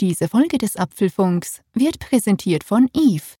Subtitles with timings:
[0.00, 3.34] Diese Folge des Apfelfunks wird präsentiert von Eve.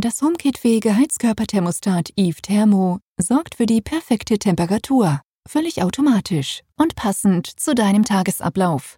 [0.00, 7.74] Das HomeKit-fähige Heizkörperthermostat Eve Thermo sorgt für die perfekte Temperatur, völlig automatisch und passend zu
[7.74, 8.96] deinem Tagesablauf.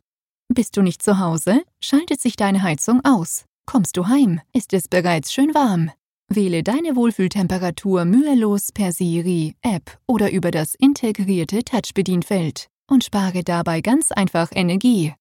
[0.48, 3.46] Bist du nicht zu Hause, schaltet sich deine Heizung aus.
[3.66, 5.90] Kommst du heim, ist es bereits schön warm.
[6.28, 13.80] Wähle deine Wohlfühltemperatur mühelos per Siri, App oder über das integrierte Touchbedienfeld und spare dabei
[13.80, 15.14] ganz einfach Energie.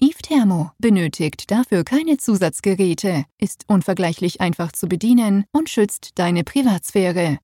[0.00, 7.38] Eve Thermo benötigt dafür keine Zusatzgeräte, ist unvergleichlich einfach zu bedienen und schützt deine Privatsphäre.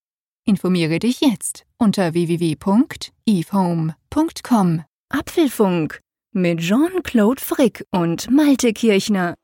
[0.44, 4.84] Informiere dich jetzt unter www.evehome.com.
[5.08, 6.00] Apfelfunk
[6.32, 9.34] mit Jean-Claude Frick und Malte Kirchner.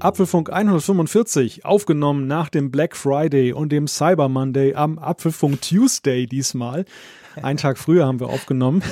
[0.00, 6.86] Apfelfunk 145, aufgenommen nach dem Black Friday und dem Cyber Monday am Apfelfunk Tuesday diesmal.
[7.42, 8.82] Einen Tag früher haben wir aufgenommen.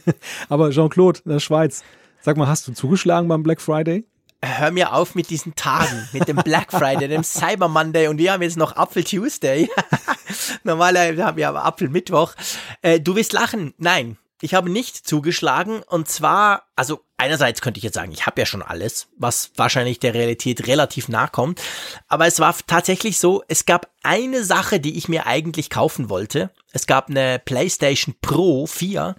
[0.50, 1.82] Aber Jean-Claude, der Schweiz,
[2.20, 4.04] sag mal, hast du zugeschlagen beim Black Friday?
[4.44, 8.32] Hör mir auf mit diesen Tagen, mit dem Black Friday, dem Cyber Monday und wir
[8.32, 9.70] haben jetzt noch Apfel Tuesday.
[10.64, 12.34] Normalerweise haben wir aber Apfel Mittwoch.
[12.82, 13.72] Äh, du wirst lachen.
[13.78, 18.40] Nein, ich habe nicht zugeschlagen und zwar, also einerseits könnte ich jetzt sagen, ich habe
[18.40, 21.60] ja schon alles, was wahrscheinlich der Realität relativ nahe kommt,
[22.08, 26.50] aber es war tatsächlich so, es gab eine Sache, die ich mir eigentlich kaufen wollte.
[26.72, 29.14] Es gab eine PlayStation Pro 4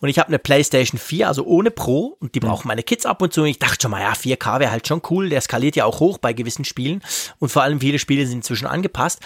[0.00, 2.48] und ich habe eine PlayStation 4, also ohne Pro und die mhm.
[2.48, 3.40] brauchen meine Kids ab und zu.
[3.40, 6.00] Und ich dachte schon mal, ja, 4K wäre halt schon cool, der skaliert ja auch
[6.00, 7.02] hoch bei gewissen Spielen
[7.38, 9.20] und vor allem viele Spiele sind inzwischen angepasst,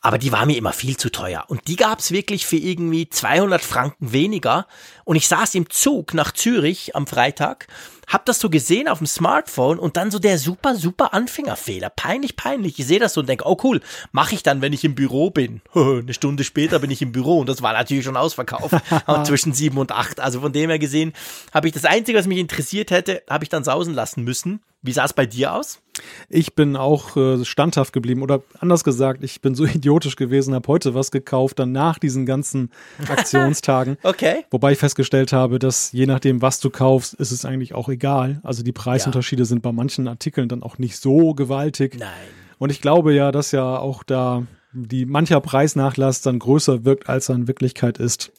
[0.00, 1.44] aber die war mir immer viel zu teuer.
[1.46, 4.66] Und die gab's wirklich für irgendwie 200 Franken weniger.
[5.04, 7.68] Und ich saß im Zug nach Zürich am Freitag
[8.08, 11.90] hab das so gesehen auf dem Smartphone und dann so der super, super Anfängerfehler.
[11.90, 12.78] Peinlich, peinlich.
[12.78, 13.80] Ich sehe das so und denke, oh cool,
[14.12, 15.60] mache ich dann, wenn ich im Büro bin.
[15.74, 18.74] Eine Stunde später bin ich im Büro und das war natürlich schon ausverkauft.
[19.24, 20.20] zwischen sieben und acht.
[20.20, 21.12] Also von dem her gesehen,
[21.52, 24.60] habe ich das Einzige, was mich interessiert hätte, habe ich dann sausen lassen müssen.
[24.84, 25.80] Wie sah es bei dir aus?
[26.28, 30.68] Ich bin auch äh, standhaft geblieben oder anders gesagt, ich bin so idiotisch gewesen, habe
[30.68, 32.70] heute was gekauft, dann nach diesen ganzen
[33.08, 33.96] Aktionstagen.
[34.02, 34.44] okay.
[34.50, 38.40] Wobei ich festgestellt habe, dass je nachdem, was du kaufst, ist es eigentlich auch egal.
[38.42, 39.46] Also die Preisunterschiede ja.
[39.46, 41.96] sind bei manchen Artikeln dann auch nicht so gewaltig.
[41.98, 42.10] Nein.
[42.58, 47.30] Und ich glaube ja, dass ja auch da die mancher Preisnachlass dann größer wirkt, als
[47.30, 48.32] er in Wirklichkeit ist.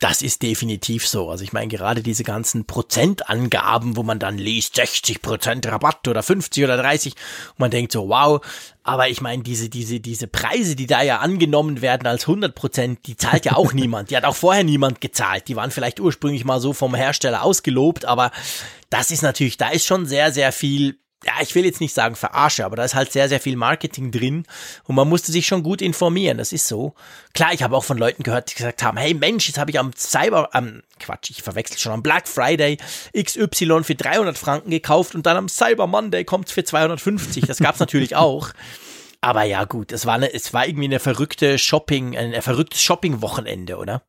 [0.00, 1.28] Das ist definitiv so.
[1.28, 6.22] Also ich meine, gerade diese ganzen Prozentangaben, wo man dann liest, 60 Prozent Rabatt oder
[6.22, 8.40] 50 oder 30, und man denkt so, wow.
[8.84, 13.06] Aber ich meine, diese, diese, diese Preise, die da ja angenommen werden als 100 Prozent,
[13.06, 14.10] die zahlt ja auch niemand.
[14.10, 15.48] Die hat auch vorher niemand gezahlt.
[15.48, 18.30] Die waren vielleicht ursprünglich mal so vom Hersteller ausgelobt, aber
[18.90, 22.14] das ist natürlich, da ist schon sehr, sehr viel ja, ich will jetzt nicht sagen
[22.14, 24.44] verarsche, aber da ist halt sehr, sehr viel Marketing drin
[24.84, 26.94] und man musste sich schon gut informieren, das ist so.
[27.34, 29.78] Klar, ich habe auch von Leuten gehört, die gesagt haben, hey Mensch, jetzt habe ich
[29.78, 32.78] am Cyber, am Quatsch, ich verwechsel schon, am Black Friday
[33.16, 37.80] XY für 300 Franken gekauft und dann am Cyber Monday kommt's für 250, das gab's
[37.80, 38.50] natürlich auch.
[39.20, 43.76] Aber ja, gut, es war, eine, es war irgendwie eine verrückte Shopping, ein verrücktes Shopping-Wochenende,
[43.76, 44.02] oder?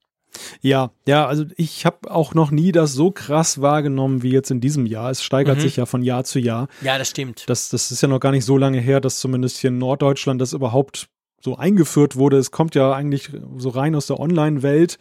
[0.61, 4.61] Ja, ja, also ich habe auch noch nie das so krass wahrgenommen wie jetzt in
[4.61, 5.11] diesem Jahr.
[5.11, 5.61] Es steigert mhm.
[5.61, 6.67] sich ja von Jahr zu Jahr.
[6.81, 7.43] Ja, das stimmt.
[7.47, 10.39] Das, das ist ja noch gar nicht so lange her, dass zumindest hier in Norddeutschland
[10.41, 11.09] das überhaupt
[11.41, 12.37] so eingeführt wurde.
[12.37, 14.97] Es kommt ja eigentlich so rein aus der Online-Welt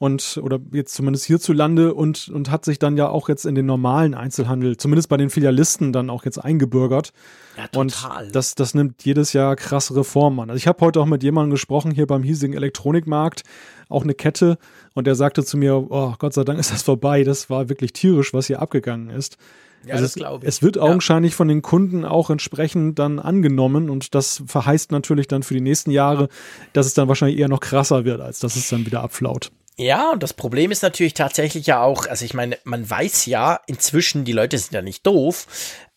[0.00, 3.66] und oder jetzt zumindest hierzulande und, und hat sich dann ja auch jetzt in den
[3.66, 7.12] normalen Einzelhandel, zumindest bei den Filialisten, dann auch jetzt eingebürgert.
[7.58, 8.24] Ja, total.
[8.24, 10.48] Und das, das nimmt jedes Jahr krassere Formen an.
[10.48, 13.42] Also ich habe heute auch mit jemandem gesprochen hier beim hiesigen Elektronikmarkt,
[13.90, 14.56] auch eine Kette,
[14.94, 17.92] und der sagte zu mir, oh Gott sei Dank ist das vorbei, das war wirklich
[17.92, 19.36] tierisch, was hier abgegangen ist.
[19.84, 20.48] Ja, also das glaube ich.
[20.48, 21.36] Es wird augenscheinlich ja.
[21.36, 25.90] von den Kunden auch entsprechend dann angenommen und das verheißt natürlich dann für die nächsten
[25.90, 26.30] Jahre,
[26.72, 29.50] dass es dann wahrscheinlich eher noch krasser wird, als dass es dann wieder abflaut.
[29.80, 33.60] Ja, und das Problem ist natürlich tatsächlich ja auch, also ich meine, man weiß ja
[33.66, 35.46] inzwischen, die Leute sind ja nicht doof,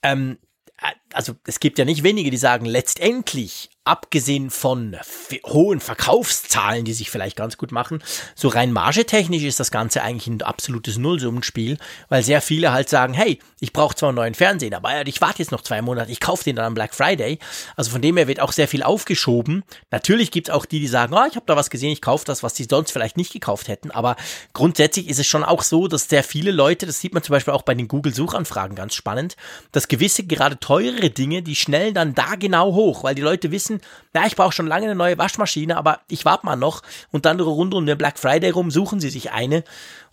[0.02, 0.38] ähm,
[1.12, 4.96] also es gibt ja nicht wenige, die sagen, letztendlich abgesehen von
[5.46, 8.02] hohen Verkaufszahlen, die sich vielleicht ganz gut machen,
[8.34, 13.14] so rein margetechnisch ist das Ganze eigentlich ein absolutes Nullsummenspiel, weil sehr viele halt sagen,
[13.14, 16.22] hey, ich brauche zwar einen neuen Fernseher, aber ich warte jetzt noch zwei Monate, ich
[16.22, 17.40] kaufe den dann am Black Friday.
[17.76, 19.64] Also von dem her wird auch sehr viel aufgeschoben.
[19.92, 22.26] Natürlich gibt es auch die, die sagen, oh, ich habe da was gesehen, ich kaufe
[22.26, 24.16] das, was die sonst vielleicht nicht gekauft hätten, aber
[24.54, 27.54] grundsätzlich ist es schon auch so, dass sehr viele Leute, das sieht man zum Beispiel
[27.54, 29.36] auch bei den Google-Suchanfragen ganz spannend,
[29.74, 33.73] dass gewisse gerade teurere Dinge, die schnellen dann da genau hoch, weil die Leute wissen,
[33.74, 33.82] wissen,
[34.14, 36.82] na, ich brauche schon lange eine neue Waschmaschine, aber ich warte mal noch
[37.12, 39.64] und dann rund um den Black Friday rum suchen sie sich eine.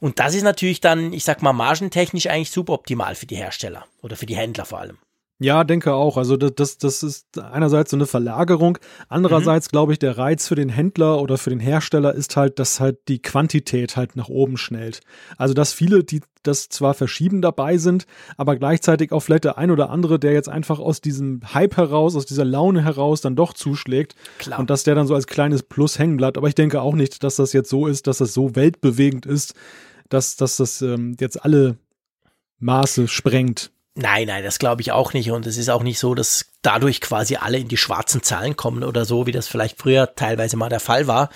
[0.01, 3.87] Und das ist natürlich dann, ich sag mal, margentechnisch eigentlich super optimal für die Hersteller
[4.03, 4.99] oder für die Händler vor allem.
[5.43, 6.19] Ja, denke auch.
[6.19, 8.77] Also das, das, das ist einerseits so eine Verlagerung.
[9.09, 9.71] Andererseits mhm.
[9.71, 13.09] glaube ich, der Reiz für den Händler oder für den Hersteller ist halt, dass halt
[13.09, 15.01] die Quantität halt nach oben schnellt.
[15.39, 18.07] Also dass viele, die das zwar verschieben dabei sind,
[18.37, 22.17] aber gleichzeitig auch vielleicht der ein oder andere, der jetzt einfach aus diesem Hype heraus,
[22.17, 24.17] aus dieser Laune heraus dann doch zuschlägt.
[24.39, 24.59] Klar.
[24.61, 26.37] Und dass der dann so als kleines Plus hängen bleibt.
[26.37, 29.55] Aber ich denke auch nicht, dass das jetzt so ist, dass das so weltbewegend ist,
[30.11, 31.79] dass, dass das ähm, jetzt alle
[32.59, 33.71] Maße sprengt.
[33.97, 35.31] Nein, nein, das glaube ich auch nicht.
[35.31, 38.85] Und es ist auch nicht so, dass dadurch quasi alle in die schwarzen Zahlen kommen
[38.85, 41.29] oder so, wie das vielleicht früher teilweise mal der Fall war.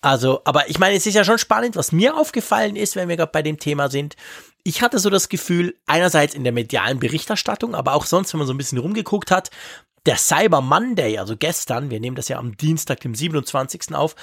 [0.00, 3.16] Also, aber ich meine, es ist ja schon spannend, was mir aufgefallen ist, wenn wir
[3.16, 4.16] gerade bei dem Thema sind.
[4.64, 8.48] Ich hatte so das Gefühl, einerseits in der medialen Berichterstattung, aber auch sonst, wenn man
[8.48, 9.50] so ein bisschen rumgeguckt hat,
[10.04, 13.94] der Cyber Monday, also gestern, wir nehmen das ja am Dienstag, dem 27.
[13.94, 14.16] auf,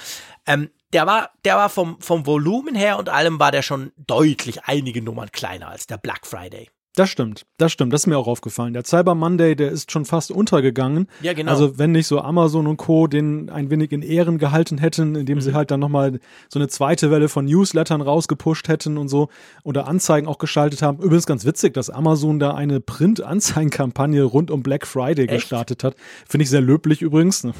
[0.46, 4.64] ähm, der war, der war vom, vom Volumen her und allem war der schon deutlich
[4.64, 6.68] einige Nummern kleiner als der Black Friday.
[6.96, 8.72] Das stimmt, das stimmt, das ist mir auch aufgefallen.
[8.72, 11.06] Der Cyber Monday, der ist schon fast untergegangen.
[11.22, 11.52] Ja, genau.
[11.52, 13.06] Also wenn nicht so Amazon und Co.
[13.06, 15.40] den ein wenig in Ehren gehalten hätten, indem mhm.
[15.40, 19.28] sie halt dann nochmal so eine zweite Welle von Newslettern rausgepusht hätten und so
[19.62, 20.98] oder Anzeigen auch geschaltet haben.
[20.98, 25.42] Übrigens ganz witzig, dass Amazon da eine Print-Anzeigenkampagne rund um Black Friday Echt?
[25.42, 25.94] gestartet hat.
[26.28, 27.46] Finde ich sehr löblich übrigens.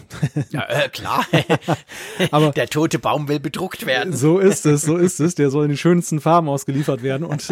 [0.50, 1.24] Ja, äh, klar.
[2.30, 4.12] Aber der tote Baum will bedruckt werden.
[4.12, 5.34] So ist es, so ist es.
[5.34, 7.46] Der soll in den schönsten Farben ausgeliefert werden und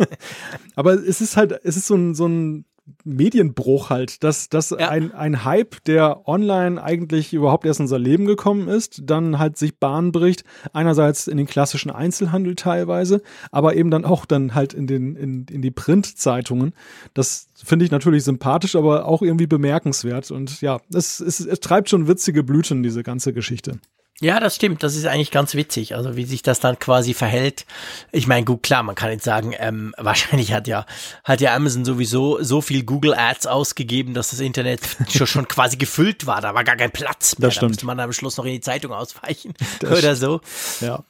[0.80, 2.64] Aber es ist halt, es ist so ein, so ein
[3.04, 4.88] Medienbruch halt, dass, dass ja.
[4.88, 9.58] ein, ein Hype, der online eigentlich überhaupt erst in unser Leben gekommen ist, dann halt
[9.58, 10.42] sich Bahn bricht,
[10.72, 15.44] einerseits in den klassischen Einzelhandel teilweise, aber eben dann auch dann halt in, den, in,
[15.50, 16.72] in die Printzeitungen.
[17.12, 20.30] Das finde ich natürlich sympathisch, aber auch irgendwie bemerkenswert.
[20.30, 23.80] Und ja, es, es, es treibt schon witzige Blüten, diese ganze Geschichte.
[24.22, 24.82] Ja, das stimmt.
[24.82, 25.94] Das ist eigentlich ganz witzig.
[25.94, 27.64] Also wie sich das dann quasi verhält.
[28.12, 30.84] Ich meine, gut, klar, man kann jetzt sagen, ähm, wahrscheinlich hat ja,
[31.24, 35.78] hat ja Amazon sowieso so viel Google Ads ausgegeben, dass das Internet schon, schon quasi
[35.78, 36.42] gefüllt war.
[36.42, 37.48] Da war gar kein Platz mehr.
[37.48, 37.70] Das stimmt.
[37.70, 40.40] Da musste man am Schluss noch in die Zeitung ausweichen das oder so.
[40.80, 41.02] Ja.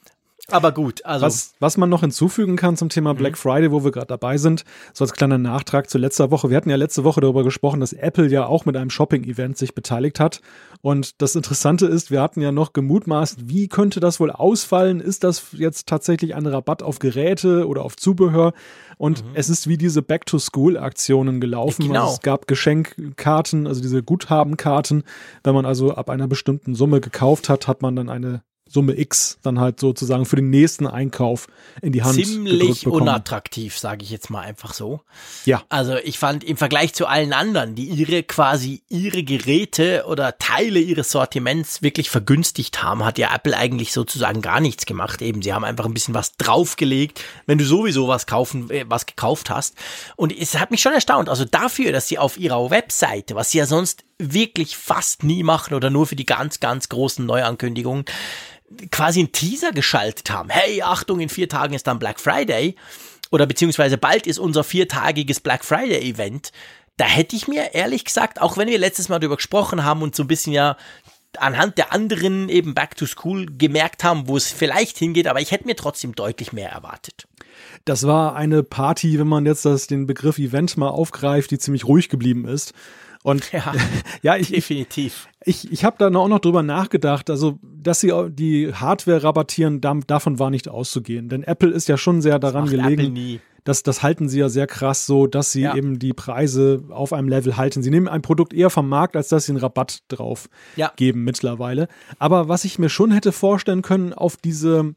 [0.51, 1.25] Aber gut, also.
[1.25, 3.37] Was, was man noch hinzufügen kann zum Thema Black mhm.
[3.37, 4.63] Friday, wo wir gerade dabei sind,
[4.93, 6.49] so als kleiner Nachtrag zu letzter Woche.
[6.49, 9.75] Wir hatten ja letzte Woche darüber gesprochen, dass Apple ja auch mit einem Shopping-Event sich
[9.75, 10.41] beteiligt hat.
[10.81, 14.99] Und das Interessante ist, wir hatten ja noch gemutmaßt, wie könnte das wohl ausfallen?
[14.99, 18.53] Ist das jetzt tatsächlich ein Rabatt auf Geräte oder auf Zubehör?
[18.97, 19.31] Und mhm.
[19.33, 21.87] es ist wie diese Back-to-School-Aktionen gelaufen.
[21.87, 22.01] Genau.
[22.01, 25.03] Also es gab Geschenkkarten, also diese Guthabenkarten.
[25.43, 29.37] Wenn man also ab einer bestimmten Summe gekauft hat, hat man dann eine Summe X
[29.43, 31.47] dann halt sozusagen für den nächsten Einkauf
[31.81, 35.01] in die Hand Ziemlich unattraktiv, sage ich jetzt mal einfach so.
[35.43, 35.63] Ja.
[35.67, 40.79] Also ich fand im Vergleich zu allen anderen, die ihre quasi ihre Geräte oder Teile
[40.79, 45.21] ihres Sortiments wirklich vergünstigt haben, hat ja Apple eigentlich sozusagen gar nichts gemacht.
[45.21, 49.05] Eben, sie haben einfach ein bisschen was draufgelegt, wenn du sowieso was kaufen, äh, was
[49.05, 49.75] gekauft hast.
[50.15, 51.27] Und es hat mich schon erstaunt.
[51.27, 55.73] Also dafür, dass sie auf ihrer Webseite, was sie ja sonst wirklich fast nie machen
[55.73, 58.05] oder nur für die ganz, ganz großen Neuankündigungen,
[58.91, 60.49] quasi einen Teaser geschaltet haben.
[60.49, 62.75] Hey, Achtung, in vier Tagen ist dann Black Friday
[63.31, 66.51] oder beziehungsweise bald ist unser viertagiges Black Friday Event.
[66.97, 70.15] Da hätte ich mir ehrlich gesagt, auch wenn wir letztes Mal darüber gesprochen haben und
[70.15, 70.77] so ein bisschen ja
[71.37, 75.51] anhand der anderen eben Back to School gemerkt haben, wo es vielleicht hingeht, aber ich
[75.51, 77.27] hätte mir trotzdem deutlich mehr erwartet.
[77.85, 81.85] Das war eine Party, wenn man jetzt das, den Begriff Event mal aufgreift, die ziemlich
[81.85, 82.73] ruhig geblieben ist.
[83.23, 83.73] Und ja,
[84.21, 85.27] ja ich, definitiv.
[85.43, 90.39] Ich, ich habe da auch noch drüber nachgedacht, also dass sie die Hardware rabattieren, davon
[90.39, 91.29] war nicht auszugehen.
[91.29, 93.39] Denn Apple ist ja schon sehr daran gelegen.
[93.63, 95.75] Das, das halten sie ja sehr krass so, dass sie ja.
[95.75, 97.83] eben die Preise auf einem Level halten.
[97.83, 100.91] Sie nehmen ein Produkt eher vom Markt, als dass sie einen Rabatt drauf ja.
[100.95, 101.87] geben mittlerweile.
[102.17, 104.95] Aber was ich mir schon hätte vorstellen können, auf diese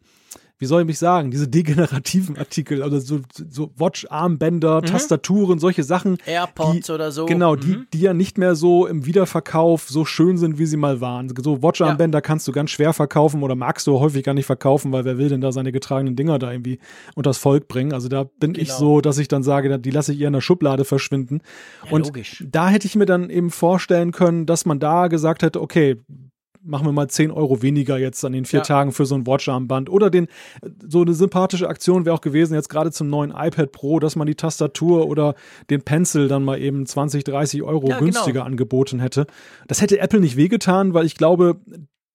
[0.58, 3.20] wie soll ich mich sagen, diese degenerativen Artikel, also so,
[3.50, 4.86] so Watch-Armbänder, mhm.
[4.86, 6.18] Tastaturen, solche Sachen.
[6.26, 7.26] AirPods die, oder so.
[7.26, 7.60] Genau, mhm.
[7.60, 11.32] die, die ja nicht mehr so im Wiederverkauf so schön sind, wie sie mal waren.
[11.42, 12.20] So Watch-Armbänder ja.
[12.20, 15.28] kannst du ganz schwer verkaufen oder magst du häufig gar nicht verkaufen, weil wer will
[15.28, 16.78] denn da seine getragenen Dinger da irgendwie
[17.16, 17.92] unters Volk bringen?
[17.92, 18.62] Also da bin genau.
[18.62, 21.40] ich so, dass ich dann sage, die lasse ich eher in der Schublade verschwinden.
[21.84, 22.44] Ja, Und logisch.
[22.48, 25.96] da hätte ich mir dann eben vorstellen können, dass man da gesagt hätte, okay,
[26.64, 28.64] machen wir mal 10 Euro weniger jetzt an den vier ja.
[28.64, 29.90] Tagen für so ein Watcharmband.
[29.90, 30.28] Oder den,
[30.86, 34.26] so eine sympathische Aktion wäre auch gewesen, jetzt gerade zum neuen iPad Pro, dass man
[34.26, 35.34] die Tastatur oder
[35.70, 38.00] den Pencil dann mal eben 20, 30 Euro ja, genau.
[38.00, 38.46] günstiger genau.
[38.46, 39.26] angeboten hätte.
[39.68, 41.60] Das hätte Apple nicht wehgetan, weil ich glaube,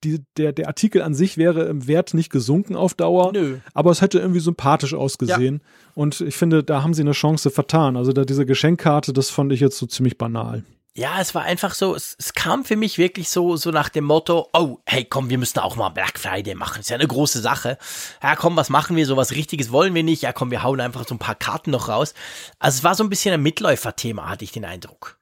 [0.03, 3.57] die, der, der Artikel an sich wäre im Wert nicht gesunken auf Dauer, Nö.
[3.73, 5.61] aber es hätte irgendwie sympathisch ausgesehen.
[5.61, 5.91] Ja.
[5.93, 7.97] Und ich finde, da haben sie eine Chance vertan.
[7.97, 10.63] Also da diese Geschenkkarte, das fand ich jetzt so ziemlich banal.
[10.99, 14.03] Ja, es war einfach so, es, es, kam für mich wirklich so, so nach dem
[14.03, 16.81] Motto, oh, hey, komm, wir müssen auch mal Black Friday machen.
[16.81, 17.77] Ist ja eine große Sache.
[18.21, 19.05] Ja, komm, was machen wir?
[19.05, 20.21] So was Richtiges wollen wir nicht.
[20.21, 22.13] Ja, komm, wir hauen einfach so ein paar Karten noch raus.
[22.59, 25.18] Also es war so ein bisschen ein Mitläuferthema, hatte ich den Eindruck.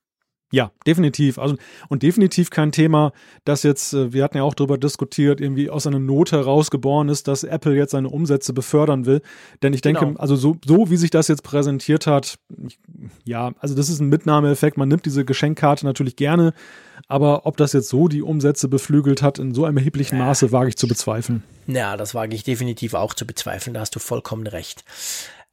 [0.50, 1.40] Ja, definitiv.
[1.40, 1.58] Also,
[1.90, 3.12] und definitiv kein Thema,
[3.44, 7.10] das jetzt, äh, wir hatten ja auch darüber diskutiert, irgendwie aus einer Not heraus geboren
[7.10, 9.22] ist, dass Apple jetzt seine Umsätze befördern will.
[9.62, 10.20] Denn ich denke, genau.
[10.20, 12.40] also so, so wie sich das jetzt präsentiert hat,
[13.26, 14.78] ja, also das ist ein Mitnahmeeffekt.
[14.78, 16.54] Man nimmt diese Geschenkkarte natürlich gerne,
[17.10, 20.70] aber ob das jetzt so die Umsätze beflügelt hat, in so einem erheblichen Maße, wage
[20.70, 21.44] ich zu bezweifeln.
[21.68, 23.74] Ja, das wage ich definitiv auch zu bezweifeln.
[23.74, 24.86] Da hast du vollkommen recht.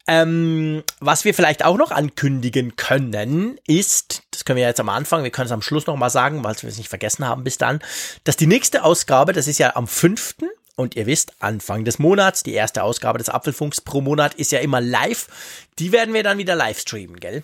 [0.07, 5.23] Ähm, was wir vielleicht auch noch ankündigen können, ist, das können wir jetzt am Anfang,
[5.23, 7.57] wir können es am Schluss noch mal sagen, weil wir es nicht vergessen haben bis
[7.57, 7.79] dann,
[8.23, 10.35] dass die nächste Ausgabe, das ist ja am 5.
[10.77, 14.59] Und ihr wisst, Anfang des Monats, die erste Ausgabe des Apfelfunks pro Monat ist ja
[14.59, 15.27] immer live.
[15.79, 17.43] Die werden wir dann wieder live streamen, gell?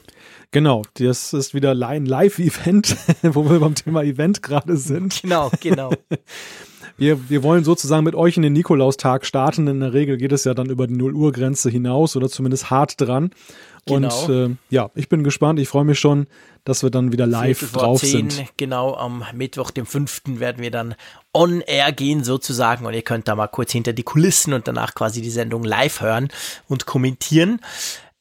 [0.51, 5.21] Genau, das ist wieder ein Live-Event, wo wir beim Thema Event gerade sind.
[5.21, 5.93] Genau, genau.
[6.97, 9.67] wir, wir wollen sozusagen mit euch in den Nikolaustag starten.
[9.67, 12.69] In der Regel geht es ja dann über die 0 Uhr Grenze hinaus oder zumindest
[12.69, 13.31] hart dran.
[13.85, 14.25] Genau.
[14.25, 15.59] Und äh, ja, ich bin gespannt.
[15.59, 16.27] Ich freue mich schon,
[16.63, 18.45] dass wir dann wieder live drauf 10, sind.
[18.57, 20.21] Genau, am Mittwoch, dem 5.
[20.25, 20.95] werden wir dann
[21.33, 24.93] on air gehen sozusagen und ihr könnt da mal kurz hinter die Kulissen und danach
[24.93, 26.27] quasi die Sendung live hören
[26.67, 27.59] und kommentieren.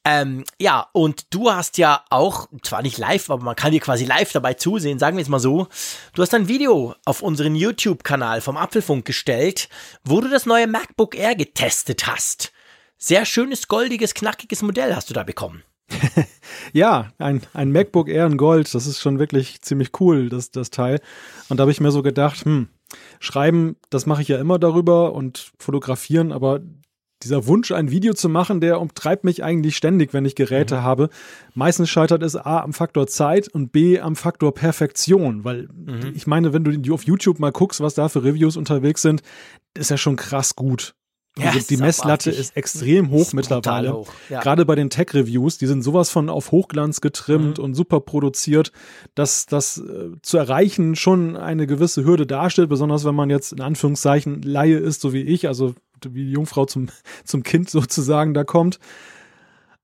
[0.04, 4.06] Ähm, ja, und du hast ja auch, zwar nicht live, aber man kann dir quasi
[4.06, 5.68] live dabei zusehen, sagen wir es mal so.
[6.14, 9.68] Du hast ein Video auf unseren YouTube-Kanal vom Apfelfunk gestellt,
[10.02, 12.52] wo du das neue MacBook Air getestet hast.
[12.96, 15.64] Sehr schönes, goldiges, knackiges Modell hast du da bekommen.
[16.72, 20.70] ja, ein, ein MacBook Air in Gold, das ist schon wirklich ziemlich cool, das, das
[20.70, 21.00] Teil.
[21.48, 22.68] Und da habe ich mir so gedacht, hm,
[23.18, 26.60] schreiben, das mache ich ja immer darüber und fotografieren, aber
[27.22, 30.82] dieser Wunsch, ein Video zu machen, der umtreibt mich eigentlich ständig, wenn ich Geräte mhm.
[30.82, 31.10] habe.
[31.54, 36.12] Meistens scheitert es A am Faktor Zeit und B am Faktor Perfektion, weil mhm.
[36.14, 39.22] ich meine, wenn du auf YouTube mal guckst, was da für Reviews unterwegs sind,
[39.74, 40.94] ist ja schon krass gut.
[41.38, 43.92] Also ja, die Messlatte ist extrem hoch ist mittlerweile.
[43.92, 44.12] Hoch.
[44.28, 44.40] Ja.
[44.40, 47.64] Gerade bei den Tech-Reviews, die sind sowas von auf Hochglanz getrimmt mhm.
[47.64, 48.72] und super produziert,
[49.14, 53.60] dass das äh, zu erreichen schon eine gewisse Hürde darstellt, besonders wenn man jetzt in
[53.60, 55.74] Anführungszeichen Laie ist, so wie ich, also
[56.12, 56.88] wie die Jungfrau zum,
[57.24, 58.78] zum Kind sozusagen da kommt.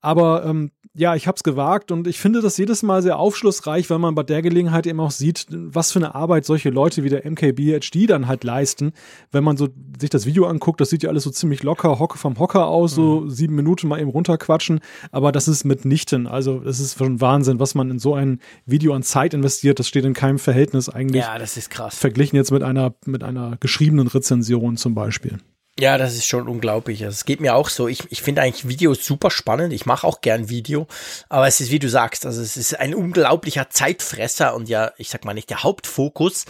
[0.01, 3.91] Aber ähm, ja, ich habe es gewagt und ich finde das jedes Mal sehr aufschlussreich,
[3.91, 7.11] weil man bei der Gelegenheit eben auch sieht, was für eine Arbeit solche Leute wie
[7.11, 8.93] der MKBHD dann halt leisten.
[9.31, 9.69] Wenn man so
[10.01, 12.95] sich das Video anguckt, das sieht ja alles so ziemlich locker, Hocke vom Hocker aus,
[12.95, 13.31] so mhm.
[13.31, 14.81] sieben Minuten mal eben runterquatschen.
[15.13, 16.27] Aber das ist mitnichten.
[16.27, 19.79] Also es ist schon Wahnsinn, was man in so ein Video an Zeit investiert.
[19.79, 21.25] Das steht in keinem Verhältnis eigentlich.
[21.25, 21.99] Ja, das ist krass.
[21.99, 25.41] Verglichen jetzt mit einer, mit einer geschriebenen Rezension zum Beispiel.
[25.79, 27.05] Ja, das ist schon unglaublich.
[27.05, 27.87] Also, es geht mir auch so.
[27.87, 29.75] Ich, ich finde eigentlich Videos super spannend.
[29.75, 30.87] Ich mache auch gern Video.
[31.29, 35.11] Aber es ist, wie du sagst, also es ist ein unglaublicher Zeitfresser und ja, ich
[35.11, 36.47] sag mal nicht der Hauptfokus.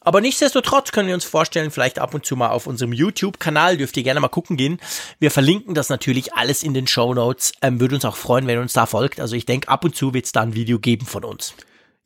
[0.00, 3.96] Aber nichtsdestotrotz können wir uns vorstellen, vielleicht ab und zu mal auf unserem YouTube-Kanal, dürft
[3.96, 4.80] ihr gerne mal gucken gehen.
[5.18, 7.52] Wir verlinken das natürlich alles in den Show Notes.
[7.62, 9.20] Ähm, würde uns auch freuen, wenn ihr uns da folgt.
[9.20, 11.52] Also ich denke, ab und zu wird es da ein Video geben von uns.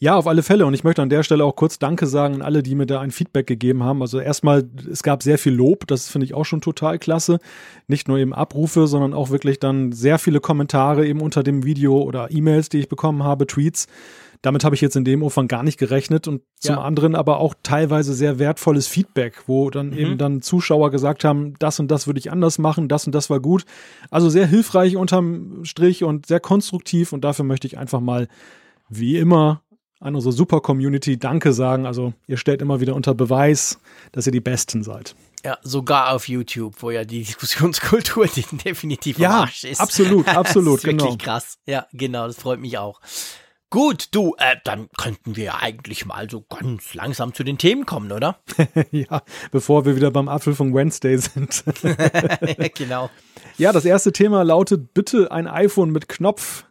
[0.03, 0.67] Ja, auf alle Fälle.
[0.67, 3.01] Und ich möchte an der Stelle auch kurz Danke sagen an alle, die mir da
[3.01, 4.03] ein Feedback gegeben haben.
[4.03, 5.87] Also erstmal, es gab sehr viel Lob.
[5.87, 7.39] Das finde ich auch schon total klasse.
[7.87, 12.03] Nicht nur eben Abrufe, sondern auch wirklich dann sehr viele Kommentare eben unter dem Video
[12.03, 13.87] oder E-Mails, die ich bekommen habe, Tweets.
[14.41, 16.83] Damit habe ich jetzt in dem Umfang gar nicht gerechnet und zum ja.
[16.83, 19.99] anderen aber auch teilweise sehr wertvolles Feedback, wo dann mhm.
[19.99, 23.31] eben dann Zuschauer gesagt haben, das und das würde ich anders machen, das und das
[23.31, 23.67] war gut.
[24.11, 28.27] Also sehr hilfreich unterm Strich und sehr konstruktiv und dafür möchte ich einfach mal
[28.89, 29.63] wie immer
[30.03, 31.87] an unsere super Community Danke sagen.
[31.87, 33.79] Also ihr stellt immer wieder unter Beweis,
[34.11, 35.15] dass ihr die Besten seid.
[35.45, 38.27] Ja, sogar auf YouTube, wo ja die Diskussionskultur
[38.65, 39.81] definitiv ja, ist.
[39.81, 41.05] Absolut, absolut, das ist genau.
[41.05, 41.59] Wirklich krass.
[41.67, 43.01] Ja, genau, das freut mich auch.
[43.71, 47.87] Gut, du, äh, dann könnten wir ja eigentlich mal so ganz langsam zu den Themen
[47.87, 48.39] kommen, oder?
[48.91, 51.65] ja, bevor wir wieder beim Apfel von Wednesday sind.
[52.75, 53.09] genau.
[53.57, 56.67] Ja, das erste Thema lautet bitte ein iPhone mit Knopf.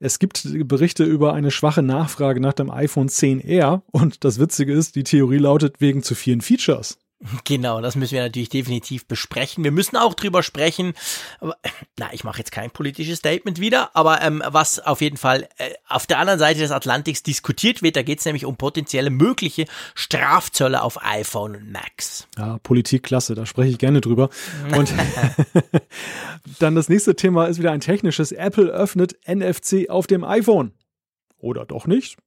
[0.00, 4.94] Es gibt Berichte über eine schwache Nachfrage nach dem iPhone 10R und das Witzige ist,
[4.94, 6.98] die Theorie lautet wegen zu vielen Features.
[7.44, 9.64] Genau, das müssen wir natürlich definitiv besprechen.
[9.64, 10.94] Wir müssen auch drüber sprechen.
[11.40, 11.56] Aber,
[11.98, 15.70] na, ich mache jetzt kein politisches Statement wieder, aber ähm, was auf jeden Fall äh,
[15.88, 19.66] auf der anderen Seite des Atlantiks diskutiert wird, da geht es nämlich um potenzielle mögliche
[19.94, 22.28] Strafzölle auf iPhone und Macs.
[22.36, 24.30] Ja, Politik klasse, da spreche ich gerne drüber.
[24.76, 24.92] Und
[26.58, 28.32] dann das nächste Thema ist wieder ein technisches.
[28.32, 30.72] Apple öffnet NFC auf dem iPhone.
[31.38, 32.18] Oder doch nicht?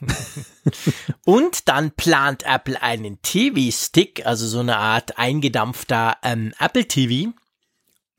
[1.24, 7.32] und dann plant Apple einen TV-Stick, also so eine Art eingedampfter ähm, Apple TV.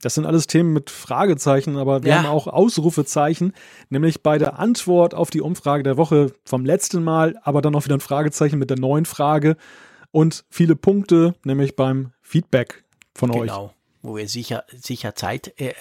[0.02, 2.18] Das sind alles Themen mit Fragezeichen, aber wir Ja.
[2.20, 3.54] haben auch Ausrufezeichen,
[3.90, 7.84] nämlich bei der Antwort auf die Umfrage der Woche vom letzten Mal, aber dann auch
[7.84, 9.58] wieder ein Fragezeichen mit der neuen Frage
[10.12, 13.50] und viele Punkte, nämlich beim Feedback von euch.
[13.52, 13.74] Genau.
[14.02, 15.74] Wo wir sicher, sicher Zeit äh,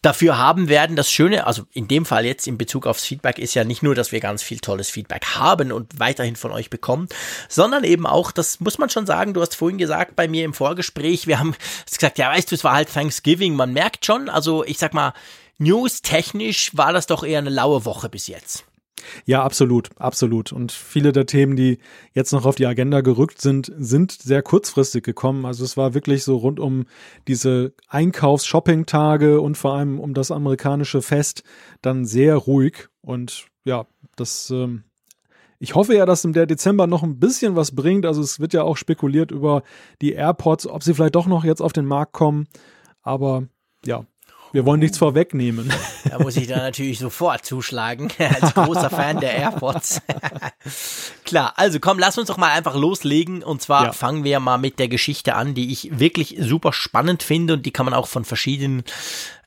[0.00, 0.96] dafür haben werden.
[0.96, 3.94] Das Schöne, also in dem Fall jetzt in Bezug aufs Feedback, ist ja nicht nur,
[3.94, 7.08] dass wir ganz viel tolles Feedback haben und weiterhin von euch bekommen,
[7.48, 10.54] sondern eben auch, das muss man schon sagen, du hast vorhin gesagt bei mir im
[10.54, 11.54] Vorgespräch, wir haben
[11.90, 13.54] gesagt, ja, weißt du, es war halt Thanksgiving.
[13.54, 15.12] Man merkt schon, also ich sag mal,
[15.58, 18.64] news-technisch war das doch eher eine laue Woche bis jetzt.
[19.24, 20.52] Ja, absolut, absolut.
[20.52, 21.78] Und viele der Themen, die
[22.12, 25.46] jetzt noch auf die Agenda gerückt sind, sind sehr kurzfristig gekommen.
[25.46, 26.86] Also es war wirklich so rund um
[27.28, 31.42] diese Einkaufs-Shopping-Tage und vor allem um das amerikanische Fest
[31.82, 32.88] dann sehr ruhig.
[33.02, 34.84] Und ja, das, ähm,
[35.58, 38.06] ich hoffe ja, dass der Dezember noch ein bisschen was bringt.
[38.06, 39.62] Also es wird ja auch spekuliert über
[40.00, 42.48] die AirPods, ob sie vielleicht doch noch jetzt auf den Markt kommen.
[43.02, 43.44] Aber
[43.84, 44.04] ja,
[44.52, 45.72] wir wollen nichts vorwegnehmen.
[46.08, 50.00] Da muss ich dann natürlich sofort zuschlagen, als großer Fan der AirPods.
[51.24, 53.42] Klar, also komm, lass uns doch mal einfach loslegen.
[53.42, 53.92] Und zwar Ja.
[53.92, 57.70] fangen wir mal mit der Geschichte an, die ich wirklich super spannend finde und die
[57.70, 58.82] kann man auch von verschiedenen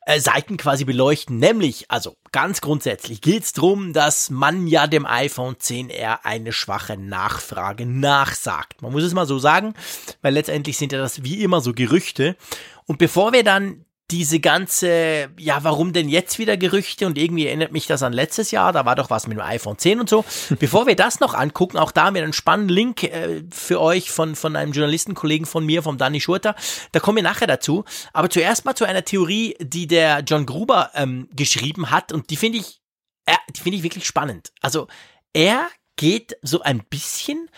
[0.06, 1.38] äh, Seiten quasi beleuchten.
[1.38, 6.98] Nämlich, also ganz grundsätzlich geht es darum, dass man ja dem iPhone 10R eine schwache
[6.98, 8.82] Nachfrage nachsagt.
[8.82, 9.74] Man muss es mal so sagen,
[10.22, 12.36] weil letztendlich sind ja das wie immer so Gerüchte.
[12.86, 17.72] Und bevor wir dann diese ganze, ja, warum denn jetzt wieder Gerüchte und irgendwie erinnert
[17.72, 20.24] mich das an letztes Jahr, da war doch was mit dem iPhone 10 und so.
[20.60, 24.12] Bevor wir das noch angucken, auch da haben wir einen spannenden Link äh, für euch
[24.12, 26.56] von, von einem Journalistenkollegen von mir, vom Danny Schurter.
[26.92, 27.86] Da kommen wir nachher dazu.
[28.14, 32.38] Aber zuerst mal zu einer Theorie, die der John Gruber ähm, geschrieben hat und die
[32.38, 32.82] finde ich,
[33.26, 34.54] äh, die finde ich wirklich spannend.
[34.62, 34.88] Also
[35.34, 37.50] er geht so ein bisschen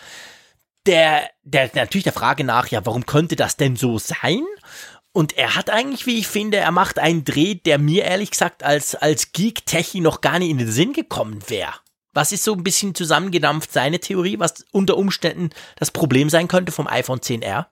[0.86, 4.42] der, der natürlich der Frage nach, ja, warum könnte das denn so sein?
[5.16, 8.62] Und er hat eigentlich, wie ich finde, er macht einen Dreh, der mir ehrlich gesagt
[8.62, 11.72] als, als Geek-Techie noch gar nicht in den Sinn gekommen wäre.
[12.12, 16.70] Was ist so ein bisschen zusammengedampft seine Theorie, was unter Umständen das Problem sein könnte
[16.70, 17.64] vom iPhone 10R?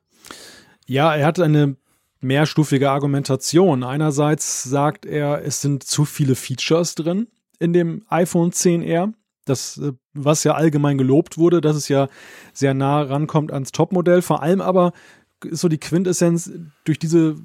[0.87, 1.77] Ja, er hat eine
[2.23, 3.85] mehrstufige Argumentation.
[3.85, 9.13] Einerseits sagt er, es sind zu viele Features drin in dem iPhone 10R.
[9.45, 12.09] Das, äh, was ja allgemein gelobt wurde, dass es ja
[12.55, 14.23] sehr nah rankommt ans Topmodell.
[14.23, 14.95] Vor allem aber
[15.45, 16.51] ist so die Quintessenz,
[16.85, 17.37] durch diese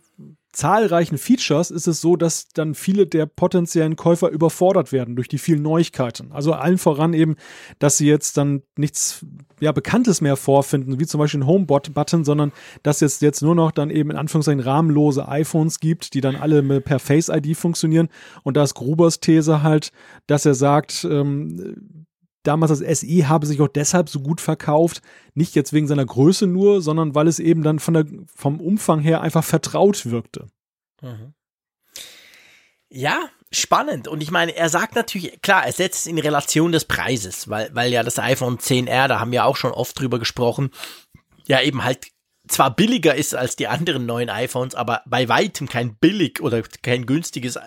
[0.52, 5.38] zahlreichen Features ist es so, dass dann viele der potenziellen Käufer überfordert werden durch die
[5.38, 6.32] vielen Neuigkeiten.
[6.32, 7.36] Also allen voran eben,
[7.78, 9.26] dass sie jetzt dann nichts
[9.60, 13.72] ja, Bekanntes mehr vorfinden, wie zum Beispiel ein Homebot-Button, sondern dass es jetzt nur noch
[13.72, 18.10] dann eben in Anführungszeichen rahmenlose iPhones gibt, die dann alle per Face-ID funktionieren.
[18.44, 19.92] Und da ist Grubers These halt,
[20.26, 22.08] dass er sagt, ähm,
[22.44, 25.02] damals das SI habe sich auch deshalb so gut verkauft,
[25.34, 29.00] nicht jetzt wegen seiner Größe nur, sondern weil es eben dann von der, vom Umfang
[29.00, 30.48] her einfach vertraut wirkte.
[31.02, 31.34] Mhm.
[32.90, 34.08] Ja, spannend.
[34.08, 37.70] Und ich meine, er sagt natürlich, klar, er setzt es in Relation des Preises, weil,
[37.74, 40.72] weil ja das iPhone 10R, da haben wir auch schon oft drüber gesprochen,
[41.46, 42.08] ja eben halt
[42.48, 47.06] zwar billiger ist als die anderen neuen iPhones, aber bei weitem kein billig oder kein
[47.06, 47.60] günstiges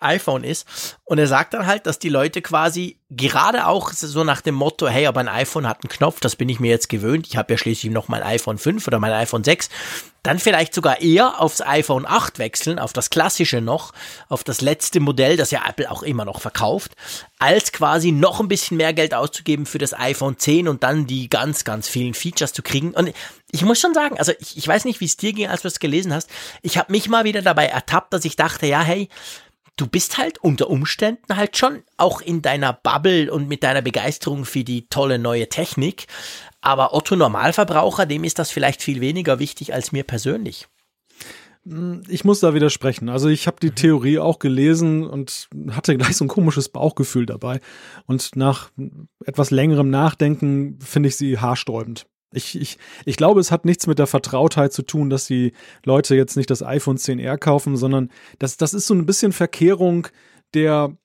[0.00, 0.66] iPhone ist.
[1.04, 4.86] Und er sagt dann halt, dass die Leute quasi gerade auch so nach dem Motto,
[4.86, 7.26] hey, aber ein iPhone hat einen Knopf, das bin ich mir jetzt gewöhnt.
[7.26, 9.68] Ich habe ja schließlich noch mein iPhone 5 oder mein iPhone 6.
[10.22, 13.92] Dann vielleicht sogar eher aufs iPhone 8 wechseln, auf das klassische noch,
[14.28, 16.92] auf das letzte Modell, das ja Apple auch immer noch verkauft,
[17.38, 21.28] als quasi noch ein bisschen mehr Geld auszugeben für das iPhone 10 und dann die
[21.28, 22.92] ganz, ganz vielen Features zu kriegen.
[22.92, 23.12] Und
[23.50, 25.68] ich muss schon sagen, also ich, ich weiß nicht, wie es dir ging, als du
[25.68, 26.30] es gelesen hast.
[26.62, 29.08] Ich habe mich mal wieder dabei ertappt, dass ich dachte, ja, hey,
[29.80, 34.44] du bist halt unter Umständen halt schon auch in deiner Bubble und mit deiner Begeisterung
[34.44, 36.06] für die tolle neue Technik.
[36.60, 40.68] Aber Otto Normalverbraucher, dem ist das vielleicht viel weniger wichtig als mir persönlich.
[42.08, 43.08] Ich muss da widersprechen.
[43.08, 47.60] Also ich habe die Theorie auch gelesen und hatte gleich so ein komisches Bauchgefühl dabei.
[48.06, 48.70] Und nach
[49.24, 52.06] etwas längerem Nachdenken finde ich sie haarsträubend.
[52.32, 55.52] Ich, ich, ich glaube, es hat nichts mit der Vertrautheit zu tun, dass die
[55.84, 60.06] Leute jetzt nicht das iPhone 10R kaufen, sondern das, das ist so ein bisschen Verkehrung
[60.54, 60.96] der,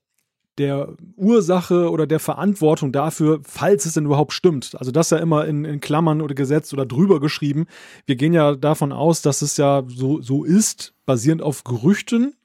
[0.57, 4.75] der Ursache oder der Verantwortung dafür, falls es denn überhaupt stimmt.
[4.77, 7.65] Also das ja immer in, in Klammern oder Gesetz oder drüber geschrieben.
[8.05, 12.35] Wir gehen ja davon aus, dass es ja so, so ist, basierend auf Gerüchten,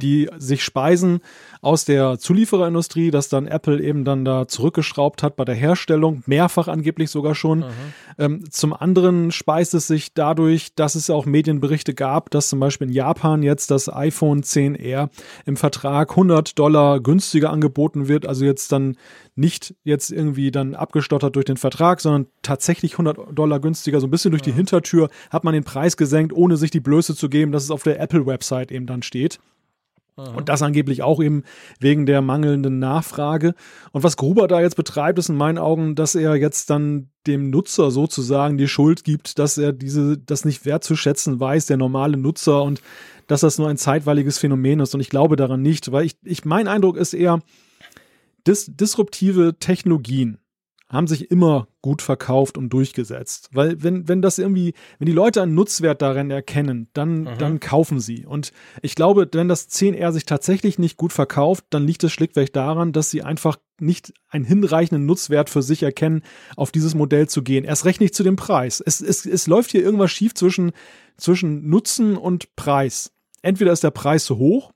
[0.00, 1.20] die sich speisen
[1.60, 6.68] aus der Zuliefererindustrie, dass dann Apple eben dann da zurückgeschraubt hat bei der Herstellung, mehrfach
[6.68, 7.64] angeblich sogar schon.
[8.18, 12.88] Ähm, zum anderen speist es sich dadurch, dass es auch Medienberichte gab, dass zum Beispiel
[12.88, 15.08] in Japan jetzt das iPhone 10R
[15.46, 18.96] im Vertrag 100 Dollar günstiger angeboten wird, also jetzt dann
[19.34, 24.10] nicht jetzt irgendwie dann abgestottert durch den Vertrag, sondern tatsächlich 100 Dollar günstiger, so ein
[24.10, 27.52] bisschen durch die Hintertür hat man den Preis gesenkt, ohne sich die Blöße zu geben,
[27.52, 29.38] dass es auf der Apple-Website eben dann steht.
[30.14, 31.42] Und das angeblich auch eben
[31.80, 33.54] wegen der mangelnden Nachfrage.
[33.92, 37.48] Und was Gruber da jetzt betreibt, ist in meinen Augen, dass er jetzt dann dem
[37.48, 42.62] Nutzer sozusagen die Schuld gibt, dass er diese, das nicht wertzuschätzen weiß, der normale Nutzer
[42.62, 42.82] und
[43.26, 44.94] dass das nur ein zeitweiliges Phänomen ist.
[44.94, 47.40] Und ich glaube daran nicht, weil ich, ich mein Eindruck ist eher,
[48.46, 50.38] dis disruptive Technologien
[50.92, 53.48] haben sich immer gut verkauft und durchgesetzt.
[53.52, 57.38] Weil wenn, wenn das irgendwie, wenn die Leute einen Nutzwert darin erkennen, dann, mhm.
[57.38, 58.26] dann kaufen sie.
[58.26, 58.52] Und
[58.82, 62.92] ich glaube, wenn das 10R sich tatsächlich nicht gut verkauft, dann liegt es schlichtweg daran,
[62.92, 66.22] dass sie einfach nicht einen hinreichenden Nutzwert für sich erkennen,
[66.56, 67.64] auf dieses Modell zu gehen.
[67.64, 68.82] Erst recht nicht zu dem Preis.
[68.84, 70.72] Es, es, es läuft hier irgendwas schief zwischen,
[71.16, 73.12] zwischen Nutzen und Preis.
[73.40, 74.72] Entweder ist der Preis zu hoch,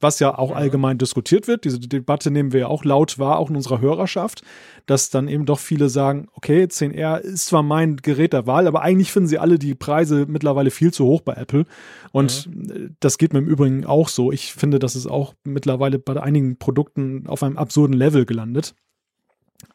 [0.00, 1.64] was ja auch allgemein diskutiert wird.
[1.64, 4.42] Diese Debatte nehmen wir ja auch laut wahr, auch in unserer Hörerschaft,
[4.86, 8.82] dass dann eben doch viele sagen, okay, 10R ist zwar mein Gerät der Wahl, aber
[8.82, 11.64] eigentlich finden sie alle die Preise mittlerweile viel zu hoch bei Apple.
[12.12, 12.96] Und mhm.
[13.00, 14.30] das geht mir im Übrigen auch so.
[14.30, 18.74] Ich finde, das ist auch mittlerweile bei einigen Produkten auf einem absurden Level gelandet.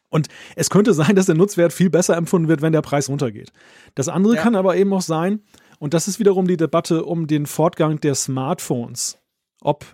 [0.08, 3.52] Und es könnte sein, dass der Nutzwert viel besser empfunden wird, wenn der Preis runtergeht.
[3.94, 4.42] Das andere ja.
[4.42, 5.40] kann aber eben auch sein,
[5.80, 9.18] und das ist wiederum die Debatte um den Fortgang der Smartphones.
[9.60, 9.84] Ob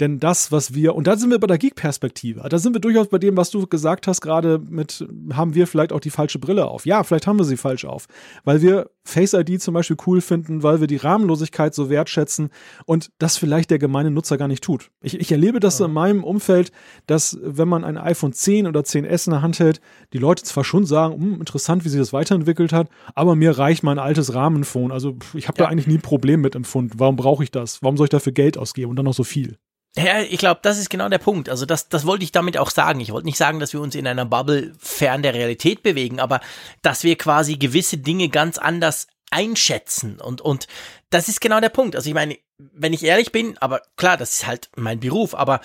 [0.00, 3.08] denn das, was wir, und da sind wir bei der Geek-Perspektive, da sind wir durchaus
[3.08, 6.66] bei dem, was du gesagt hast, gerade mit, haben wir vielleicht auch die falsche Brille
[6.66, 6.86] auf.
[6.86, 8.06] Ja, vielleicht haben wir sie falsch auf,
[8.44, 12.50] weil wir Face ID zum Beispiel cool finden, weil wir die Rahmenlosigkeit so wertschätzen
[12.84, 14.90] und das vielleicht der gemeine Nutzer gar nicht tut.
[15.00, 15.86] Ich, ich erlebe das ja.
[15.86, 16.70] in meinem Umfeld,
[17.06, 19.80] dass wenn man ein iPhone 10 oder 10S in der Hand hält,
[20.12, 23.82] die Leute zwar schon sagen, hm, interessant, wie sich das weiterentwickelt hat, aber mir reicht
[23.82, 24.92] mein altes Rahmenphone.
[24.92, 25.64] Also ich habe ja.
[25.64, 26.98] da eigentlich nie ein Problem mit empfunden.
[26.98, 27.82] Warum brauche ich das?
[27.82, 29.56] Warum soll ich dafür Geld ausgeben und dann noch so viel?
[29.96, 31.48] Ja, ich glaube, das ist genau der Punkt.
[31.48, 33.00] Also das, das wollte ich damit auch sagen.
[33.00, 36.40] Ich wollte nicht sagen, dass wir uns in einer Bubble fern der Realität bewegen, aber
[36.82, 40.20] dass wir quasi gewisse Dinge ganz anders einschätzen.
[40.20, 40.66] Und, und
[41.10, 41.96] das ist genau der Punkt.
[41.96, 45.60] Also ich meine, wenn ich ehrlich bin, aber klar, das ist halt mein Beruf, aber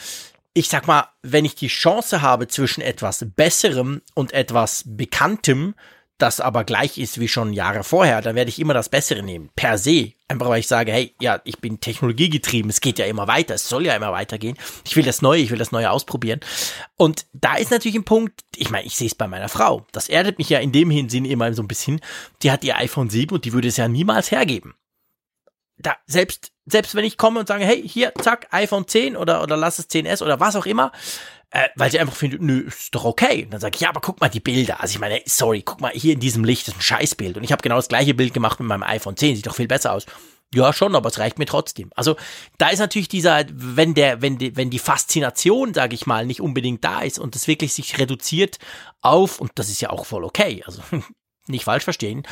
[0.53, 5.75] ich sag mal, wenn ich die Chance habe zwischen etwas Besserem und etwas Bekanntem,
[6.17, 9.49] das aber gleich ist wie schon Jahre vorher, dann werde ich immer das Bessere nehmen.
[9.55, 10.13] Per se.
[10.27, 13.67] Einfach weil ich sage, hey, ja, ich bin technologiegetrieben, es geht ja immer weiter, es
[13.67, 14.57] soll ja immer weitergehen.
[14.85, 16.39] Ich will das Neue, ich will das Neue ausprobieren.
[16.95, 19.85] Und da ist natürlich ein Punkt, ich meine, ich sehe es bei meiner Frau.
[19.91, 21.99] Das erdet mich ja in dem Hinsinn immer so ein bisschen.
[22.41, 24.75] Die hat ihr iPhone 7 und die würde es ja niemals hergeben.
[25.77, 29.57] Da, selbst, selbst wenn ich komme und sage, hey, hier, zack, iPhone 10 oder, oder
[29.57, 30.91] lass es 10S oder was auch immer,
[31.53, 33.43] äh, weil sie einfach findet, nö, ist doch okay.
[33.43, 34.81] Und dann sage ich, ja, aber guck mal die Bilder.
[34.81, 37.37] Also ich meine, sorry, guck mal, hier in diesem Licht ist ein Scheißbild.
[37.37, 39.67] Und ich habe genau das gleiche Bild gemacht mit meinem iPhone 10, sieht doch viel
[39.67, 40.07] besser aus.
[40.51, 41.91] Ja, schon, aber es reicht mir trotzdem.
[41.95, 42.15] Also
[42.57, 46.41] da ist natürlich dieser, wenn der, wenn die, wenn die Faszination, sage ich mal, nicht
[46.41, 48.57] unbedingt da ist und es wirklich sich reduziert
[49.01, 50.81] auf, und das ist ja auch voll okay, also
[51.47, 52.23] nicht falsch verstehen,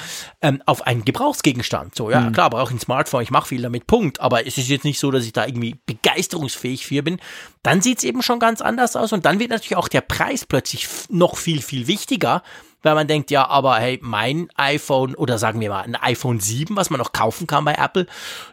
[0.42, 1.96] ähm, auf einen Gebrauchsgegenstand.
[1.96, 2.32] So, ja, mhm.
[2.32, 4.22] klar, brauche ich ein Smartphone, ich mache viel damit, Punkt.
[4.22, 7.20] Aber es ist jetzt nicht so, dass ich da irgendwie begeisterungsfähig für bin.
[7.64, 10.46] Dann sieht es eben schon ganz anders aus und dann wird natürlich auch der Preis
[10.46, 12.42] plötzlich noch viel, viel wichtiger,
[12.84, 16.76] weil man denkt, ja, aber hey, mein iPhone oder sagen wir mal ein iPhone 7,
[16.76, 18.08] was man noch kaufen kann bei Apple,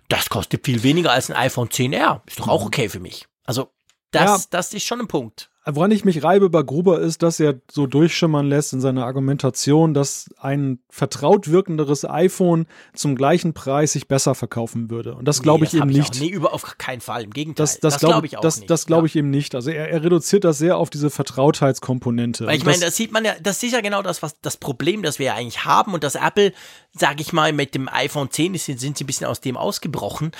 [0.08, 2.20] das kostet viel weniger als ein iPhone 10R.
[2.26, 2.66] Ist doch auch mhm.
[2.66, 3.26] okay für mich.
[3.44, 3.70] Also
[4.10, 4.46] das, ja.
[4.50, 5.50] das ist schon ein Punkt.
[5.70, 9.92] Woran ich mich reibe bei Gruber ist, dass er so durchschimmern lässt in seiner Argumentation,
[9.92, 15.14] dass ein vertraut wirkenderes iPhone zum gleichen Preis sich besser verkaufen würde.
[15.14, 16.14] Und das glaube nee, ich eben nicht.
[16.14, 17.24] Ich nee, über auf keinen Fall.
[17.24, 17.64] Im Gegenteil.
[17.64, 18.70] Das, das, das glaube ich auch das, nicht.
[18.70, 19.54] Das glaube ich eben nicht.
[19.54, 22.46] Also er, er, reduziert das sehr auf diese Vertrautheitskomponente.
[22.46, 25.02] Weil ich meine, das sieht man ja, das ist ja genau das, was das Problem,
[25.02, 26.52] das wir ja eigentlich haben und das Apple,
[26.92, 30.32] sage ich mal, mit dem iPhone 10 sind, sind sie ein bisschen aus dem ausgebrochen.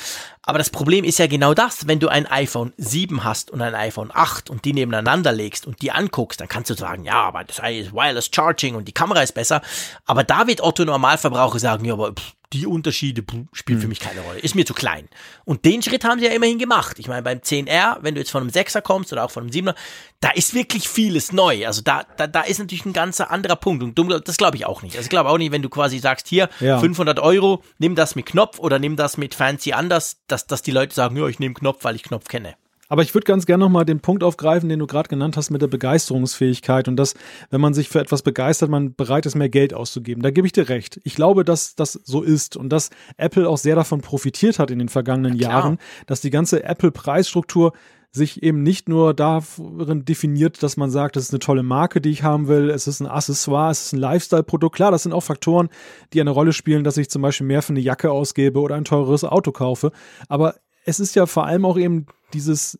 [0.42, 3.74] Aber das Problem ist ja genau das, wenn du ein iPhone 7 hast und ein
[3.74, 7.44] iPhone 8 und die nebeneinander legst und die anguckst, dann kannst du sagen, ja, aber
[7.44, 9.62] das ist Wireless Charging und die Kamera ist besser.
[10.06, 13.88] Aber da wird Otto Normalverbraucher sagen, ja, aber pff, die Unterschiede spielen für hm.
[13.90, 14.38] mich keine Rolle.
[14.38, 15.08] Ist mir zu klein.
[15.44, 16.98] Und den Schritt haben sie ja immerhin gemacht.
[16.98, 19.52] Ich meine, beim 10R, wenn du jetzt von einem 6er kommst oder auch von einem
[19.52, 19.74] 7er,
[20.20, 21.66] da ist wirklich vieles neu.
[21.66, 23.82] Also da, da, da ist natürlich ein ganz anderer Punkt.
[23.82, 24.96] Und das glaube ich auch nicht.
[24.96, 26.78] Also ich glaube auch nicht, wenn du quasi sagst, hier, ja.
[26.78, 30.70] 500 Euro, nimm das mit Knopf oder nimm das mit Fancy anders, dass, dass die
[30.70, 32.54] Leute sagen, ja, ich nehme Knopf, weil ich Knopf kenne.
[32.88, 35.62] Aber ich würde ganz gerne nochmal den Punkt aufgreifen, den du gerade genannt hast mit
[35.62, 37.14] der Begeisterungsfähigkeit und dass,
[37.50, 40.22] wenn man sich für etwas begeistert, man bereit ist, mehr Geld auszugeben.
[40.22, 41.00] Da gebe ich dir recht.
[41.04, 44.78] Ich glaube, dass das so ist und dass Apple auch sehr davon profitiert hat in
[44.78, 47.72] den vergangenen Jahren, dass die ganze Apple-Preisstruktur
[48.10, 52.08] sich eben nicht nur darin definiert, dass man sagt, das ist eine tolle Marke, die
[52.08, 54.76] ich haben will, es ist ein Accessoire, es ist ein Lifestyle-Produkt.
[54.76, 55.68] Klar, das sind auch Faktoren,
[56.14, 58.84] die eine Rolle spielen, dass ich zum Beispiel mehr für eine Jacke ausgebe oder ein
[58.84, 59.92] teureres Auto kaufe.
[60.28, 60.54] Aber
[60.88, 62.78] es ist ja vor allem auch eben dieses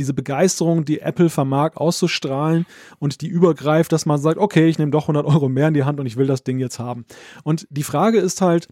[0.00, 2.66] diese Begeisterung, die Apple vermag auszustrahlen
[2.98, 5.84] und die übergreift, dass man sagt, okay, ich nehme doch 100 Euro mehr in die
[5.84, 7.04] Hand und ich will das Ding jetzt haben.
[7.44, 8.66] Und die Frage ist halt,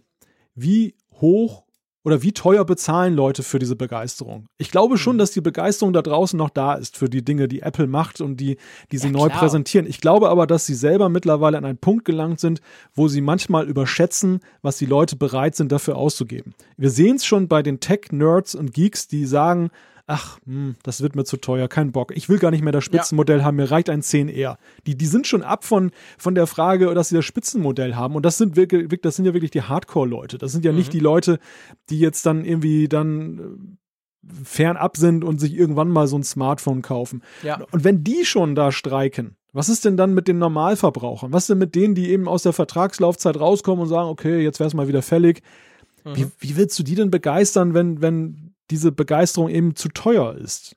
[0.53, 1.63] wie hoch
[2.03, 4.47] oder wie teuer bezahlen Leute für diese Begeisterung?
[4.57, 5.19] Ich glaube schon, mhm.
[5.19, 8.37] dass die Begeisterung da draußen noch da ist für die Dinge, die Apple macht und
[8.37, 8.57] die,
[8.91, 9.87] die sie ja, neu präsentieren.
[9.87, 12.61] Ich glaube aber, dass sie selber mittlerweile an einen Punkt gelangt sind,
[12.93, 16.53] wo sie manchmal überschätzen, was die Leute bereit sind, dafür auszugeben.
[16.77, 19.69] Wir sehen es schon bei den Tech-Nerds und Geeks, die sagen,
[20.07, 22.15] ach, mh, hm, das wird mir zu teuer, kein Bock.
[22.15, 23.45] Ich will gar nicht mehr das Spitzenmodell ja.
[23.45, 24.57] haben, mir reicht ein 10R.
[24.85, 28.15] Die, die sind schon ab von, von der Frage, dass sie das Spitzenmodell haben.
[28.15, 30.37] Und das sind wirklich, das sind ja wirklich die Hardcore-Leute.
[30.37, 30.79] Das sind ja mhm.
[30.79, 31.39] nicht die Leute,
[31.89, 33.77] die jetzt dann irgendwie dann
[34.27, 37.23] äh, fernab sind und sich irgendwann mal so ein Smartphone kaufen.
[37.41, 37.61] Ja.
[37.71, 41.31] Und wenn die schon da streiken, was ist denn dann mit den Normalverbrauchern?
[41.31, 44.59] Was ist denn mit denen, die eben aus der Vertragslaufzeit rauskommen und sagen, okay, jetzt
[44.59, 45.43] wäre es mal wieder fällig?
[46.03, 46.15] Mhm.
[46.15, 50.75] Wie, wie willst du die denn begeistern, wenn, wenn diese Begeisterung eben zu teuer ist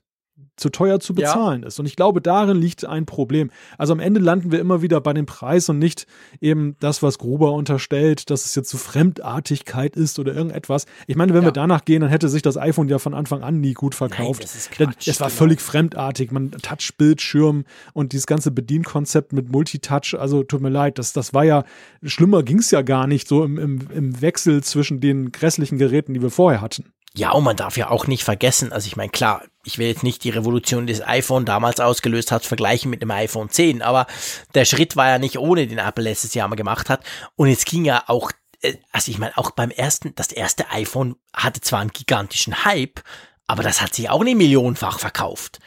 [0.57, 1.67] zu teuer zu bezahlen ja.
[1.67, 1.79] ist.
[1.79, 3.51] Und ich glaube, darin liegt ein Problem.
[3.77, 6.07] Also am Ende landen wir immer wieder bei dem Preis und nicht
[6.41, 10.85] eben das, was Gruber unterstellt, dass es jetzt so Fremdartigkeit ist oder irgendetwas.
[11.05, 11.47] Ich meine, wenn ja.
[11.49, 14.39] wir danach gehen, dann hätte sich das iPhone ja von Anfang an nie gut verkauft.
[14.39, 15.37] Nein, das ist Quatsch, es war genau.
[15.37, 16.31] völlig fremdartig.
[16.31, 21.45] Man Touch-Bildschirm und dieses ganze Bedienkonzept mit Multitouch, also tut mir leid, das, das war
[21.45, 21.63] ja,
[22.03, 26.15] schlimmer ging es ja gar nicht so im, im, im Wechsel zwischen den grässlichen Geräten,
[26.15, 26.85] die wir vorher hatten.
[27.17, 30.03] Ja, und man darf ja auch nicht vergessen, also ich meine, klar, ich will jetzt
[30.03, 34.05] nicht die Revolution, die das iPhone damals ausgelöst hat, vergleichen mit dem iPhone 10, aber
[34.53, 37.03] der Schritt war ja nicht ohne, den Apple letztes Jahr mal gemacht hat.
[37.35, 41.15] Und es ging ja auch, äh, also ich meine, auch beim ersten, das erste iPhone
[41.33, 43.01] hatte zwar einen gigantischen Hype,
[43.47, 45.57] aber das hat sich auch nicht millionenfach verkauft.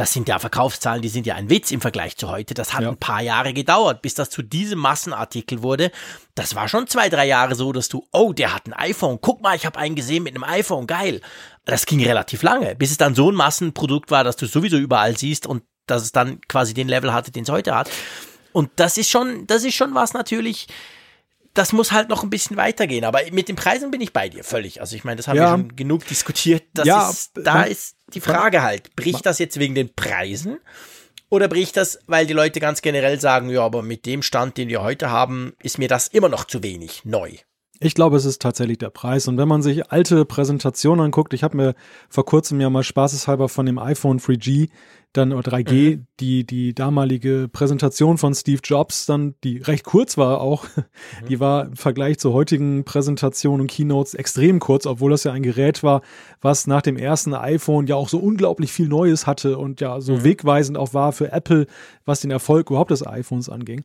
[0.00, 2.54] Das sind ja Verkaufszahlen, die sind ja ein Witz im Vergleich zu heute.
[2.54, 2.88] Das hat ja.
[2.88, 5.90] ein paar Jahre gedauert, bis das zu diesem Massenartikel wurde.
[6.34, 9.18] Das war schon zwei, drei Jahre so, dass du, oh, der hat ein iPhone.
[9.20, 10.86] Guck mal, ich habe einen gesehen mit einem iPhone.
[10.86, 11.20] Geil.
[11.66, 15.18] Das ging relativ lange, bis es dann so ein Massenprodukt war, dass du sowieso überall
[15.18, 17.90] siehst und dass es dann quasi den Level hatte, den es heute hat.
[18.52, 20.66] Und das ist schon, das ist schon was natürlich,
[21.54, 23.04] das muss halt noch ein bisschen weitergehen.
[23.04, 24.80] Aber mit den Preisen bin ich bei dir völlig.
[24.80, 25.44] Also ich meine, das haben ja.
[25.44, 26.64] wir schon genug diskutiert.
[26.74, 30.58] Das ja, ist, da ist die Frage halt, bricht das jetzt wegen den Preisen?
[31.28, 34.68] Oder bricht das, weil die Leute ganz generell sagen, ja, aber mit dem Stand, den
[34.68, 37.36] wir heute haben, ist mir das immer noch zu wenig neu?
[37.82, 39.26] Ich glaube, es ist tatsächlich der Preis.
[39.26, 41.74] Und wenn man sich alte Präsentationen anguckt, ich habe mir
[42.10, 44.68] vor kurzem ja mal spaßeshalber von dem iPhone 3G
[45.12, 46.06] dann oder 3G mhm.
[46.20, 51.26] die die damalige Präsentation von Steve Jobs dann die recht kurz war auch mhm.
[51.28, 55.42] die war im Vergleich zur heutigen Präsentation und Keynotes extrem kurz obwohl das ja ein
[55.42, 56.02] Gerät war
[56.40, 60.16] was nach dem ersten iPhone ja auch so unglaublich viel Neues hatte und ja so
[60.16, 60.24] mhm.
[60.24, 61.66] wegweisend auch war für Apple
[62.04, 63.84] was den Erfolg überhaupt des iPhones anging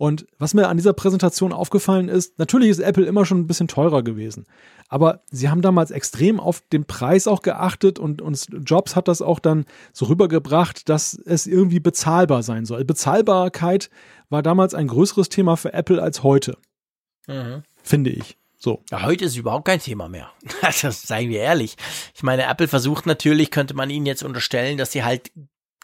[0.00, 3.68] und was mir an dieser Präsentation aufgefallen ist, natürlich ist Apple immer schon ein bisschen
[3.68, 4.46] teurer gewesen.
[4.88, 9.20] Aber sie haben damals extrem auf den Preis auch geachtet und uns Jobs hat das
[9.20, 12.82] auch dann so rübergebracht, dass es irgendwie bezahlbar sein soll.
[12.86, 13.90] Bezahlbarkeit
[14.30, 16.56] war damals ein größeres Thema für Apple als heute.
[17.26, 17.62] Mhm.
[17.82, 18.38] Finde ich.
[18.56, 18.82] So.
[18.90, 20.30] Ja, heute ist überhaupt kein Thema mehr.
[20.80, 21.76] Das seien wir ehrlich.
[22.14, 25.30] Ich meine, Apple versucht natürlich, könnte man ihnen jetzt unterstellen, dass sie halt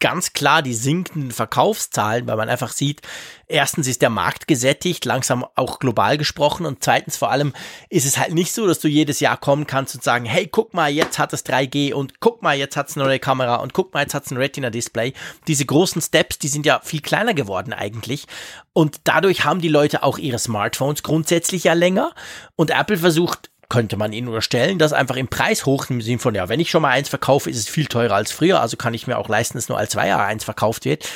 [0.01, 3.03] ganz klar die sinkenden Verkaufszahlen, weil man einfach sieht,
[3.47, 7.55] erstens ist der Markt gesättigt, langsam auch global gesprochen und zweitens vor allem
[7.89, 10.75] ist es halt nicht so, dass du jedes Jahr kommen kannst und sagen, hey, guck
[10.75, 13.73] mal, jetzt hat es 3G und guck mal, jetzt hat es eine neue Kamera und
[13.73, 15.15] guck mal, jetzt hat es ein Retina-Display.
[15.47, 18.27] Diese großen Steps, die sind ja viel kleiner geworden eigentlich
[18.73, 22.13] und dadurch haben die Leute auch ihre Smartphones grundsätzlich ja länger
[22.57, 26.35] und Apple versucht könnte man ihnen unterstellen, dass einfach im Preis hoch im Sinne von,
[26.35, 28.95] ja, wenn ich schon mal eins verkaufe, ist es viel teurer als früher, also kann
[28.95, 31.09] ich mir auch leisten, dass nur als zwei Jahre eins verkauft wird.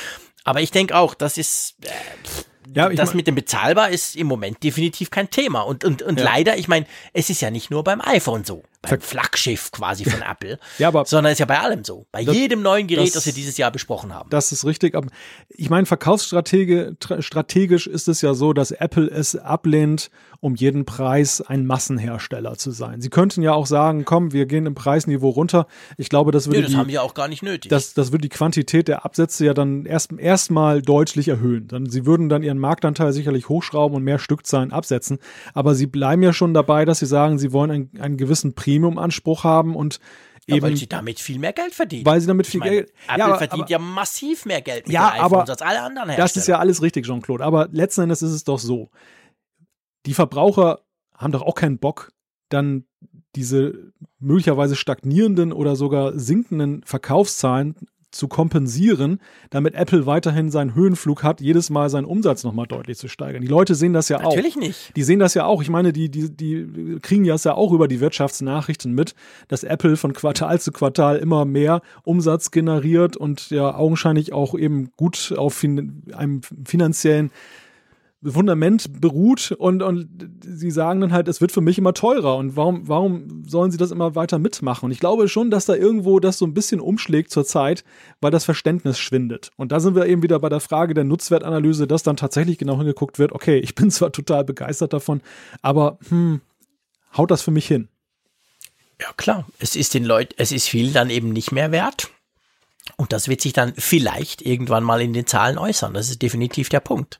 [0.43, 1.89] Aber ich denke auch, das ist, äh,
[2.75, 5.61] ja, das mit dem bezahlbar ist im Moment definitiv kein Thema.
[5.61, 6.25] Und, und, und ja.
[6.25, 10.21] leider, ich meine, es ist ja nicht nur beim iPhone so, beim Flaggschiff quasi von
[10.29, 12.05] Apple, ja, aber sondern ist ja bei allem so.
[12.11, 14.29] Bei das, jedem neuen Gerät, das, das, wir dieses Jahr besprochen haben.
[14.29, 14.95] Das ist richtig.
[14.95, 15.07] Aber
[15.49, 21.67] ich meine, verkaufsstrategisch ist es ja so, dass Apple es ablehnt, um jeden Preis ein
[21.67, 22.99] Massenhersteller zu sein.
[22.99, 25.67] Sie könnten ja auch sagen, komm, wir gehen im Preisniveau runter.
[25.97, 27.69] Ich glaube, das würde nee, das die, haben wir auch gar nicht nötig.
[27.69, 31.67] Das, das würde die Quantität der Absätze ja dann erst erstmal deutlich erhöhen.
[31.67, 35.19] Dann sie würden dann ihren Marktanteil sicherlich hochschrauben und mehr Stückzahlen absetzen.
[35.53, 39.43] Aber sie bleiben ja schon dabei, dass sie sagen, sie wollen einen, einen gewissen Premium-Anspruch
[39.43, 39.99] haben und
[40.47, 42.05] ja, eben, weil sie damit viel mehr Geld verdienen.
[42.05, 42.93] Weil sie damit viel meine, Geld.
[43.05, 46.09] Apple ja, aber, verdient aber, ja massiv mehr Geld mit ja, aber, als alle anderen
[46.09, 46.27] Hersteller.
[46.27, 47.43] Das ist ja alles richtig, Jean-Claude.
[47.43, 48.89] Aber letzten Endes ist es doch so.
[50.05, 50.81] Die Verbraucher
[51.15, 52.11] haben doch auch keinen Bock,
[52.49, 52.85] dann
[53.35, 57.75] diese möglicherweise stagnierenden oder sogar sinkenden Verkaufszahlen
[58.11, 59.19] zu kompensieren,
[59.49, 63.41] damit Apple weiterhin seinen Höhenflug hat, jedes Mal seinen Umsatz nochmal deutlich zu steigern.
[63.41, 64.35] Die Leute sehen das ja Natürlich auch.
[64.35, 64.95] Natürlich nicht.
[64.95, 65.61] Die sehen das ja auch.
[65.61, 69.15] Ich meine, die, die, die kriegen das ja auch über die Wirtschaftsnachrichten mit,
[69.47, 74.91] dass Apple von Quartal zu Quartal immer mehr Umsatz generiert und ja augenscheinlich auch eben
[74.97, 77.31] gut auf fin einem finanziellen
[78.23, 80.07] Fundament beruht und, und
[80.41, 83.77] sie sagen dann halt, es wird für mich immer teurer und warum, warum sollen sie
[83.77, 84.85] das immer weiter mitmachen?
[84.85, 87.83] Und ich glaube schon, dass da irgendwo das so ein bisschen umschlägt zur Zeit,
[88.19, 89.49] weil das Verständnis schwindet.
[89.57, 92.77] Und da sind wir eben wieder bei der Frage der Nutzwertanalyse, dass dann tatsächlich genau
[92.77, 95.21] hingeguckt wird, okay, ich bin zwar total begeistert davon,
[95.63, 96.41] aber hm,
[97.17, 97.87] haut das für mich hin?
[99.01, 99.47] Ja, klar.
[99.57, 102.11] Es ist den Leuten, es ist viel dann eben nicht mehr wert.
[102.97, 105.93] Und das wird sich dann vielleicht irgendwann mal in den Zahlen äußern.
[105.93, 107.19] Das ist definitiv der Punkt.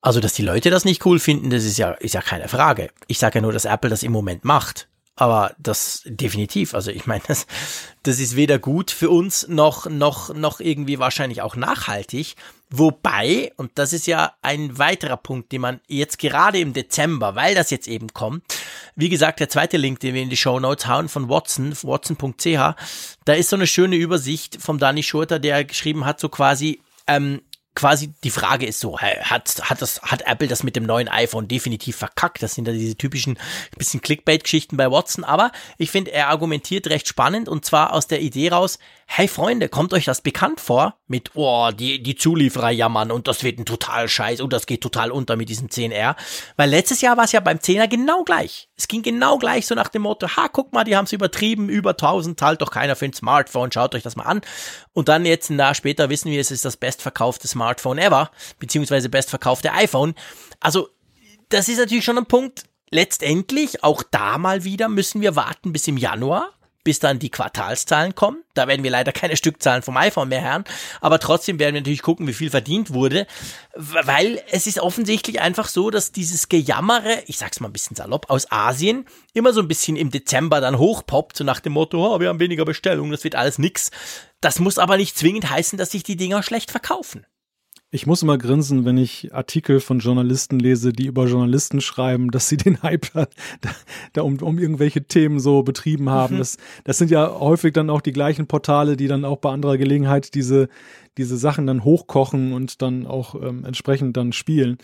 [0.00, 2.90] Also, dass die Leute das nicht cool finden, das ist ja, ist ja keine Frage.
[3.08, 4.88] Ich sage ja nur, dass Apple das im Moment macht.
[5.18, 6.74] Aber das definitiv.
[6.74, 7.48] Also ich meine, das,
[8.04, 12.36] das ist weder gut für uns noch, noch, noch irgendwie wahrscheinlich auch nachhaltig.
[12.70, 17.56] Wobei, und das ist ja ein weiterer Punkt, den man jetzt gerade im Dezember, weil
[17.56, 18.44] das jetzt eben kommt,
[18.94, 22.76] wie gesagt, der zweite Link, den wir in die Show Notes hauen von Watson, watson.ch,
[23.24, 27.40] da ist so eine schöne Übersicht vom Danny Schurter, der geschrieben hat, so quasi, ähm,
[27.78, 31.46] quasi die Frage ist so, hat, hat, das, hat Apple das mit dem neuen iPhone
[31.46, 32.42] definitiv verkackt?
[32.42, 33.38] Das sind ja diese typischen
[33.76, 38.20] bisschen Clickbait-Geschichten bei Watson, aber ich finde, er argumentiert recht spannend und zwar aus der
[38.20, 40.98] Idee raus, hey Freunde, kommt euch das bekannt vor?
[41.08, 44.82] Mit, oh, die, die Zulieferer jammern und das wird ein total Scheiß und das geht
[44.82, 46.14] total unter mit diesem 10R.
[46.56, 48.68] Weil letztes Jahr war es ja beim 10er genau gleich.
[48.76, 51.70] Es ging genau gleich so nach dem Motto, ha, guck mal, die haben es übertrieben,
[51.70, 54.42] über 1000, zahlt doch keiner für ein Smartphone, schaut euch das mal an.
[54.92, 59.08] Und dann jetzt ein Jahr später wissen wir, es ist das bestverkaufte Smartphone ever, beziehungsweise
[59.08, 60.14] bestverkaufte iPhone.
[60.60, 60.90] Also,
[61.48, 62.64] das ist natürlich schon ein Punkt.
[62.90, 66.52] Letztendlich, auch da mal wieder, müssen wir warten bis im Januar
[66.84, 68.42] bis dann die Quartalszahlen kommen.
[68.54, 70.64] Da werden wir leider keine Stückzahlen vom iPhone mehr hören,
[71.00, 73.26] aber trotzdem werden wir natürlich gucken, wie viel verdient wurde,
[73.74, 78.30] weil es ist offensichtlich einfach so, dass dieses Gejammere, ich sag's mal ein bisschen salopp,
[78.30, 82.20] aus Asien immer so ein bisschen im Dezember dann hochpoppt, so nach dem Motto, oh,
[82.20, 83.90] wir haben weniger Bestellungen, das wird alles nix.
[84.40, 87.26] Das muss aber nicht zwingend heißen, dass sich die Dinger schlecht verkaufen.
[87.90, 92.46] Ich muss immer grinsen, wenn ich Artikel von Journalisten lese, die über Journalisten schreiben, dass
[92.46, 93.26] sie den Hype da,
[94.12, 96.34] da um, um irgendwelche Themen so betrieben haben.
[96.34, 96.38] Mhm.
[96.38, 99.78] Das, das sind ja häufig dann auch die gleichen Portale, die dann auch bei anderer
[99.78, 100.68] Gelegenheit diese,
[101.16, 104.76] diese Sachen dann hochkochen und dann auch ähm, entsprechend dann spielen.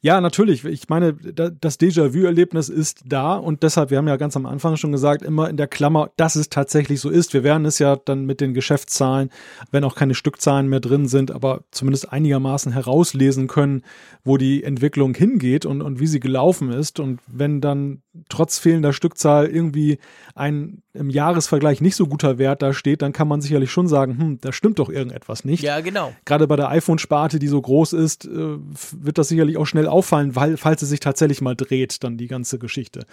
[0.00, 0.64] Ja, natürlich.
[0.64, 4.92] Ich meine, das Déjà-vu-Erlebnis ist da und deshalb, wir haben ja ganz am Anfang schon
[4.92, 7.34] gesagt, immer in der Klammer, dass es tatsächlich so ist.
[7.34, 9.30] Wir werden es ja dann mit den Geschäftszahlen,
[9.72, 13.82] wenn auch keine Stückzahlen mehr drin sind, aber zumindest einigermaßen herauslesen können,
[14.22, 17.00] wo die Entwicklung hingeht und, und wie sie gelaufen ist.
[17.00, 19.98] Und wenn dann trotz fehlender Stückzahl irgendwie
[20.36, 24.18] ein im Jahresvergleich nicht so guter Wert da steht, dann kann man sicherlich schon sagen,
[24.18, 25.62] hm, da stimmt doch irgendetwas nicht.
[25.62, 26.12] Ja, genau.
[26.24, 28.58] Gerade bei der iPhone-Sparte, die so groß ist, äh,
[28.92, 32.28] wird das sicherlich auch schnell auffallen, weil, falls es sich tatsächlich mal dreht, dann die
[32.28, 33.06] ganze Geschichte.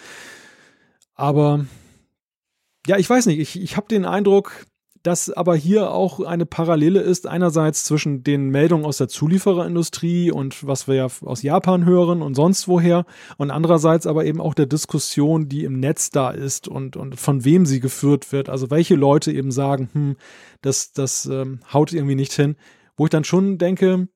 [1.14, 1.66] Aber
[2.86, 4.66] ja, ich weiß nicht, ich, ich habe den Eindruck,
[5.06, 10.66] dass aber hier auch eine Parallele ist, einerseits zwischen den Meldungen aus der Zuliefererindustrie und
[10.66, 14.66] was wir ja aus Japan hören und sonst woher und andererseits aber eben auch der
[14.66, 18.48] Diskussion, die im Netz da ist und, und von wem sie geführt wird.
[18.48, 20.16] Also welche Leute eben sagen, hm,
[20.60, 22.56] das, das ähm, haut irgendwie nicht hin,
[22.96, 24.08] wo ich dann schon denke,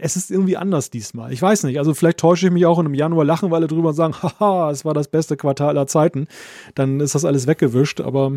[0.00, 1.32] es ist irgendwie anders diesmal.
[1.32, 1.78] Ich weiß nicht.
[1.78, 4.14] Also vielleicht täusche ich mich auch und im Januar lachen wir alle drüber und sagen,
[4.22, 6.28] haha, es war das beste Quartal aller Zeiten.
[6.74, 8.32] Dann ist das alles weggewischt, aber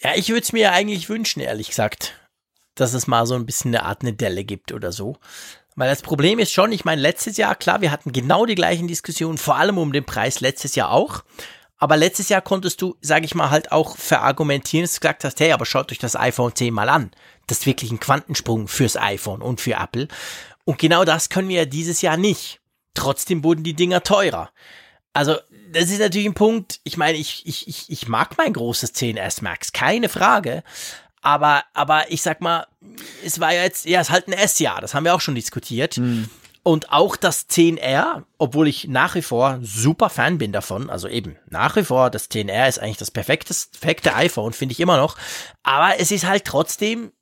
[0.00, 2.14] ja, ich würde es mir eigentlich wünschen, ehrlich gesagt,
[2.74, 5.16] dass es mal so ein bisschen eine Art eine Delle gibt oder so.
[5.74, 8.88] Weil das Problem ist schon, ich meine, letztes Jahr, klar, wir hatten genau die gleichen
[8.88, 11.22] Diskussionen, vor allem um den Preis, letztes Jahr auch.
[11.80, 15.38] Aber letztes Jahr konntest du, sage ich mal, halt auch verargumentieren, dass du gesagt hast,
[15.38, 17.12] hey, aber schaut euch das iPhone 10 mal an.
[17.46, 20.08] Das ist wirklich ein Quantensprung fürs iPhone und für Apple.
[20.68, 22.60] Und genau das können wir ja dieses Jahr nicht.
[22.92, 24.50] Trotzdem wurden die Dinger teurer.
[25.14, 25.36] Also,
[25.72, 26.80] das ist natürlich ein Punkt.
[26.84, 30.62] Ich meine, ich, ich, ich, ich mag mein großes 10S Max, keine Frage.
[31.22, 32.66] Aber, aber ich sag mal,
[33.24, 35.34] es war ja jetzt, ja, es ist halt ein S-Jahr, das haben wir auch schon
[35.34, 35.96] diskutiert.
[35.96, 36.28] Mhm.
[36.64, 41.38] Und auch das 10R, obwohl ich nach wie vor super Fan bin davon, also eben
[41.48, 45.16] nach wie vor, das 10R ist eigentlich das perfekte iPhone, finde ich immer noch.
[45.62, 47.12] Aber es ist halt trotzdem,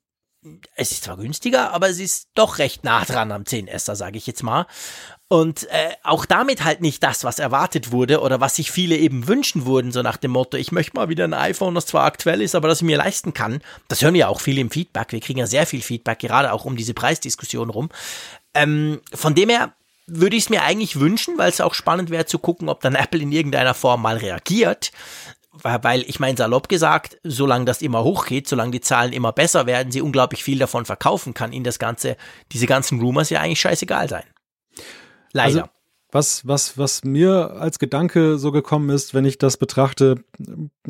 [0.75, 4.27] es ist zwar günstiger, aber es ist doch recht nah dran am 10S, sage ich
[4.27, 4.65] jetzt mal.
[5.29, 9.27] Und äh, auch damit halt nicht das, was erwartet wurde oder was sich viele eben
[9.27, 12.41] wünschen wurden, so nach dem Motto, ich möchte mal wieder ein iPhone, das zwar aktuell
[12.41, 13.61] ist, aber das ich mir leisten kann.
[13.89, 15.11] Das hören wir auch viel im Feedback.
[15.11, 17.89] Wir kriegen ja sehr viel Feedback, gerade auch um diese Preisdiskussion rum.
[18.53, 19.73] Ähm, von dem her
[20.07, 22.95] würde ich es mir eigentlich wünschen, weil es auch spannend wäre zu gucken, ob dann
[22.95, 24.91] Apple in irgendeiner Form mal reagiert
[25.63, 29.91] weil ich meine, salopp gesagt, solange das immer hochgeht, solange die Zahlen immer besser werden,
[29.91, 32.17] sie unglaublich viel davon verkaufen, kann ihnen das Ganze,
[32.51, 34.23] diese ganzen Rumors ja eigentlich scheißegal sein.
[35.33, 35.63] Leider.
[35.63, 35.69] Also,
[36.11, 40.23] was, was, was mir als Gedanke so gekommen ist, wenn ich das betrachte,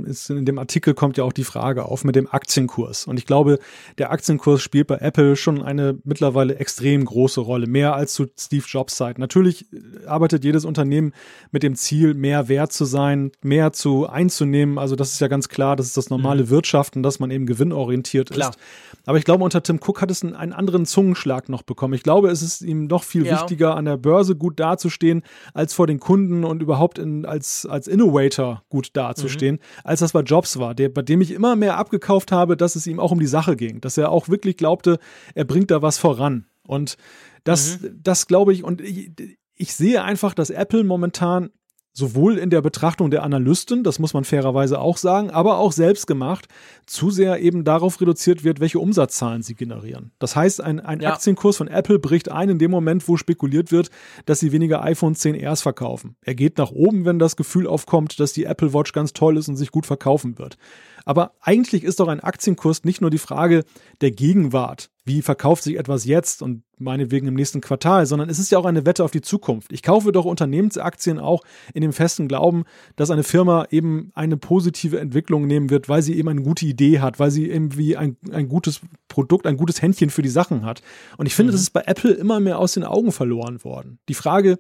[0.06, 3.08] ist in dem Artikel kommt ja auch die Frage auf mit dem Aktienkurs.
[3.08, 3.60] Und ich glaube,
[3.98, 8.66] der Aktienkurs spielt bei Apple schon eine mittlerweile extrem große Rolle, mehr als zu Steve
[8.68, 9.20] Jobs Zeit.
[9.20, 9.66] Natürlich
[10.06, 11.14] arbeitet jedes Unternehmen
[11.52, 14.78] mit dem Ziel, mehr wert zu sein, mehr zu einzunehmen.
[14.78, 16.50] Also das ist ja ganz klar, das ist das normale mhm.
[16.50, 18.50] Wirtschaften, dass man eben gewinnorientiert klar.
[18.50, 18.60] ist.
[19.06, 21.94] Aber ich glaube, unter Tim Cook hat es einen, einen anderen Zungenschlag noch bekommen.
[21.94, 23.34] Ich glaube, es ist ihm noch viel ja.
[23.34, 25.24] wichtiger, an der Börse gut dazustehen dazustehen,
[25.54, 29.87] als vor den Kunden und überhaupt in, als, als Innovator gut dazustehen, mhm.
[29.88, 32.88] Als das bei Jobs war, der, bei dem ich immer mehr abgekauft habe, dass es
[32.88, 35.00] ihm auch um die Sache ging, dass er auch wirklich glaubte,
[35.34, 36.46] er bringt da was voran.
[36.68, 36.98] Und
[37.46, 38.00] das, mhm.
[38.04, 39.12] das glaube ich, und ich,
[39.56, 41.52] ich sehe einfach, dass Apple momentan
[41.98, 46.06] sowohl in der Betrachtung der Analysten, das muss man fairerweise auch sagen, aber auch selbst
[46.06, 46.48] gemacht,
[46.86, 50.12] zu sehr eben darauf reduziert wird, welche Umsatzzahlen sie generieren.
[50.20, 51.14] Das heißt, ein, ein ja.
[51.14, 53.90] Aktienkurs von Apple bricht ein in dem Moment, wo spekuliert wird,
[54.28, 56.16] dass sie weniger iPhone 10Rs verkaufen.
[56.22, 59.48] Er geht nach oben, wenn das Gefühl aufkommt, dass die Apple Watch ganz toll ist
[59.48, 60.60] und sich gut verkaufen wird.
[61.08, 63.64] Aber eigentlich ist doch ein Aktienkurs nicht nur die Frage
[64.02, 64.90] der Gegenwart.
[65.06, 68.66] Wie verkauft sich etwas jetzt und meinetwegen im nächsten Quartal, sondern es ist ja auch
[68.66, 69.72] eine Wette auf die Zukunft.
[69.72, 72.66] Ich kaufe doch Unternehmensaktien auch in dem festen Glauben,
[72.98, 77.00] dass eine Firma eben eine positive Entwicklung nehmen wird, weil sie eben eine gute Idee
[77.00, 80.82] hat, weil sie irgendwie ein, ein gutes Produkt, ein gutes Händchen für die Sachen hat.
[81.16, 81.56] Und ich finde, mhm.
[81.56, 84.00] das ist bei Apple immer mehr aus den Augen verloren worden.
[84.10, 84.60] Die Frage,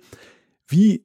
[0.70, 1.04] wie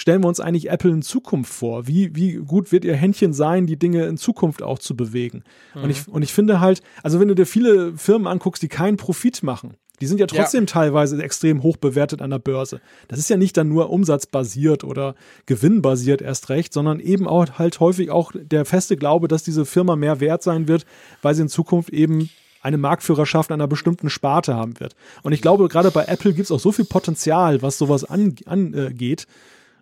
[0.00, 1.86] stellen wir uns eigentlich Apple in Zukunft vor?
[1.86, 5.44] Wie, wie gut wird ihr Händchen sein, die Dinge in Zukunft auch zu bewegen?
[5.74, 5.82] Mhm.
[5.82, 8.96] Und, ich, und ich finde halt, also wenn du dir viele Firmen anguckst, die keinen
[8.96, 10.66] Profit machen, die sind ja trotzdem ja.
[10.66, 12.80] teilweise extrem hoch bewertet an der Börse.
[13.08, 17.80] Das ist ja nicht dann nur umsatzbasiert oder gewinnbasiert erst recht, sondern eben auch halt
[17.80, 20.86] häufig auch der feste Glaube, dass diese Firma mehr wert sein wird,
[21.20, 22.30] weil sie in Zukunft eben
[22.62, 24.96] eine Marktführerschaft einer bestimmten Sparte haben wird.
[25.22, 28.48] Und ich glaube, gerade bei Apple gibt es auch so viel Potenzial, was sowas angeht.
[28.48, 28.94] An, äh,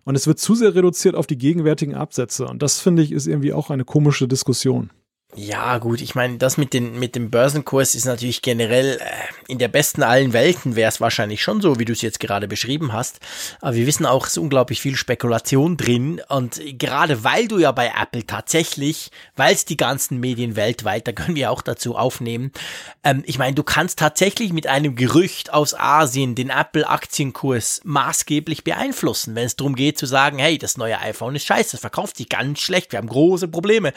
[0.03, 2.45] und es wird zu sehr reduziert auf die gegenwärtigen Absätze.
[2.45, 4.89] Und das finde ich ist irgendwie auch eine komische Diskussion.
[5.35, 9.05] Ja, gut, ich meine, das mit, den, mit dem Börsenkurs ist natürlich generell äh,
[9.47, 12.47] in der besten allen Welten wäre es wahrscheinlich schon so, wie du es jetzt gerade
[12.47, 13.19] beschrieben hast.
[13.61, 16.19] Aber wir wissen auch, es ist unglaublich viel Spekulation drin.
[16.29, 21.11] Und gerade weil du ja bei Apple tatsächlich, weil es die ganzen Medien weltweit, da
[21.11, 22.51] können wir auch dazu aufnehmen,
[23.03, 29.35] ähm, ich meine, du kannst tatsächlich mit einem Gerücht aus Asien den Apple-Aktienkurs maßgeblich beeinflussen,
[29.35, 32.29] wenn es darum geht zu sagen, hey, das neue iPhone ist scheiße, das verkauft sich
[32.29, 33.93] ganz schlecht, wir haben große Probleme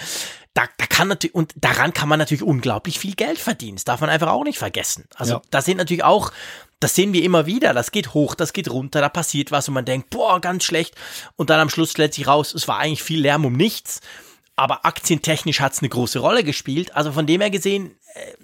[0.54, 3.76] da, da kann natürlich, und daran kann man natürlich unglaublich viel Geld verdienen.
[3.76, 5.06] Das darf man einfach auch nicht vergessen.
[5.14, 5.42] Also ja.
[5.50, 6.32] da sind natürlich auch,
[6.80, 9.74] das sehen wir immer wieder, das geht hoch, das geht runter, da passiert was und
[9.74, 10.94] man denkt, boah, ganz schlecht.
[11.36, 14.00] Und dann am Schluss stellt sich raus, es war eigentlich viel Lärm um nichts.
[14.54, 16.94] Aber aktientechnisch hat es eine große Rolle gespielt.
[16.94, 18.34] Also von dem her gesehen, äh,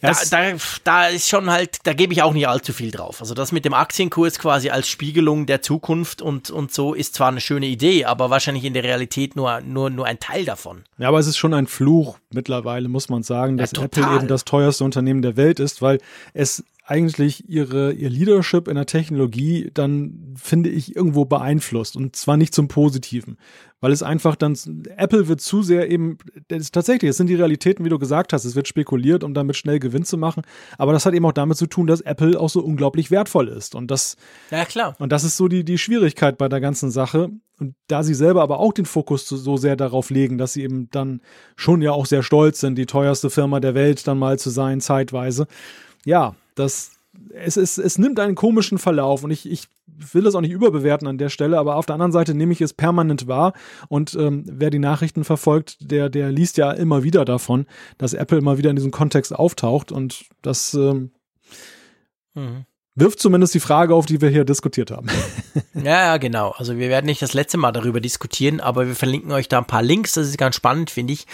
[0.00, 0.52] da, da,
[0.84, 3.20] da ist schon halt, da gebe ich auch nicht allzu viel drauf.
[3.20, 7.28] Also das mit dem Aktienkurs quasi als Spiegelung der Zukunft und, und so ist zwar
[7.28, 10.84] eine schöne Idee, aber wahrscheinlich in der Realität nur, nur, nur ein Teil davon.
[10.98, 14.28] Ja, aber es ist schon ein Fluch mittlerweile, muss man sagen, dass ja, Apple eben
[14.28, 15.98] das teuerste Unternehmen der Welt ist, weil
[16.34, 21.96] es eigentlich ihre, ihr Leadership in der Technologie dann, finde ich, irgendwo beeinflusst.
[21.96, 23.38] Und zwar nicht zum Positiven.
[23.82, 24.56] Weil es einfach dann,
[24.96, 26.16] Apple wird zu sehr eben,
[26.46, 29.34] das ist tatsächlich, es sind die Realitäten, wie du gesagt hast, es wird spekuliert, um
[29.34, 30.44] damit schnell Gewinn zu machen.
[30.78, 33.74] Aber das hat eben auch damit zu tun, dass Apple auch so unglaublich wertvoll ist.
[33.74, 34.16] Und das,
[34.52, 34.94] ja, klar.
[35.00, 37.30] Und das ist so die, die Schwierigkeit bei der ganzen Sache.
[37.58, 40.88] Und da sie selber aber auch den Fokus so sehr darauf legen, dass sie eben
[40.92, 41.20] dann
[41.56, 44.80] schon ja auch sehr stolz sind, die teuerste Firma der Welt dann mal zu sein,
[44.80, 45.48] zeitweise.
[46.04, 46.91] Ja, das,
[47.30, 51.06] es, es, es nimmt einen komischen Verlauf und ich, ich will das auch nicht überbewerten
[51.06, 53.52] an der Stelle, aber auf der anderen Seite nehme ich es permanent wahr
[53.88, 57.66] und ähm, wer die Nachrichten verfolgt, der, der liest ja immer wieder davon,
[57.98, 61.12] dass Apple immer wieder in diesem Kontext auftaucht und das ähm,
[62.34, 65.08] mhm wirft zumindest die Frage auf, die wir hier diskutiert haben.
[65.74, 66.50] ja, genau.
[66.50, 69.66] Also wir werden nicht das letzte Mal darüber diskutieren, aber wir verlinken euch da ein
[69.66, 70.12] paar Links.
[70.12, 71.26] Das ist ganz spannend, finde ich.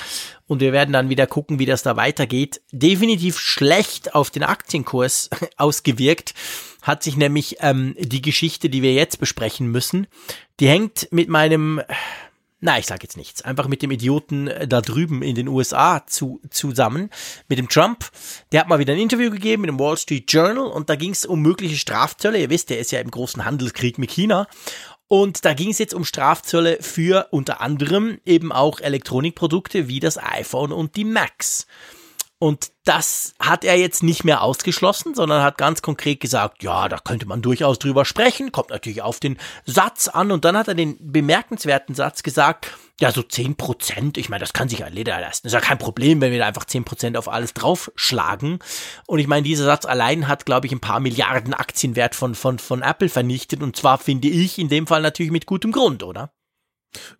[0.46, 2.60] Und wir werden dann wieder gucken, wie das da weitergeht.
[2.72, 6.34] Definitiv schlecht auf den Aktienkurs ausgewirkt
[6.82, 10.06] hat sich nämlich ähm, die Geschichte, die wir jetzt besprechen müssen,
[10.58, 11.82] die hängt mit meinem
[12.60, 16.04] na, ich sage jetzt nichts, einfach mit dem Idioten äh, da drüben in den USA
[16.06, 17.10] zu, zusammen,
[17.48, 18.10] mit dem Trump.
[18.50, 21.12] Der hat mal wieder ein Interview gegeben mit dem Wall Street Journal und da ging
[21.12, 22.40] es um mögliche Strafzölle.
[22.40, 24.48] Ihr wisst, der ist ja im großen Handelskrieg mit China.
[25.06, 30.18] Und da ging es jetzt um Strafzölle für unter anderem eben auch Elektronikprodukte wie das
[30.18, 31.66] iPhone und die Macs.
[32.40, 36.98] Und das hat er jetzt nicht mehr ausgeschlossen, sondern hat ganz konkret gesagt, ja, da
[36.98, 40.30] könnte man durchaus drüber sprechen, kommt natürlich auf den Satz an.
[40.30, 42.70] Und dann hat er den bemerkenswerten Satz gesagt,
[43.00, 44.18] Ja, so 10 Prozent.
[44.18, 45.48] Ich meine, das kann sich ja jeder leisten.
[45.48, 48.60] Ist ja kein Problem, wenn wir da einfach 10 Prozent auf alles draufschlagen.
[49.06, 52.60] Und ich meine, dieser Satz allein hat, glaube ich, ein paar Milliarden Aktienwert von, von,
[52.60, 53.62] von Apple vernichtet.
[53.62, 56.32] Und zwar finde ich in dem Fall natürlich mit gutem Grund, oder?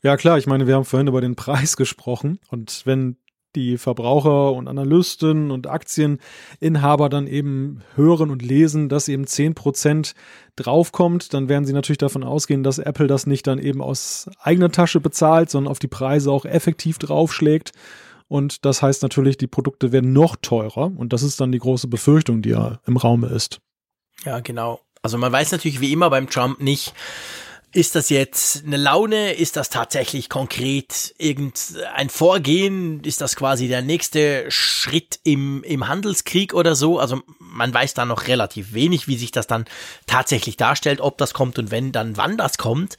[0.03, 0.39] Ja, klar.
[0.39, 2.39] Ich meine, wir haben vorhin über den Preis gesprochen.
[2.49, 3.17] Und wenn
[3.59, 10.15] die Verbraucher und Analysten und Aktieninhaber dann eben hören und lesen, dass eben 10%
[10.55, 14.71] draufkommt, dann werden sie natürlich davon ausgehen, dass Apple das nicht dann eben aus eigener
[14.71, 17.73] Tasche bezahlt, sondern auf die Preise auch effektiv draufschlägt.
[18.29, 20.93] Und das heißt natürlich, die Produkte werden noch teurer.
[20.95, 23.61] Und das ist dann die große Befürchtung, die ja im Raume ist.
[24.25, 24.81] Ja, genau.
[25.03, 26.93] Also man weiß natürlich wie immer beim Trump nicht,
[27.73, 29.35] ist das jetzt eine Laune?
[29.35, 33.05] Ist das tatsächlich konkret irgendein Vorgehen?
[33.05, 36.99] Ist das quasi der nächste Schritt im, im Handelskrieg oder so?
[36.99, 39.67] Also man weiß da noch relativ wenig, wie sich das dann
[40.07, 42.97] tatsächlich darstellt, ob das kommt und wenn, dann wann das kommt.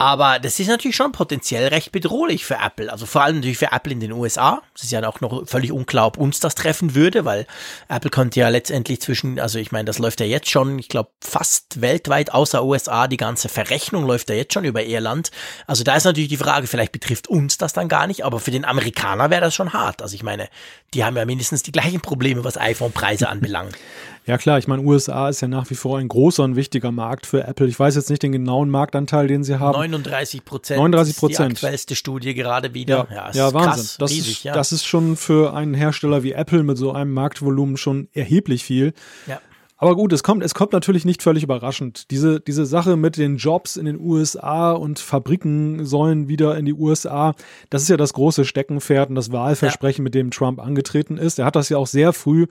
[0.00, 2.92] Aber das ist natürlich schon potenziell recht bedrohlich für Apple.
[2.92, 4.62] Also vor allem natürlich für Apple in den USA.
[4.72, 7.48] Es ist ja auch noch völlig unklar, ob uns das treffen würde, weil
[7.88, 11.10] Apple könnte ja letztendlich zwischen, also ich meine, das läuft ja jetzt schon, ich glaube,
[11.20, 13.08] fast weltweit außer USA.
[13.08, 15.32] Die ganze Verrechnung läuft ja jetzt schon über Irland.
[15.66, 18.52] Also da ist natürlich die Frage, vielleicht betrifft uns das dann gar nicht, aber für
[18.52, 20.00] den Amerikaner wäre das schon hart.
[20.00, 20.48] Also ich meine,
[20.94, 23.76] die haben ja mindestens die gleichen Probleme, was iPhone-Preise anbelangt.
[24.28, 27.24] Ja klar, ich meine, USA ist ja nach wie vor ein großer und wichtiger Markt
[27.24, 27.66] für Apple.
[27.66, 29.72] Ich weiß jetzt nicht den genauen Marktanteil, den sie haben.
[29.72, 30.76] 39 Prozent.
[30.76, 31.52] 39 Prozent.
[31.52, 33.08] Die aktuellste Studie gerade wieder.
[33.10, 33.72] Ja, ja, ja Wahnsinn.
[33.72, 34.52] Krass, das, riesig, ist, ja.
[34.52, 38.92] das ist schon für einen Hersteller wie Apple mit so einem Marktvolumen schon erheblich viel.
[39.26, 39.40] Ja.
[39.80, 42.10] Aber gut, es kommt, es kommt natürlich nicht völlig überraschend.
[42.10, 46.74] Diese, diese Sache mit den Jobs in den USA und Fabriken sollen wieder in die
[46.74, 47.36] USA,
[47.70, 50.04] das ist ja das große Steckenpferd und das Wahlversprechen, ja.
[50.04, 51.38] mit dem Trump angetreten ist.
[51.38, 52.46] Er hat das ja auch sehr früh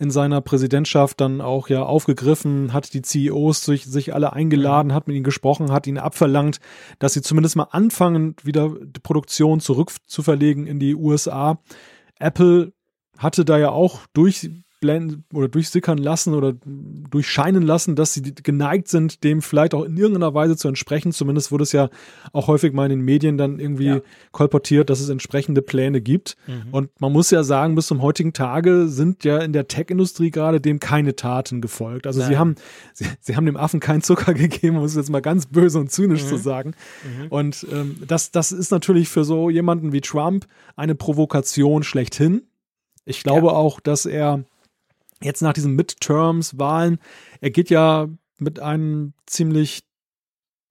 [0.00, 4.94] in seiner Präsidentschaft dann auch ja aufgegriffen, hat die CEOs sich, sich alle eingeladen, mhm.
[4.94, 6.58] hat mit ihnen gesprochen, hat ihnen abverlangt,
[6.98, 11.60] dass sie zumindest mal anfangen, wieder die Produktion zurückzuverlegen in die USA.
[12.18, 12.72] Apple
[13.18, 14.50] hatte da ja auch durch
[14.82, 16.54] blenden oder durchsickern lassen oder
[17.10, 21.12] durchscheinen lassen, dass sie geneigt sind, dem vielleicht auch in irgendeiner Weise zu entsprechen.
[21.12, 21.88] Zumindest wurde es ja
[22.32, 24.00] auch häufig mal in den Medien dann irgendwie ja.
[24.32, 26.36] kolportiert, dass es entsprechende Pläne gibt.
[26.46, 26.72] Mhm.
[26.72, 30.60] Und man muss ja sagen, bis zum heutigen Tage sind ja in der Tech-Industrie gerade
[30.60, 32.06] dem keine Taten gefolgt.
[32.06, 32.56] Also sie haben,
[32.92, 35.92] sie, sie, haben dem Affen keinen Zucker gegeben, um es jetzt mal ganz böse und
[35.92, 36.28] zynisch mhm.
[36.28, 36.74] zu sagen.
[37.04, 37.28] Mhm.
[37.28, 42.42] Und ähm, das, das ist natürlich für so jemanden wie Trump eine Provokation schlechthin.
[43.04, 43.52] Ich glaube ja.
[43.52, 44.44] auch, dass er
[45.22, 46.98] jetzt nach diesen Midterms-Wahlen,
[47.40, 48.08] er geht ja
[48.38, 49.84] mit einem ziemlich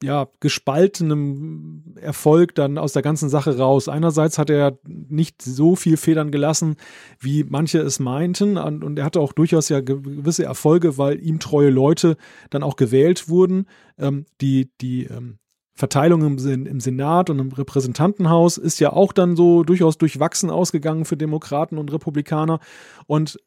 [0.03, 3.87] ja, gespaltenem Erfolg dann aus der ganzen Sache raus.
[3.87, 6.75] Einerseits hat er nicht so viel Federn gelassen,
[7.19, 8.57] wie manche es meinten.
[8.57, 12.17] Und er hatte auch durchaus ja gewisse Erfolge, weil ihm treue Leute
[12.49, 13.67] dann auch gewählt wurden.
[13.99, 15.37] Ähm, die, die ähm,
[15.73, 21.05] Verteilung im, im, Senat und im Repräsentantenhaus ist ja auch dann so durchaus durchwachsen ausgegangen
[21.05, 22.59] für Demokraten und Republikaner.
[23.05, 23.39] Und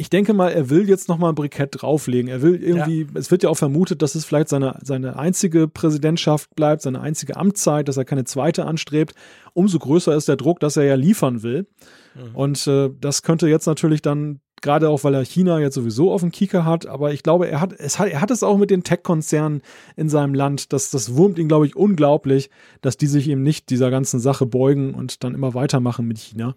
[0.00, 2.30] ich denke mal, er will jetzt nochmal ein Brikett drauflegen.
[2.30, 3.08] Er will irgendwie, ja.
[3.14, 7.36] es wird ja auch vermutet, dass es vielleicht seine, seine einzige Präsidentschaft bleibt, seine einzige
[7.36, 9.14] Amtszeit, dass er keine zweite anstrebt.
[9.54, 11.66] Umso größer ist der Druck, dass er ja liefern will.
[12.14, 12.36] Mhm.
[12.36, 16.20] Und äh, das könnte jetzt natürlich dann, gerade auch weil er China jetzt sowieso auf
[16.20, 18.70] dem Kieker hat, aber ich glaube, er hat es, hat, er hat es auch mit
[18.70, 19.62] den Tech-Konzernen
[19.96, 20.72] in seinem Land.
[20.72, 22.50] Das, das wurmt ihn, glaube ich, unglaublich,
[22.82, 26.54] dass die sich eben nicht dieser ganzen Sache beugen und dann immer weitermachen mit China.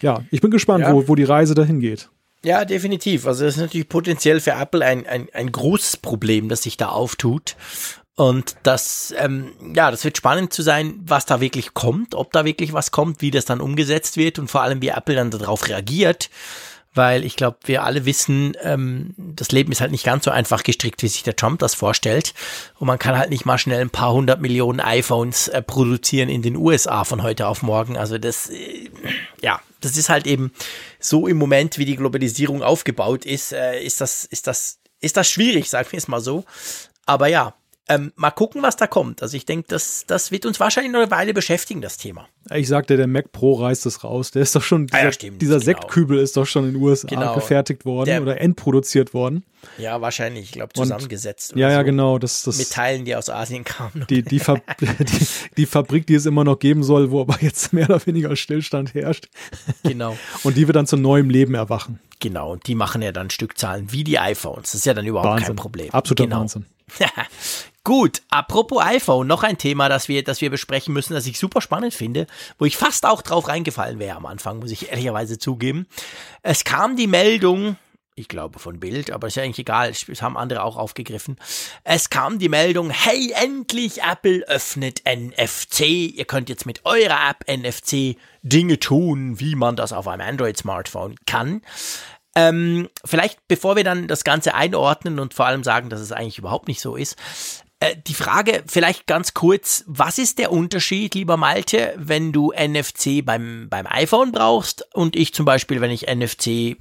[0.00, 0.94] Ja, ich bin gespannt, ja.
[0.94, 2.08] wo, wo die Reise dahin geht.
[2.46, 3.26] Ja, definitiv.
[3.26, 6.90] Also das ist natürlich potenziell für Apple ein, ein, ein großes Problem, das sich da
[6.90, 7.56] auftut.
[8.14, 12.44] Und das, ähm, ja, das wird spannend zu sein, was da wirklich kommt, ob da
[12.44, 15.66] wirklich was kommt, wie das dann umgesetzt wird und vor allem, wie Apple dann darauf
[15.68, 16.30] reagiert.
[16.94, 20.62] Weil ich glaube, wir alle wissen, ähm, das Leben ist halt nicht ganz so einfach
[20.62, 22.32] gestrickt, wie sich der Trump das vorstellt.
[22.78, 26.42] Und man kann halt nicht mal schnell ein paar hundert Millionen iPhones äh, produzieren in
[26.42, 27.96] den USA von heute auf morgen.
[27.98, 28.88] Also das, äh,
[29.42, 30.52] ja, das ist halt eben
[31.06, 35.28] so im Moment, wie die Globalisierung aufgebaut ist, äh, ist das, ist das, ist das
[35.28, 36.44] schwierig, sagen wir es mal so.
[37.04, 37.54] Aber ja,
[37.88, 39.22] ähm, mal gucken, was da kommt.
[39.22, 42.28] Also ich denke, das, das wird uns wahrscheinlich noch eine Weile beschäftigen, das Thema.
[42.52, 44.32] Ich sagte, der Mac Pro reißt es raus.
[44.32, 45.64] Der ist doch schon, dieser, ah ja, stimmt, dieser genau.
[45.64, 47.34] Sektkübel ist doch schon in den USA genau.
[47.34, 49.44] gefertigt worden der, oder endproduziert worden.
[49.78, 51.52] Ja, wahrscheinlich, ich glaube, zusammengesetzt.
[51.52, 51.84] Und, ja, ja, so.
[51.84, 52.18] genau.
[52.18, 54.06] Das, das, Mit Teilen, die aus Asien kamen.
[54.10, 54.88] Die, die, Fab die,
[55.56, 58.94] die, Fabrik, die es immer noch geben soll, wo aber jetzt mehr oder weniger Stillstand
[58.94, 59.28] herrscht.
[59.82, 60.16] Genau.
[60.42, 62.00] Und die wir dann zu neuem Leben erwachen.
[62.18, 64.72] Genau, und die machen ja dann Stückzahlen wie die iPhones.
[64.72, 65.46] Das ist ja dann überhaupt Wahnsinn.
[65.48, 65.90] kein Problem.
[65.90, 66.40] Absoluter genau.
[66.40, 66.66] Wahnsinn.
[67.86, 71.60] Gut, apropos iPhone, noch ein Thema, das wir, das wir besprechen müssen, das ich super
[71.60, 72.26] spannend finde,
[72.58, 75.86] wo ich fast auch drauf reingefallen wäre am Anfang, muss ich ehrlicherweise zugeben.
[76.42, 77.76] Es kam die Meldung,
[78.16, 81.36] ich glaube von Bild, aber ist ja eigentlich egal, es haben andere auch aufgegriffen.
[81.84, 85.82] Es kam die Meldung, hey, endlich Apple öffnet NFC.
[86.16, 91.14] Ihr könnt jetzt mit eurer App NFC Dinge tun, wie man das auf einem Android-Smartphone
[91.24, 91.62] kann.
[92.34, 96.38] Ähm, vielleicht, bevor wir dann das Ganze einordnen und vor allem sagen, dass es eigentlich
[96.38, 97.16] überhaupt nicht so ist,
[97.80, 103.24] äh, die Frage vielleicht ganz kurz, was ist der Unterschied, lieber Malte, wenn du NFC
[103.24, 106.76] beim, beim iPhone brauchst und ich zum Beispiel, wenn ich NFC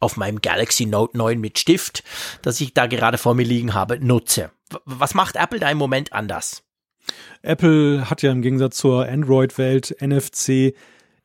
[0.00, 2.02] auf meinem Galaxy Note 9 mit Stift,
[2.42, 4.50] das ich da gerade vor mir liegen habe, nutze.
[4.84, 6.62] Was macht Apple da im Moment anders?
[7.42, 10.74] Apple hat ja im Gegensatz zur Android-Welt NFC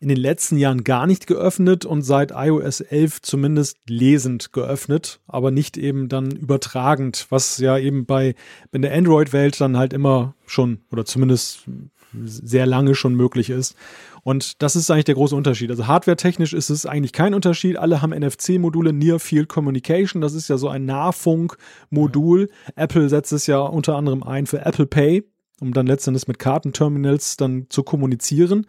[0.01, 5.51] in den letzten Jahren gar nicht geöffnet und seit iOS 11 zumindest lesend geöffnet, aber
[5.51, 8.33] nicht eben dann übertragend, was ja eben bei
[8.71, 11.65] in der Android-Welt dann halt immer schon oder zumindest
[12.13, 13.75] sehr lange schon möglich ist.
[14.23, 15.69] Und das ist eigentlich der große Unterschied.
[15.69, 17.77] Also hardware-technisch ist es eigentlich kein Unterschied.
[17.77, 20.21] Alle haben NFC-Module, Near Field Communication.
[20.21, 22.49] Das ist ja so ein Nahfunk-Modul.
[22.75, 25.23] Apple setzt es ja unter anderem ein für Apple Pay,
[25.59, 28.65] um dann letztendlich mit Kartenterminals dann zu kommunizieren.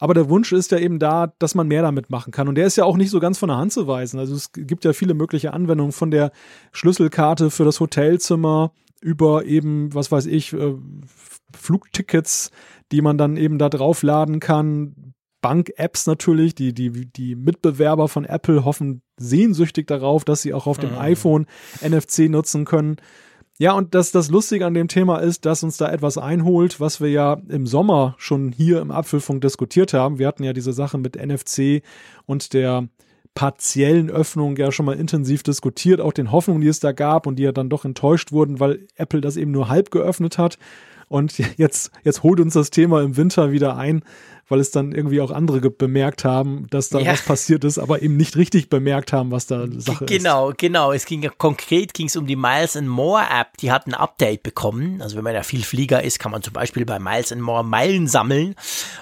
[0.00, 2.48] Aber der Wunsch ist ja eben da, dass man mehr damit machen kann.
[2.48, 4.18] Und der ist ja auch nicht so ganz von der Hand zu weisen.
[4.18, 6.32] Also es gibt ja viele mögliche Anwendungen von der
[6.72, 8.72] Schlüsselkarte für das Hotelzimmer
[9.02, 10.74] über eben, was weiß ich, äh,
[11.54, 12.50] Flugtickets,
[12.92, 15.14] die man dann eben da draufladen kann.
[15.42, 20.78] Bank-Apps natürlich, die, die, die Mitbewerber von Apple hoffen sehnsüchtig darauf, dass sie auch auf
[20.78, 20.98] dem mhm.
[20.98, 21.46] iPhone
[21.82, 22.96] NFC nutzen können.
[23.60, 27.02] Ja, und das, das Lustige an dem Thema ist, dass uns da etwas einholt, was
[27.02, 30.18] wir ja im Sommer schon hier im Apfelfunk diskutiert haben.
[30.18, 31.82] Wir hatten ja diese Sache mit NFC
[32.24, 32.88] und der
[33.34, 37.36] partiellen Öffnung ja schon mal intensiv diskutiert, auch den Hoffnungen, die es da gab und
[37.36, 40.56] die ja dann doch enttäuscht wurden, weil Apple das eben nur halb geöffnet hat.
[41.08, 44.04] Und jetzt, jetzt holt uns das Thema im Winter wieder ein,
[44.50, 47.12] weil es dann irgendwie auch andere bemerkt haben, dass da ja.
[47.12, 50.58] was passiert ist, aber eben nicht richtig bemerkt haben, was da Sache genau, ist.
[50.58, 50.92] Genau, genau.
[50.92, 54.42] Es ging konkret ging es um die Miles and More App, die hat ein Update
[54.42, 55.00] bekommen.
[55.00, 57.64] Also wenn man ja viel Flieger ist, kann man zum Beispiel bei Miles and More
[57.64, 58.56] Meilen sammeln.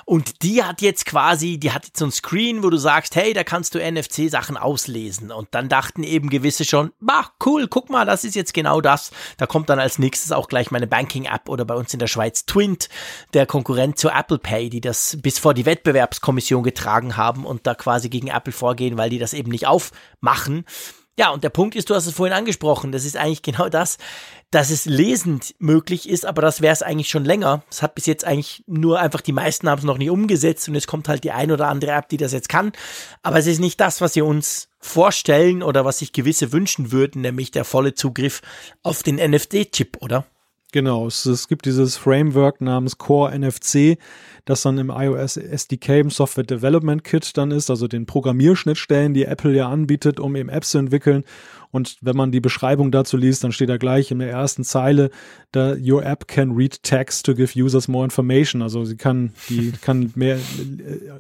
[0.05, 3.33] Und die hat jetzt quasi, die hat jetzt so ein Screen, wo du sagst, hey,
[3.33, 5.33] da kannst du NFC-Sachen auslesen.
[5.33, 9.13] Und dann dachten eben gewisse schon, bah, cool, guck mal, das ist jetzt genau das.
[9.39, 12.45] Da kommt dann als nächstes auch gleich meine Banking-App oder bei uns in der Schweiz
[12.45, 12.91] Twint,
[13.33, 17.75] der Konkurrent zu Apple Pay, die das bis vor die Wettbewerbskommission getragen haben und da
[17.75, 20.65] quasi gegen Apple vorgehen, weil die das eben nicht aufmachen.
[21.19, 23.99] Ja, und der Punkt ist, du hast es vorhin angesprochen, das ist eigentlich genau das,
[24.53, 27.65] dass es lesend möglich ist, aber das wäre es eigentlich schon länger.
[27.69, 30.77] Es hat bis jetzt eigentlich nur einfach, die meisten haben es noch nicht umgesetzt und
[30.77, 32.71] es kommt halt die ein oder andere App, die das jetzt kann.
[33.25, 37.23] Aber es ist nicht das, was sie uns vorstellen oder was sich gewisse wünschen würden,
[37.23, 38.41] nämlich der volle Zugriff
[38.85, 40.25] auf den NFT-Chip, oder?
[40.71, 43.97] Genau, es, es, gibt dieses Framework namens Core NFC,
[44.45, 49.25] das dann im iOS SDK, im Software Development Kit dann ist, also den Programmierschnittstellen, die
[49.25, 51.25] Apple ja anbietet, um eben Apps zu entwickeln.
[51.71, 55.09] Und wenn man die Beschreibung dazu liest, dann steht da gleich in der ersten Zeile,
[55.53, 58.61] da your app can read text to give users more information.
[58.61, 60.39] Also sie kann die kann mehr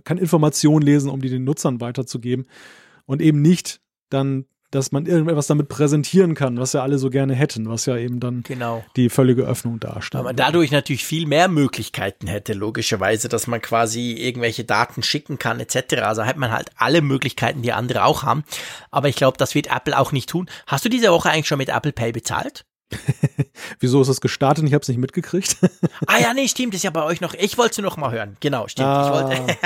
[0.05, 2.47] kann Informationen lesen, um die den Nutzern weiterzugeben
[3.07, 3.81] und eben nicht
[4.11, 7.97] dann dass man irgendetwas damit präsentieren kann, was ja alle so gerne hätten, was ja
[7.97, 8.85] eben dann genau.
[8.97, 10.21] die völlige Öffnung darstellt.
[10.21, 15.61] Aber dadurch natürlich viel mehr Möglichkeiten hätte, logischerweise, dass man quasi irgendwelche Daten schicken kann,
[15.61, 16.03] etc.
[16.03, 18.45] Also hat man halt alle Möglichkeiten, die andere auch haben.
[18.91, 20.51] Aber ich glaube, das wird Apple auch nicht tun.
[20.67, 22.65] Hast du diese Woche eigentlich schon mit Apple Pay bezahlt?
[23.81, 24.65] Wieso ist das gestartet?
[24.65, 25.57] Ich habe es nicht mitgekriegt.
[26.07, 27.35] ah ja, nee, stimmt, ist ja bei euch noch.
[27.35, 28.37] Ich wollte es noch mal hören.
[28.41, 28.89] Genau, stimmt.
[28.89, 29.59] Ah, ich wollte.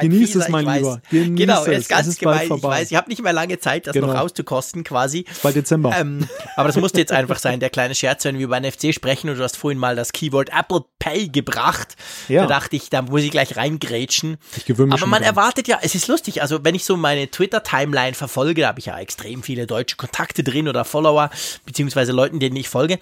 [0.00, 1.00] Genieß es, mein Lieber.
[1.10, 1.78] Genieß genau, es.
[1.78, 2.50] ist ganz es ist gemein.
[2.52, 4.08] Ich weiß, ich habe nicht mehr lange Zeit, das genau.
[4.08, 5.20] noch auszukosten, quasi.
[5.30, 5.94] Ist bald Dezember.
[5.96, 9.30] Ähm, aber das musste jetzt einfach sein, der kleine Scherz, wenn wir über NFC sprechen
[9.30, 11.96] und du hast vorhin mal das Keyword Apple Pay gebracht.
[12.28, 12.42] Ja.
[12.42, 14.38] Da dachte ich, da muss ich gleich reingrätschen.
[14.56, 15.30] Ich gewöhne mich Aber man dran.
[15.30, 18.86] erwartet ja, es ist lustig, also wenn ich so meine Twitter-Timeline verfolge, da habe ich
[18.86, 21.30] ja extrem viele deutsche Kontakte drin oder Follower,
[21.64, 22.98] beziehungsweise Leuten, denen ich folge.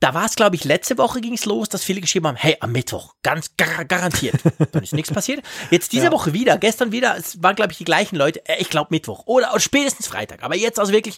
[0.00, 2.58] Da war es, glaube ich, letzte Woche ging es los, dass viele geschrieben haben, hey,
[2.60, 4.34] am Mittwoch, ganz gar garantiert.
[4.72, 5.42] Dann ist nichts passiert.
[5.70, 6.12] Jetzt diese ja.
[6.12, 9.22] Woche wieder, gestern wieder, es waren, glaube ich, die gleichen Leute, äh, ich glaube Mittwoch
[9.26, 11.16] oder, oder spätestens Freitag, aber jetzt also wirklich.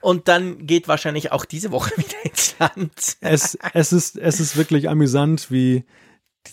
[0.00, 3.16] Und dann geht wahrscheinlich auch diese Woche wieder ins Land.
[3.20, 5.84] Es, es, ist, es ist wirklich amüsant, wie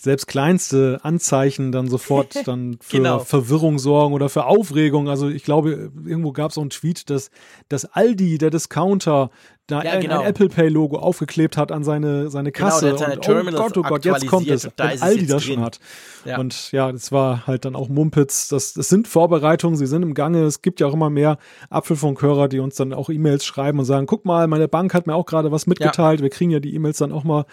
[0.00, 3.18] selbst kleinste Anzeichen dann sofort dann für genau.
[3.20, 5.08] Verwirrung sorgen oder für Aufregung.
[5.08, 7.30] Also ich glaube, irgendwo gab es auch einen Tweet, dass,
[7.68, 9.30] dass Aldi, der Discounter,
[9.66, 10.20] da ja, genau.
[10.20, 12.86] ein Apple Pay Logo aufgeklebt hat an seine, seine genau, Kasse.
[12.86, 14.68] Genau, seine und, oh Gott, oh Gott, jetzt kommt es.
[14.76, 15.80] Da wenn Aldi das schon hat.
[16.24, 16.38] Ja.
[16.38, 18.48] Und ja, das war halt dann auch Mumpitz.
[18.48, 20.44] Das, das sind Vorbereitungen, sie sind im Gange.
[20.44, 21.38] Es gibt ja auch immer mehr
[21.68, 25.16] Apfelfunkhörer, die uns dann auch E-Mails schreiben und sagen, guck mal, meine Bank hat mir
[25.16, 26.20] auch gerade was mitgeteilt.
[26.20, 26.22] Ja.
[26.22, 27.44] Wir kriegen ja die E-Mails dann auch mal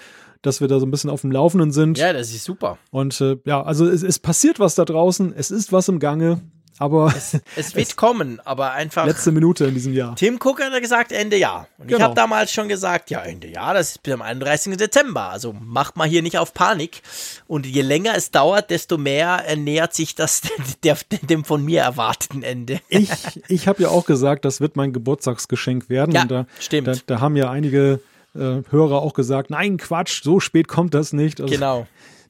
[0.43, 1.97] dass wir da so ein bisschen auf dem Laufenden sind.
[1.97, 2.77] Ja, das ist super.
[2.91, 6.41] Und äh, ja, also es, es passiert was da draußen, es ist was im Gange.
[6.79, 9.05] aber es, es wird es, kommen, aber einfach.
[9.05, 10.15] Letzte Minute in diesem Jahr.
[10.15, 11.67] Tim Cook hat gesagt Ende Jahr.
[11.77, 11.97] Und genau.
[11.97, 14.75] ich habe damals schon gesagt, ja, Ende Jahr, das ist bis am 31.
[14.75, 15.29] Dezember.
[15.29, 17.01] Also macht mal hier nicht auf Panik.
[17.47, 20.41] Und je länger es dauert, desto mehr nähert sich das
[20.83, 22.81] der, dem von mir erwarteten Ende.
[22.89, 23.09] Ich,
[23.47, 26.13] ich habe ja auch gesagt, das wird mein Geburtstagsgeschenk werden.
[26.13, 26.87] Ja, da, stimmt.
[26.87, 28.01] Da, da haben ja einige
[28.35, 31.41] äh, Hörer auch gesagt, nein, Quatsch, so spät kommt das nicht.
[31.41, 31.87] Also, genau.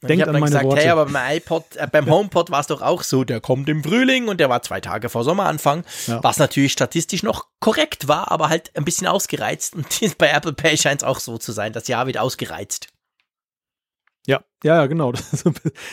[0.08, 0.82] Denkt ich habe dann gesagt, Worte.
[0.82, 3.82] hey, aber beim iPod, äh, beim HomePod war es doch auch so, der kommt im
[3.82, 6.22] Frühling und der war zwei Tage vor Sommeranfang, ja.
[6.22, 9.74] was natürlich statistisch noch korrekt war, aber halt ein bisschen ausgereizt.
[9.74, 9.86] Und
[10.18, 11.72] bei Apple Pay scheint es auch so zu sein.
[11.72, 12.88] Das Jahr wird ausgereizt.
[14.26, 15.12] Ja, ja, genau.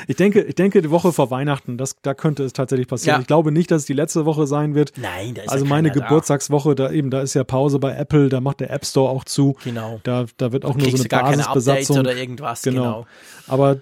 [0.08, 3.18] Ich denke, ich denke, die Woche vor Weihnachten, das, da könnte es tatsächlich passieren.
[3.18, 3.22] Ja.
[3.22, 4.94] Ich glaube nicht, dass es die letzte Woche sein wird.
[4.96, 8.30] Nein, da ist Also ja meine Geburtstagswoche, da eben, da ist ja Pause bei Apple,
[8.30, 9.58] da macht der App Store auch zu.
[9.64, 10.00] Genau.
[10.04, 12.00] Da, da wird auch nur so eine gar Basisbesatzung.
[12.00, 12.82] oder irgendwas, genau.
[12.82, 13.06] genau.
[13.48, 13.78] Aber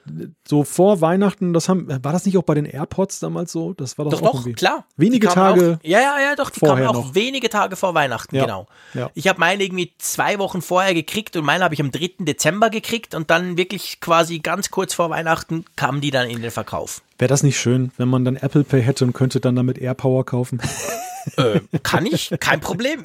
[0.48, 3.74] so vor Weihnachten, das haben, war das nicht auch bei den AirPods damals so?
[3.74, 4.86] Das war doch, doch auch doch, klar.
[4.98, 5.78] Wenige Tage.
[5.80, 7.16] Auch, ja, ja, ja, doch, die kamen auch noch.
[7.16, 8.46] wenige Tage vor Weihnachten, ja.
[8.46, 8.66] genau.
[8.96, 9.12] Ja.
[9.14, 12.12] Ich habe meine irgendwie zwei Wochen vorher gekriegt und meine habe ich am 3.
[12.20, 16.52] Dezember gekriegt und dann wirklich quasi ganz kurz vor Weihnachten kamen die dann in den
[16.52, 17.02] Verkauf.
[17.18, 20.26] Wäre das nicht schön, wenn man dann Apple Pay hätte und könnte dann damit AirPower
[20.26, 20.62] kaufen?
[21.38, 23.04] Äh, kann ich, kein Problem.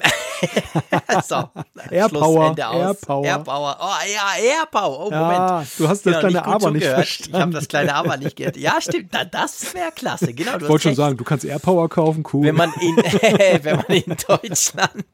[1.27, 1.49] so,
[1.89, 3.25] Airpower, Airpower.
[3.25, 3.77] Airpower.
[3.79, 4.99] Oh ja, Airpower.
[4.99, 5.67] Oh, Moment.
[5.77, 7.35] du hast das genau, kleine Aber nicht verstanden.
[7.35, 8.57] Ich habe das kleine Aber nicht gehört.
[8.57, 9.09] Ja, stimmt.
[9.13, 10.33] Na, das wäre klasse.
[10.33, 12.45] Genau, ich wollte schon sagen, du kannst Airpower kaufen, cool.
[12.45, 12.95] Wenn man in,
[13.63, 15.05] wenn man in Deutschland,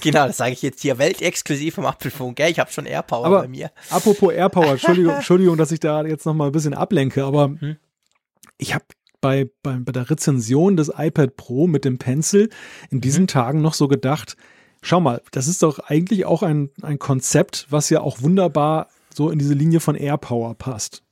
[0.00, 2.36] genau, das sage ich jetzt hier, weltexklusiv vom Apfelfunk.
[2.36, 2.50] Gell?
[2.50, 3.70] Ich habe schon Airpower aber bei mir.
[3.90, 7.76] Apropos Airpower, Entschuldigung, Entschuldigung, dass ich da jetzt noch mal ein bisschen ablenke, aber hm?
[8.58, 8.84] ich habe
[9.20, 12.48] bei, bei, bei der Rezension des iPad Pro mit dem Pencil
[12.90, 13.28] in diesen mhm.
[13.28, 14.36] Tagen noch so gedacht,
[14.82, 19.30] schau mal, das ist doch eigentlich auch ein, ein Konzept, was ja auch wunderbar so
[19.30, 21.02] in diese Linie von AirPower passt.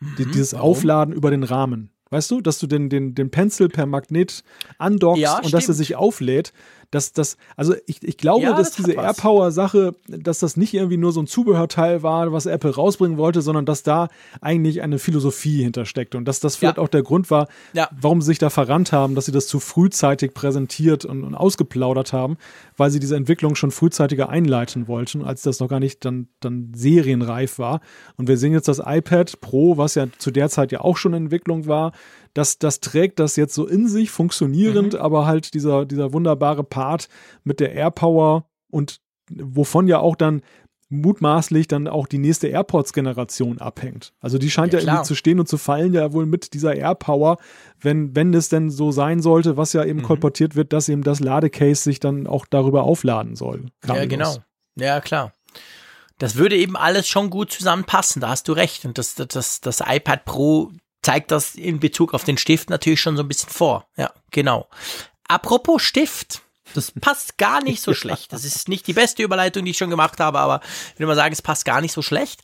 [0.00, 0.30] Mhm.
[0.32, 0.70] Dieses Warum?
[0.70, 1.90] Aufladen über den Rahmen.
[2.10, 4.42] Weißt du, dass du den, den, den Pencil per Magnet
[4.78, 5.54] andockst ja, und stimmt.
[5.54, 6.52] dass er sich auflädt
[6.90, 10.96] dass das, also ich, ich glaube, ja, dass das diese AirPower-Sache, dass das nicht irgendwie
[10.96, 14.08] nur so ein Zubehörteil war, was Apple rausbringen wollte, sondern dass da
[14.40, 16.82] eigentlich eine Philosophie hintersteckt und dass das vielleicht ja.
[16.82, 17.88] auch der Grund war, ja.
[17.92, 22.12] warum sie sich da verrannt haben, dass sie das zu frühzeitig präsentiert und, und, ausgeplaudert
[22.12, 22.36] haben,
[22.76, 26.72] weil sie diese Entwicklung schon frühzeitiger einleiten wollten, als das noch gar nicht dann, dann
[26.74, 27.80] serienreif war.
[28.16, 31.14] Und wir sehen jetzt das iPad Pro, was ja zu der Zeit ja auch schon
[31.14, 31.92] in Entwicklung war,
[32.34, 35.00] das, das trägt das jetzt so in sich, funktionierend, mhm.
[35.00, 37.08] aber halt dieser, dieser wunderbare Part
[37.44, 39.00] mit der AirPower und
[39.30, 40.42] wovon ja auch dann
[40.90, 44.12] mutmaßlich dann auch die nächste AirPods-Generation abhängt.
[44.20, 46.74] Also die scheint ja, ja irgendwie zu stehen und zu fallen ja wohl mit dieser
[46.74, 47.38] AirPower,
[47.80, 50.04] wenn, wenn es denn so sein sollte, was ja eben mhm.
[50.04, 53.66] kolportiert wird, dass eben das Ladecase sich dann auch darüber aufladen soll.
[53.86, 54.36] Ja, genau.
[54.74, 55.32] Ja, klar.
[56.18, 58.84] Das würde eben alles schon gut zusammenpassen, da hast du recht.
[58.84, 60.72] Und das, das, das iPad Pro
[61.02, 63.86] zeigt das in Bezug auf den Stift natürlich schon so ein bisschen vor.
[63.96, 64.68] Ja, genau.
[65.28, 66.42] Apropos Stift.
[66.74, 68.32] Das passt gar nicht so schlecht.
[68.32, 70.60] Das ist nicht die beste Überleitung, die ich schon gemacht habe, aber
[70.92, 72.42] ich würde mal sagen, es passt gar nicht so schlecht.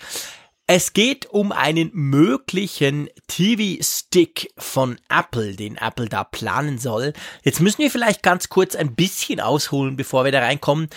[0.68, 7.12] Es geht um einen möglichen TV-Stick von Apple, den Apple da planen soll.
[7.44, 10.88] Jetzt müssen wir vielleicht ganz kurz ein bisschen ausholen, bevor wir da reinkommen.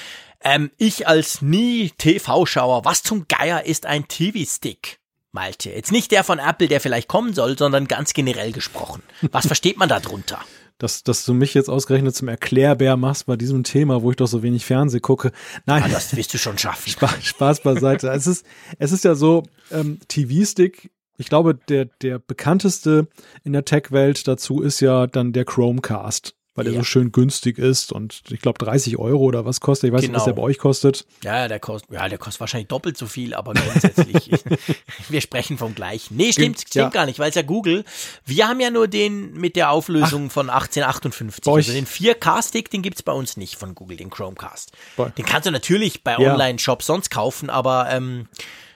[0.42, 4.99] Ähm, ich als nie TV-Schauer, was zum Geier ist ein TV-Stick?
[5.32, 5.70] Malte.
[5.70, 9.04] Jetzt nicht der von Apple, der vielleicht kommen soll, sondern ganz generell gesprochen.
[9.32, 10.40] Was versteht man da drunter?
[10.78, 14.28] Dass, dass du mich jetzt ausgerechnet zum Erklärbär machst bei diesem Thema, wo ich doch
[14.28, 15.32] so wenig Fernseh gucke.
[15.66, 15.84] Nein.
[15.84, 16.90] Ah, das wirst du schon schaffen.
[16.90, 18.10] Spaß, Spaß beiseite.
[18.10, 18.46] es, ist,
[18.78, 23.08] es ist ja so, ähm, TV-Stick, ich glaube, der, der bekannteste
[23.44, 26.80] in der Tech-Welt dazu ist ja dann der Chromecast weil der ja.
[26.82, 29.88] so schön günstig ist und ich glaube 30 Euro oder was kostet.
[29.88, 30.12] Ich weiß genau.
[30.12, 30.46] nicht, was der genau.
[30.46, 31.06] bei euch kostet.
[31.24, 34.30] Ja, der kostet, ja, der kostet wahrscheinlich doppelt so viel, aber grundsätzlich,
[35.10, 36.18] wir sprechen vom gleichen.
[36.18, 36.90] Nee, stimmt, stimmt ja.
[36.90, 37.86] gar nicht, weil es ja Google.
[38.26, 40.34] Wir haben ja nur den mit der Auflösung Ach.
[40.34, 41.54] von 1858.
[41.54, 44.74] Also den 4K-Stick, den gibt es bei uns nicht von Google, den Chromecast.
[44.98, 45.10] Boah.
[45.12, 46.34] Den kannst du natürlich bei ja.
[46.34, 48.28] Online-Shops sonst kaufen, aber ähm,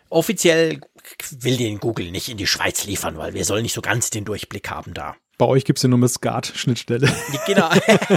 [0.10, 0.80] offiziell
[1.32, 4.24] will den Google nicht in die Schweiz liefern, weil wir sollen nicht so ganz den
[4.24, 5.16] Durchblick haben da.
[5.38, 7.10] Bei euch gibt es ja nur eine Skat-Schnittstelle.
[7.48, 7.70] Genau.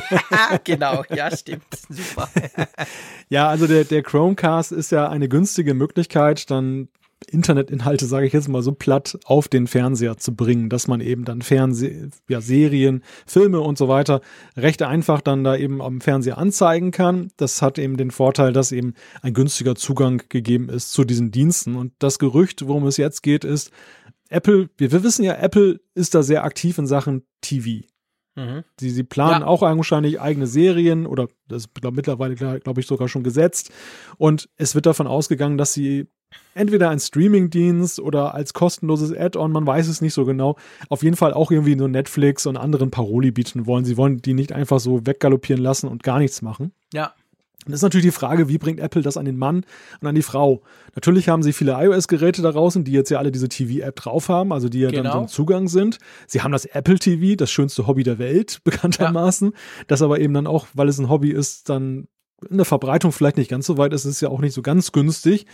[0.65, 1.65] genau, ja, stimmt.
[1.89, 2.29] Super.
[3.31, 6.89] ja, also der, der Chromecast ist ja eine günstige Möglichkeit, dann
[7.31, 11.25] Internetinhalte, sage ich jetzt mal so platt, auf den Fernseher zu bringen, dass man eben
[11.25, 14.21] dann Fernseh, ja, Serien, Filme und so weiter
[14.57, 17.31] recht einfach dann da eben am Fernseher anzeigen kann.
[17.37, 21.75] Das hat eben den Vorteil, dass eben ein günstiger Zugang gegeben ist zu diesen Diensten.
[21.75, 23.71] Und das Gerücht, worum es jetzt geht, ist,
[24.29, 27.87] Apple, wir, wir wissen ja, Apple ist da sehr aktiv in Sachen TV.
[28.37, 28.65] Mhm.
[28.79, 29.47] Sie, sie planen ja.
[29.47, 33.71] auch wahrscheinlich eigene Serien oder das ist glaub, mittlerweile, glaube ich, sogar schon gesetzt.
[34.19, 36.07] Und es wird davon ausgegangen, dass sie
[36.55, 40.57] entweder ein Streamingdienst oder als kostenloses Add-on, man weiß es nicht so genau,
[40.89, 43.85] auf jeden Fall auch irgendwie so Netflix und anderen Paroli bieten wollen.
[43.85, 46.73] Sie wollen die nicht einfach so weggaloppieren lassen und gar nichts machen.
[46.93, 47.15] Ja.
[47.67, 49.65] Und das ist natürlich die Frage, wie bringt Apple das an den Mann
[50.01, 50.63] und an die Frau?
[50.95, 54.53] Natürlich haben sie viele iOS-Geräte da draußen, die jetzt ja alle diese TV-App drauf haben,
[54.53, 55.03] also die ja genau.
[55.03, 55.99] dann so ein Zugang sind.
[56.29, 59.51] Sie haben das Apple TV, das schönste Hobby der Welt, bekanntermaßen.
[59.51, 59.85] Ja.
[59.89, 62.07] Das aber eben dann auch, weil es ein Hobby ist, dann
[62.49, 64.93] in der Verbreitung vielleicht nicht ganz so weit ist, ist ja auch nicht so ganz
[64.93, 65.47] günstig.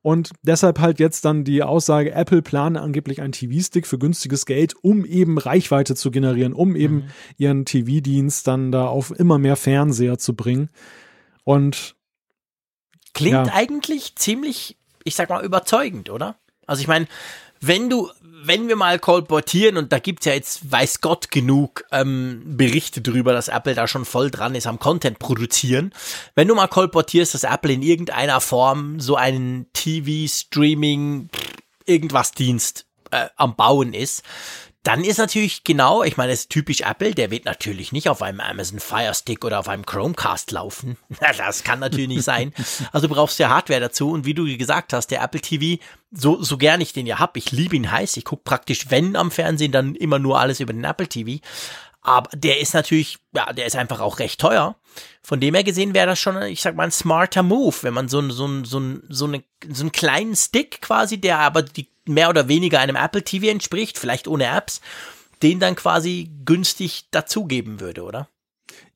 [0.00, 4.74] Und deshalb halt jetzt dann die Aussage, Apple plane angeblich einen TV-Stick für günstiges Geld,
[4.80, 7.04] um eben Reichweite zu generieren, um eben mhm.
[7.36, 10.70] ihren TV-Dienst dann da auf immer mehr Fernseher zu bringen.
[11.48, 11.94] Und
[13.14, 13.54] klingt ja.
[13.54, 16.36] eigentlich ziemlich, ich sag mal, überzeugend, oder?
[16.66, 17.08] Also ich meine,
[17.58, 22.42] wenn du, wenn wir mal kolportieren, und da gibt's ja jetzt, weiß Gott, genug ähm,
[22.44, 25.94] Berichte drüber, dass Apple da schon voll dran ist am Content produzieren,
[26.34, 31.30] wenn du mal kolportierst, dass Apple in irgendeiner Form so einen TV-Streaming,
[31.86, 34.22] irgendwas Dienst äh, am Bauen ist,
[34.88, 38.22] dann ist natürlich genau, ich meine, das ist typisch Apple, der wird natürlich nicht auf
[38.22, 40.96] einem Amazon Fire Stick oder auf einem Chromecast laufen.
[41.36, 42.54] Das kann natürlich nicht sein.
[42.90, 46.42] Also du brauchst ja Hardware dazu und wie du gesagt hast, der Apple TV, so,
[46.42, 49.30] so gern ich den ja hab, ich liebe ihn heiß, ich gucke praktisch, wenn am
[49.30, 51.42] Fernsehen, dann immer nur alles über den Apple TV.
[52.00, 54.76] Aber der ist natürlich, ja, der ist einfach auch recht teuer.
[55.22, 58.08] Von dem her gesehen wäre das schon, ich sag mal, ein smarter Move, wenn man
[58.08, 62.48] so, so, so, so, eine, so einen kleinen Stick quasi, der aber die mehr oder
[62.48, 64.80] weniger einem Apple TV entspricht, vielleicht ohne Apps,
[65.42, 68.28] den dann quasi günstig dazugeben würde, oder?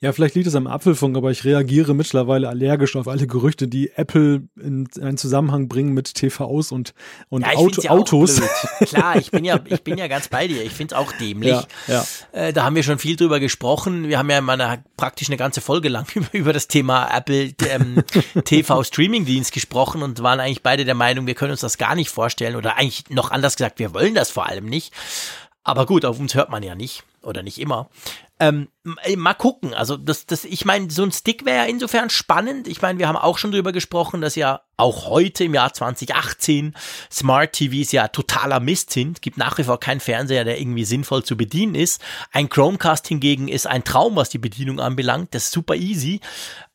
[0.01, 3.93] Ja, vielleicht liegt es am Apfelfunk, aber ich reagiere mittlerweile allergisch auf alle Gerüchte, die
[3.95, 6.93] Apple in einen Zusammenhang bringen mit TVs und,
[7.29, 8.43] und ja, Auto, ja Autos.
[8.81, 10.63] Klar, ich bin ja, ich bin ja ganz bei dir.
[10.65, 11.57] Ich finde es auch dämlich.
[11.87, 12.05] Ja.
[12.33, 14.09] Äh, da haben wir schon viel drüber gesprochen.
[14.09, 17.53] Wir haben ja mal eine, praktisch eine ganze Folge lang über, über das Thema Apple
[17.69, 18.03] ähm,
[18.45, 22.11] TV Streaming-Dienst gesprochen und waren eigentlich beide der Meinung, wir können uns das gar nicht
[22.11, 24.93] vorstellen oder eigentlich noch anders gesagt, wir wollen das vor allem nicht.
[25.65, 27.89] Aber gut, auf uns hört man ja nicht oder nicht immer.
[28.43, 28.67] Ähm,
[29.17, 29.73] mal gucken.
[29.73, 32.67] Also das, das, ich meine, so ein Stick wäre ja insofern spannend.
[32.67, 36.75] Ich meine, wir haben auch schon drüber gesprochen, dass ja auch heute im Jahr 2018
[37.09, 39.19] Smart TVs ja totaler Mist sind.
[39.19, 42.03] Es gibt nach wie vor keinen Fernseher, der irgendwie sinnvoll zu bedienen ist.
[42.33, 45.37] Ein Chromecast hingegen ist ein Traum, was die Bedienung anbelangt.
[45.37, 46.21] Das ist super easy.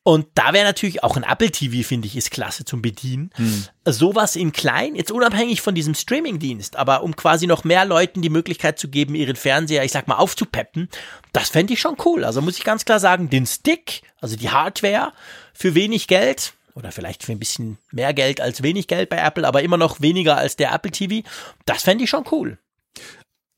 [0.08, 3.28] Und da wäre natürlich auch ein Apple TV, finde ich, ist klasse zum Bedienen.
[3.34, 3.64] Hm.
[3.84, 8.30] Sowas in klein, jetzt unabhängig von diesem Streaming-Dienst, aber um quasi noch mehr Leuten die
[8.30, 10.88] Möglichkeit zu geben, ihren Fernseher, ich sag mal, aufzupeppen,
[11.32, 12.24] das fände ich schon cool.
[12.24, 15.12] Also muss ich ganz klar sagen, den Stick, also die Hardware,
[15.52, 19.46] für wenig Geld, oder vielleicht für ein bisschen mehr Geld als wenig Geld bei Apple,
[19.46, 21.26] aber immer noch weniger als der Apple TV,
[21.66, 22.58] das fände ich schon cool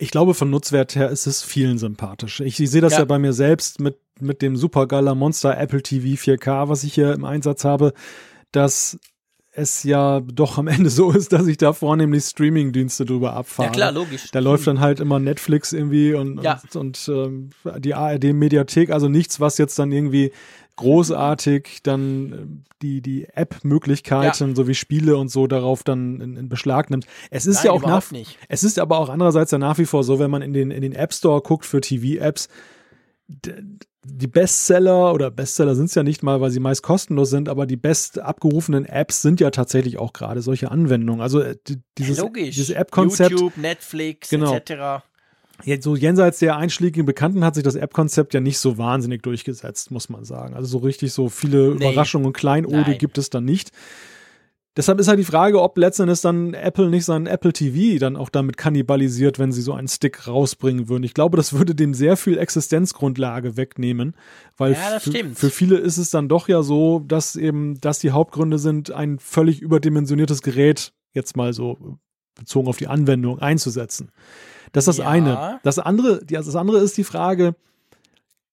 [0.01, 2.41] ich glaube, von Nutzwert her ist es vielen sympathisch.
[2.41, 3.01] Ich, ich sehe das ja.
[3.01, 3.05] ja.
[3.05, 7.27] bei mir selbst mit, mit dem supergeiler Monster Apple TV 4K, was ich hier im
[7.27, 7.93] Einsatz habe,
[8.51, 8.99] dass
[9.53, 13.69] es ja doch am Ende so ist, dass ich da vornehmlich Streaming-Dienste drüber abfahre.
[13.69, 14.31] Ja klar, logisch.
[14.31, 16.61] Da läuft dann halt immer Netflix irgendwie und, ja.
[16.75, 20.33] und, und ähm, die ARD-Mediathek, also nichts, was jetzt dann irgendwie
[20.77, 24.55] großartig dann äh, die, die App-Möglichkeiten ja.
[24.55, 27.07] sowie Spiele und so darauf dann in, in Beschlag nimmt.
[27.31, 28.39] Es ist Nein, ja auch nach, nicht.
[28.49, 30.81] es ist aber auch andererseits ja nach wie vor so, wenn man in den, in
[30.81, 32.49] den App Store guckt für TV-Apps,
[34.05, 37.67] die Bestseller oder Bestseller sind es ja nicht mal, weil sie meist kostenlos sind, aber
[37.67, 41.21] die best abgerufenen Apps sind ja tatsächlich auch gerade solche Anwendungen.
[41.21, 41.57] Also äh,
[41.99, 43.33] dieses, dieses App-Konzept.
[43.33, 44.55] YouTube, Netflix, genau.
[44.55, 45.03] etc
[45.81, 50.09] so jenseits der einschlägigen Bekannten hat sich das App-Konzept ja nicht so wahnsinnig durchgesetzt, muss
[50.09, 50.55] man sagen.
[50.55, 51.77] Also so richtig so viele nee.
[51.77, 53.71] Überraschungen und Kleinode gibt es dann nicht.
[54.81, 58.31] Deshalb ist halt die Frage, ob letztendlich dann Apple nicht seinen Apple TV dann auch
[58.31, 61.05] damit kannibalisiert, wenn sie so einen Stick rausbringen würden.
[61.05, 64.15] Ich glaube, das würde dem sehr viel Existenzgrundlage wegnehmen,
[64.57, 68.59] weil ja, für viele ist es dann doch ja so, dass eben das die Hauptgründe
[68.59, 71.99] sind, ein völlig überdimensioniertes Gerät jetzt mal so
[72.35, 74.13] bezogen auf die Anwendung einzusetzen.
[74.73, 75.11] Das ist das ja.
[75.11, 75.61] eine.
[75.63, 77.55] Das andere, das andere ist die Frage,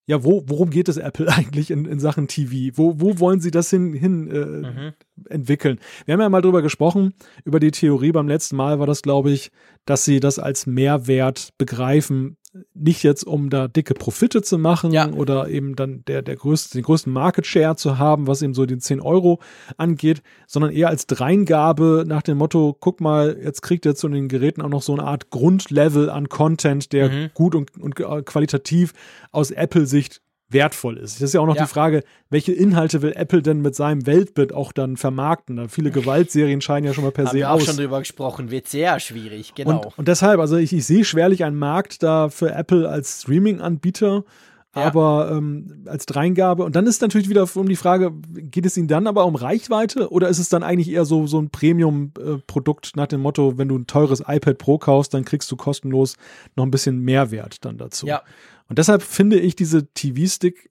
[0.08, 2.76] ja, wo, worum geht es Apple eigentlich in, in Sachen TV?
[2.78, 4.94] Wo, wo wollen sie das hin, hin äh, mhm.
[5.30, 5.80] entwickeln?
[6.06, 9.32] Wir haben ja mal drüber gesprochen, über die Theorie beim letzten Mal war das, glaube
[9.32, 9.52] ich,
[9.86, 12.37] dass sie das als Mehrwert begreifen,
[12.74, 15.10] nicht jetzt, um da dicke Profite zu machen ja.
[15.12, 18.66] oder eben dann der, der größte, den größten Market Share zu haben, was eben so
[18.66, 19.40] die 10 Euro
[19.78, 24.28] angeht, sondern eher als Dreingabe nach dem Motto, guck mal, jetzt kriegt ihr zu den
[24.28, 27.30] Geräten auch noch so eine Art Grundlevel an Content, der mhm.
[27.34, 28.94] gut und, und qualitativ
[29.32, 31.16] aus Apple-Sicht wertvoll ist.
[31.16, 31.64] Das ist ja auch noch Ja.
[31.64, 35.58] die Frage, welche Inhalte will Apple denn mit seinem Weltbild auch dann vermarkten?
[35.58, 37.66] Da viele Gewaltserien scheinen ja schon mal per Haben se wir auch aus.
[37.66, 39.82] schon drüber gesprochen, wird sehr schwierig, genau.
[39.84, 44.24] Und, und deshalb, also ich, ich sehe schwerlich einen Markt da für Apple als Streaming-Anbieter,
[44.76, 44.84] Ja.
[44.84, 46.64] aber ähm, als Dreingabe.
[46.64, 50.12] Und dann ist natürlich wieder um die Frage, geht es ihnen dann aber um Reichweite
[50.12, 53.78] oder ist es dann eigentlich eher so, so ein Premium-Produkt nach dem Motto, wenn du
[53.78, 56.16] ein teures iPad Pro kaufst, dann kriegst du kostenlos
[56.56, 58.08] noch ein bisschen Mehrwert dann dazu.
[58.08, 58.22] Ja.
[58.70, 60.70] Und deshalb finde ich diese TV-Stick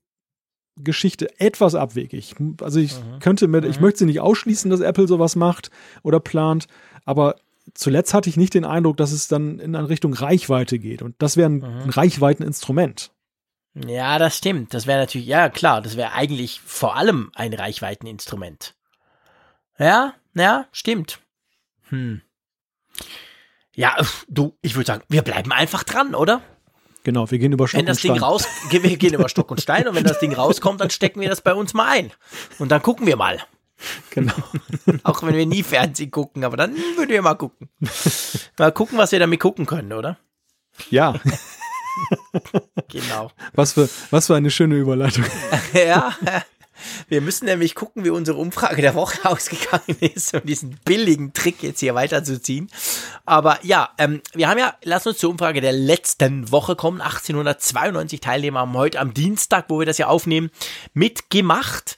[0.78, 2.34] Geschichte etwas abwegig.
[2.60, 3.18] Also ich Mhm.
[3.20, 3.82] könnte mir, ich Mhm.
[3.82, 5.70] möchte sie nicht ausschließen, dass Apple sowas macht
[6.02, 6.66] oder plant,
[7.06, 7.36] aber
[7.72, 11.00] zuletzt hatte ich nicht den Eindruck, dass es dann in eine Richtung Reichweite geht.
[11.00, 11.64] Und das wäre ein, Mhm.
[11.84, 13.10] ein Reichweiteninstrument.
[13.74, 14.74] Ja, das stimmt.
[14.74, 18.74] Das wäre natürlich, ja klar, das wäre eigentlich vor allem ein Reichweiteninstrument.
[19.78, 21.20] Ja, ja, stimmt.
[21.88, 22.20] Hm.
[23.74, 23.96] Ja,
[24.28, 26.42] du, ich würde sagen, wir bleiben einfach dran, oder?
[27.06, 28.22] Genau, wir gehen über Stock Wenn das und Ding Stein.
[28.24, 31.28] raus, wir gehen über Stock und Stein und wenn das Ding rauskommt, dann stecken wir
[31.28, 32.10] das bei uns mal ein.
[32.58, 33.38] Und dann gucken wir mal.
[34.10, 34.32] Genau.
[35.04, 37.68] Auch wenn wir nie Fernsehen gucken, aber dann würden wir mal gucken.
[38.58, 40.18] Mal gucken, was wir damit gucken können, oder?
[40.90, 41.14] Ja,
[42.88, 43.30] Genau.
[43.54, 45.24] was für, was für eine schöne Überleitung.
[45.74, 46.12] Ja,
[47.08, 51.62] wir müssen nämlich gucken, wie unsere Umfrage der Woche ausgegangen ist, um diesen billigen Trick
[51.62, 52.70] jetzt hier weiterzuziehen.
[53.24, 57.00] Aber ja, ähm, wir haben ja, lass uns zur Umfrage der letzten Woche kommen.
[57.00, 60.50] 1892 Teilnehmer haben heute am Dienstag, wo wir das ja aufnehmen,
[60.94, 61.96] mitgemacht.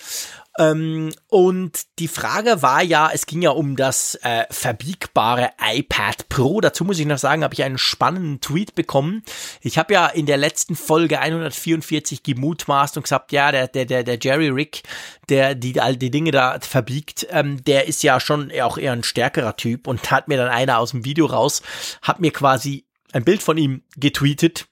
[0.59, 6.61] Ähm, und die Frage war ja, es ging ja um das äh, verbiegbare iPad Pro.
[6.61, 9.23] Dazu muss ich noch sagen, habe ich einen spannenden Tweet bekommen.
[9.61, 14.03] Ich habe ja in der letzten Folge 144 gemutmaßt und gesagt, ja, der, der, der,
[14.03, 14.83] der Jerry Rick,
[15.29, 19.05] der die all die Dinge da verbiegt, ähm, der ist ja schon auch eher ein
[19.05, 21.63] stärkerer Typ und hat mir dann einer aus dem Video raus,
[22.03, 24.67] hat mir quasi ein Bild von ihm getweetet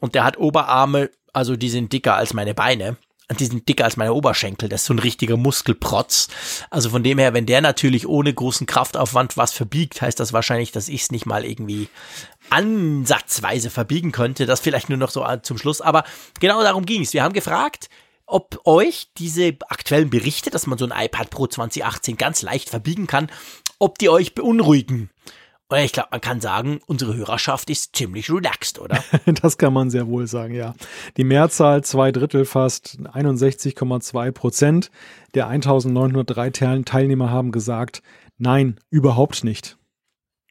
[0.00, 2.96] und der hat Oberarme, also die sind dicker als meine Beine.
[3.30, 4.68] Die sind dicker als meine Oberschenkel.
[4.68, 6.28] Das ist so ein richtiger Muskelprotz.
[6.70, 10.72] Also von dem her, wenn der natürlich ohne großen Kraftaufwand was verbiegt, heißt das wahrscheinlich,
[10.72, 11.88] dass ich es nicht mal irgendwie
[12.48, 14.46] ansatzweise verbiegen könnte.
[14.46, 15.82] Das vielleicht nur noch so zum Schluss.
[15.82, 16.04] Aber
[16.40, 17.12] genau darum ging es.
[17.12, 17.90] Wir haben gefragt,
[18.24, 23.06] ob euch diese aktuellen Berichte, dass man so ein iPad Pro 2018 ganz leicht verbiegen
[23.06, 23.30] kann,
[23.78, 25.10] ob die euch beunruhigen.
[25.70, 29.04] Und ich glaube, man kann sagen, unsere Hörerschaft ist ziemlich relaxed, oder?
[29.42, 30.74] Das kann man sehr wohl sagen, ja.
[31.18, 34.90] Die Mehrzahl, zwei Drittel fast, 61,2 Prozent
[35.34, 38.02] der 1903 Teil- Teilnehmer haben gesagt,
[38.38, 39.76] nein, überhaupt nicht.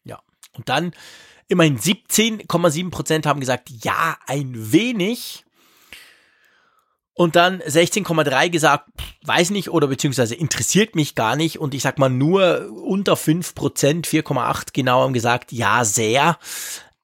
[0.04, 0.20] Ja.
[0.54, 0.92] Und dann
[1.48, 5.46] immerhin 17,7 Prozent haben gesagt, ja, ein wenig.
[7.18, 8.90] Und dann 16,3 gesagt,
[9.26, 11.60] weiß nicht oder beziehungsweise interessiert mich gar nicht.
[11.60, 16.38] Und ich sag mal nur unter 5 Prozent, 4,8 genau haben gesagt, ja, sehr.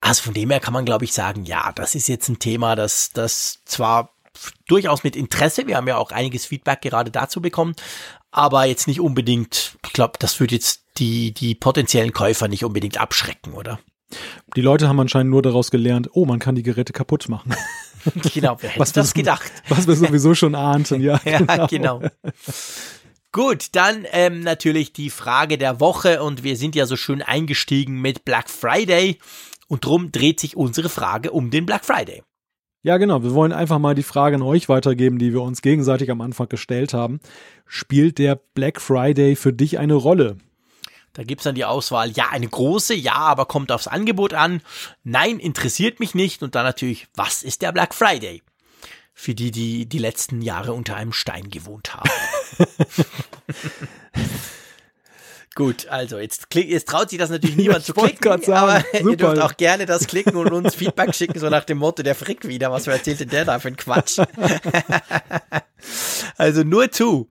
[0.00, 2.76] Also von dem her kann man, glaube ich, sagen, ja, das ist jetzt ein Thema,
[2.76, 4.14] das, das zwar
[4.68, 7.74] durchaus mit Interesse, wir haben ja auch einiges Feedback gerade dazu bekommen,
[8.30, 13.00] aber jetzt nicht unbedingt, ich glaube, das wird jetzt die, die potenziellen Käufer nicht unbedingt
[13.00, 13.80] abschrecken, oder?
[14.54, 17.54] Die Leute haben anscheinend nur daraus gelernt, oh, man kann die Geräte kaputt machen.
[18.34, 19.50] Genau, wer hätte Was das gedacht?
[19.68, 21.20] Was wir sowieso schon ahnten, ja.
[21.24, 22.02] Ja, genau.
[23.32, 28.00] Gut, dann ähm, natürlich die Frage der Woche und wir sind ja so schön eingestiegen
[28.00, 29.18] mit Black Friday
[29.66, 32.22] und drum dreht sich unsere Frage um den Black Friday.
[32.84, 33.22] Ja, genau.
[33.22, 36.48] Wir wollen einfach mal die Frage an euch weitergeben, die wir uns gegenseitig am Anfang
[36.50, 37.18] gestellt haben.
[37.66, 40.36] Spielt der Black Friday für dich eine Rolle?
[41.14, 44.60] Da gibt's dann die Auswahl, ja, eine große, ja, aber kommt aufs Angebot an.
[45.04, 46.42] Nein, interessiert mich nicht.
[46.42, 48.42] Und dann natürlich, was ist der Black Friday?
[49.14, 52.10] Für die, die die letzten Jahre unter einem Stein gewohnt haben.
[55.54, 58.84] Gut, also jetzt, klick, jetzt traut sich das natürlich niemand Ich zu klicken, sagen, aber
[58.92, 59.16] ihr super.
[59.16, 62.48] dürft auch gerne das klicken und uns Feedback schicken, so nach dem Motto, der Frick
[62.48, 64.18] wieder, was erzählt denn der da für ein Quatsch?
[66.36, 67.30] also nur zu.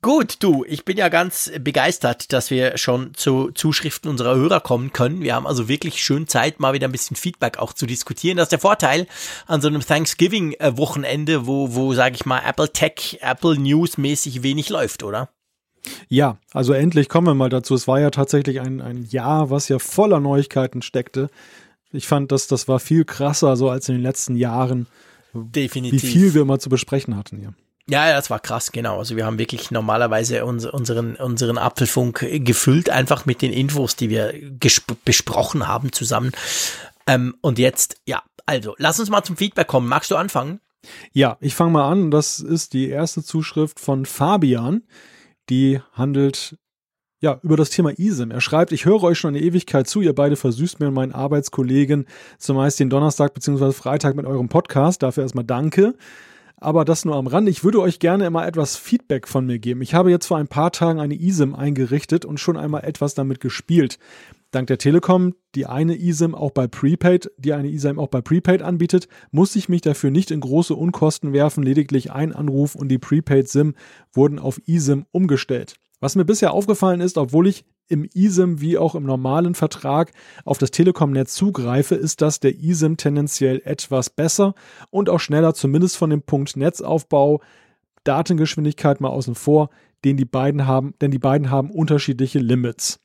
[0.00, 4.92] Gut, du, ich bin ja ganz begeistert, dass wir schon zu Zuschriften unserer Hörer kommen
[4.92, 5.22] können.
[5.22, 8.36] Wir haben also wirklich schön Zeit, mal wieder ein bisschen Feedback auch zu diskutieren.
[8.36, 9.08] Das ist der Vorteil
[9.48, 14.68] an so einem Thanksgiving-Wochenende, wo, wo, sage ich mal, Apple Tech, Apple News mäßig wenig
[14.68, 15.30] läuft, oder?
[16.08, 17.74] Ja, also endlich kommen wir mal dazu.
[17.74, 21.28] Es war ja tatsächlich ein, ein Jahr, was ja voller Neuigkeiten steckte.
[21.90, 24.86] Ich fand, dass das war viel krasser so als in den letzten Jahren,
[25.32, 26.02] wie Definitiv.
[26.02, 27.54] viel wir immer zu besprechen hatten hier.
[27.90, 28.98] Ja, das war krass, genau.
[28.98, 34.10] Also wir haben wirklich normalerweise uns, unseren, unseren Apfelfunk gefüllt, einfach mit den Infos, die
[34.10, 34.34] wir
[35.04, 36.32] besprochen haben zusammen.
[37.06, 39.88] Ähm, und jetzt, ja, also, lass uns mal zum Feedback kommen.
[39.88, 40.60] Magst du anfangen?
[41.12, 42.10] Ja, ich fange mal an.
[42.10, 44.84] Das ist die erste Zuschrift von Fabian.
[45.50, 46.56] Die handelt
[47.20, 48.30] ja über das Thema eSIM.
[48.30, 50.00] Er schreibt, ich höre euch schon eine Ewigkeit zu.
[50.00, 52.06] Ihr beide versüßt mir und meinen Arbeitskollegen
[52.38, 53.72] zumeist den Donnerstag bzw.
[53.72, 55.02] Freitag mit eurem Podcast.
[55.02, 55.94] Dafür erstmal danke.
[56.60, 57.48] Aber das nur am Rand.
[57.48, 59.80] Ich würde euch gerne immer etwas Feedback von mir geben.
[59.80, 63.40] Ich habe jetzt vor ein paar Tagen eine eSIM eingerichtet und schon einmal etwas damit
[63.40, 63.98] gespielt.
[64.50, 68.62] Dank der Telekom, die eine eSIM auch bei Prepaid, die eine eSIM auch bei Prepaid
[68.62, 71.62] anbietet, muss ich mich dafür nicht in große Unkosten werfen.
[71.62, 73.74] Lediglich ein Anruf und die Prepaid-SIM
[74.12, 75.74] wurden auf eSIM umgestellt.
[76.00, 80.12] Was mir bisher aufgefallen ist, obwohl ich im eSIM wie auch im normalen Vertrag
[80.44, 84.54] auf das Telekom-Netz zugreife, ist, dass der eSIM tendenziell etwas besser
[84.90, 87.40] und auch schneller, zumindest von dem Punkt Netzaufbau,
[88.04, 89.70] Datengeschwindigkeit mal außen vor,
[90.04, 93.00] den die beiden haben, denn die beiden haben unterschiedliche Limits.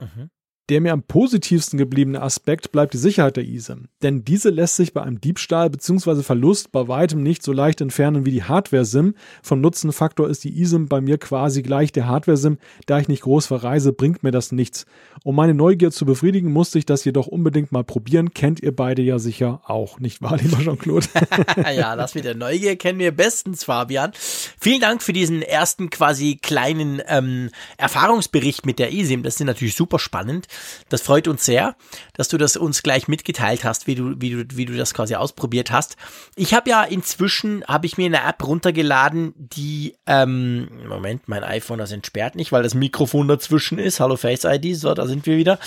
[0.00, 0.30] Mhm.
[0.68, 4.92] Der mir am positivsten gebliebene Aspekt bleibt die Sicherheit der eSIM, denn diese lässt sich
[4.92, 6.24] bei einem Diebstahl bzw.
[6.24, 9.14] Verlust bei weitem nicht so leicht entfernen wie die Hardware-SIM.
[9.44, 13.46] Vom Nutzenfaktor ist die eSIM bei mir quasi gleich der Hardware-SIM, da ich nicht groß
[13.46, 14.86] verreise, bringt mir das nichts.
[15.22, 18.34] Um meine Neugier zu befriedigen, musste ich das jedoch unbedingt mal probieren.
[18.34, 21.06] Kennt ihr beide ja sicher auch, nicht wahr, lieber Jean-Claude?
[21.76, 24.10] ja, das mit der Neugier kennen wir bestens, Fabian.
[24.58, 29.22] Vielen Dank für diesen ersten quasi kleinen ähm, Erfahrungsbericht mit der eSIM.
[29.22, 30.48] Das ist natürlich super spannend.
[30.88, 31.76] Das freut uns sehr,
[32.14, 35.14] dass du das uns gleich mitgeteilt hast, wie du, wie du, wie du das quasi
[35.14, 35.96] ausprobiert hast.
[36.36, 41.78] Ich habe ja inzwischen, habe ich mir eine App runtergeladen, die, ähm, Moment, mein iPhone,
[41.78, 44.00] das entsperrt nicht, weil das Mikrofon dazwischen ist.
[44.00, 45.58] Hallo Face ID, so, da sind wir wieder.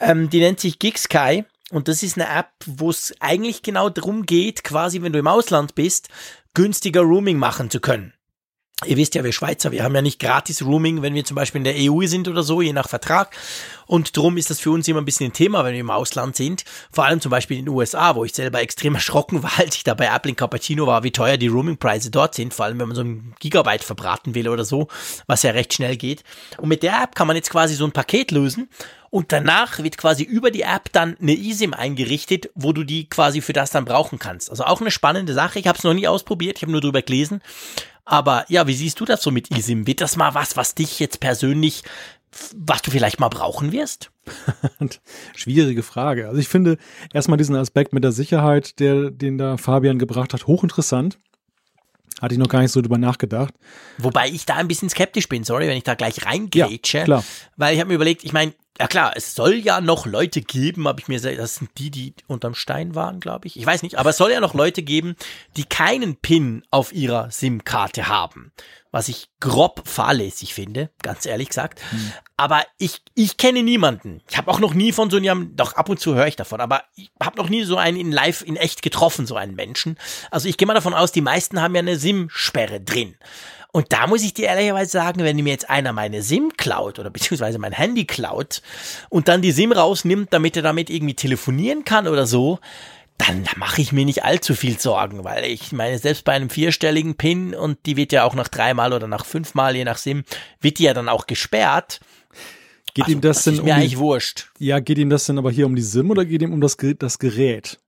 [0.00, 1.44] Ähm, die nennt sich GigSky.
[1.70, 5.26] Und das ist eine App, wo es eigentlich genau darum geht, quasi, wenn du im
[5.26, 6.08] Ausland bist,
[6.52, 8.12] günstiger Roaming machen zu können.
[8.84, 11.60] Ihr wisst ja, wir Schweizer, wir haben ja nicht gratis Roaming, wenn wir zum Beispiel
[11.60, 13.34] in der EU sind oder so, je nach Vertrag.
[13.86, 16.34] Und darum ist das für uns immer ein bisschen ein Thema, wenn wir im Ausland
[16.34, 16.64] sind.
[16.90, 19.84] Vor allem zum Beispiel in den USA, wo ich selber extrem erschrocken war, als ich
[19.84, 22.52] da bei Apple in Cappuccino war, wie teuer die Roaming-Preise dort sind.
[22.52, 24.88] Vor allem, wenn man so ein Gigabyte verbraten will oder so,
[25.28, 26.24] was ja recht schnell geht.
[26.58, 28.68] Und mit der App kann man jetzt quasi so ein Paket lösen.
[29.08, 33.40] Und danach wird quasi über die App dann eine eSIM eingerichtet, wo du die quasi
[33.40, 34.50] für das dann brauchen kannst.
[34.50, 35.60] Also auch eine spannende Sache.
[35.60, 37.40] Ich habe es noch nie ausprobiert, ich habe nur drüber gelesen.
[38.04, 39.86] Aber ja, wie siehst du das so mit eSIM?
[39.86, 41.82] Wird das mal was, was dich jetzt persönlich,
[42.54, 44.10] was du vielleicht mal brauchen wirst?
[45.36, 46.28] Schwierige Frage.
[46.28, 46.78] Also ich finde
[47.12, 51.18] erstmal diesen Aspekt mit der Sicherheit, der, den da Fabian gebracht hat, hochinteressant.
[52.20, 53.54] Hatte ich noch gar nicht so drüber nachgedacht.
[53.98, 56.98] Wobei ich da ein bisschen skeptisch bin, sorry, wenn ich da gleich reingrätsche.
[56.98, 57.24] Ja, klar.
[57.56, 60.88] Weil ich habe mir überlegt, ich meine, ja klar, es soll ja noch Leute geben,
[60.88, 63.58] habe ich mir gesagt, das sind die, die unterm Stein waren, glaube ich.
[63.58, 65.16] Ich weiß nicht, aber es soll ja noch Leute geben,
[65.56, 68.52] die keinen PIN auf ihrer SIM-Karte haben.
[68.94, 71.80] Was ich grob fahrlässig finde, ganz ehrlich gesagt.
[71.90, 72.12] Hm.
[72.36, 74.22] Aber ich, ich kenne niemanden.
[74.30, 76.60] Ich habe auch noch nie von so einem, doch ab und zu höre ich davon,
[76.60, 79.98] aber ich habe noch nie so einen in live, in echt getroffen, so einen Menschen.
[80.30, 83.16] Also ich gehe mal davon aus, die meisten haben ja eine SIM-Sperre drin.
[83.72, 87.10] Und da muss ich dir ehrlicherweise sagen, wenn mir jetzt einer meine SIM klaut oder
[87.10, 88.62] beziehungsweise mein Handy klaut
[89.08, 92.60] und dann die SIM rausnimmt, damit er damit irgendwie telefonieren kann oder so,
[93.18, 97.16] dann mache ich mir nicht allzu viel Sorgen, weil ich meine, selbst bei einem vierstelligen
[97.16, 100.24] PIN und die wird ja auch nach dreimal oder nach fünfmal, je nach SIM,
[100.60, 102.00] wird die ja dann auch gesperrt.
[102.94, 104.50] Geht also, ihm das, das denn ist mir um eigentlich wurscht.
[104.58, 106.76] Ja, geht ihm das denn aber hier um die SIM oder geht ihm um das,
[106.76, 107.78] das Gerät?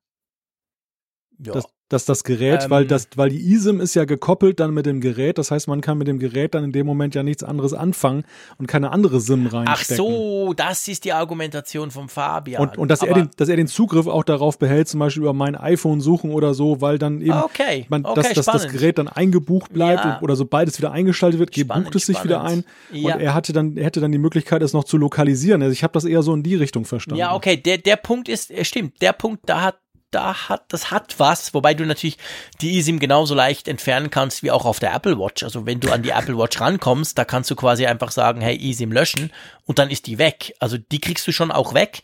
[1.39, 1.53] Ja.
[1.53, 4.87] Das, dass das Gerät, ähm, weil das, weil die eSIM ist ja gekoppelt dann mit
[4.87, 7.45] dem Gerät, das heißt, man kann mit dem Gerät dann in dem Moment ja nichts
[7.45, 8.25] anderes anfangen
[8.59, 9.95] und keine andere SIM reinstecken.
[9.95, 12.61] Ach so, das ist die Argumentation von Fabian.
[12.61, 15.33] Und, und dass er den, dass er den Zugriff auch darauf behält, zum Beispiel über
[15.33, 18.99] mein iPhone suchen oder so, weil dann eben, okay, man, okay, dass, dass das Gerät
[18.99, 20.21] dann eingebucht bleibt ja.
[20.23, 22.31] oder sobald es wieder eingeschaltet wird, spannend, bucht es sich spannend.
[22.31, 23.15] wieder ein ja.
[23.15, 25.63] und er hatte dann, er hätte dann die Möglichkeit, es noch zu lokalisieren.
[25.63, 27.21] Also ich habe das eher so in die Richtung verstanden.
[27.21, 29.77] Ja, okay, der, der Punkt ist, stimmt, der Punkt, da hat
[30.17, 32.17] da hat, das hat was, wobei du natürlich
[32.63, 35.43] die eSIM genauso leicht entfernen kannst wie auch auf der Apple Watch.
[35.43, 38.57] Also wenn du an die Apple Watch rankommst, da kannst du quasi einfach sagen, hey,
[38.59, 39.31] eSIM löschen
[39.67, 40.55] und dann ist die weg.
[40.59, 42.03] Also die kriegst du schon auch weg.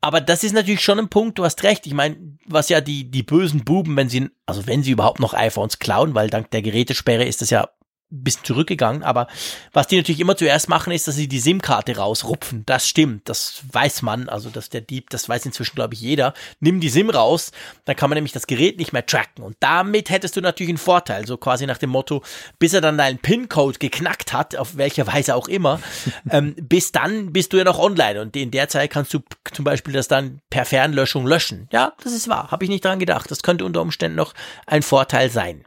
[0.00, 1.86] Aber das ist natürlich schon ein Punkt, du hast recht.
[1.86, 5.34] Ich meine, was ja die, die bösen Buben, wenn sie, also wenn sie überhaupt noch
[5.34, 7.68] iPhones klauen, weil dank der Gerätesperre ist das ja
[8.10, 9.28] bisschen zurückgegangen, aber
[9.72, 12.64] was die natürlich immer zuerst machen, ist, dass sie die SIM-Karte rausrupfen.
[12.66, 16.34] Das stimmt, das weiß man, also dass der Dieb, das weiß inzwischen, glaube ich, jeder.
[16.58, 17.52] Nimm die SIM raus,
[17.84, 19.44] dann kann man nämlich das Gerät nicht mehr tracken.
[19.44, 22.22] Und damit hättest du natürlich einen Vorteil, so quasi nach dem Motto,
[22.58, 25.80] bis er dann deinen PIN-Code geknackt hat, auf welcher Weise auch immer,
[26.30, 29.20] ähm, bis dann bist du ja noch online und in der Zeit kannst du
[29.52, 31.68] zum Beispiel das dann per Fernlöschung löschen.
[31.72, 33.30] Ja, das ist wahr, habe ich nicht dran gedacht.
[33.30, 34.34] Das könnte unter Umständen noch
[34.66, 35.64] ein Vorteil sein.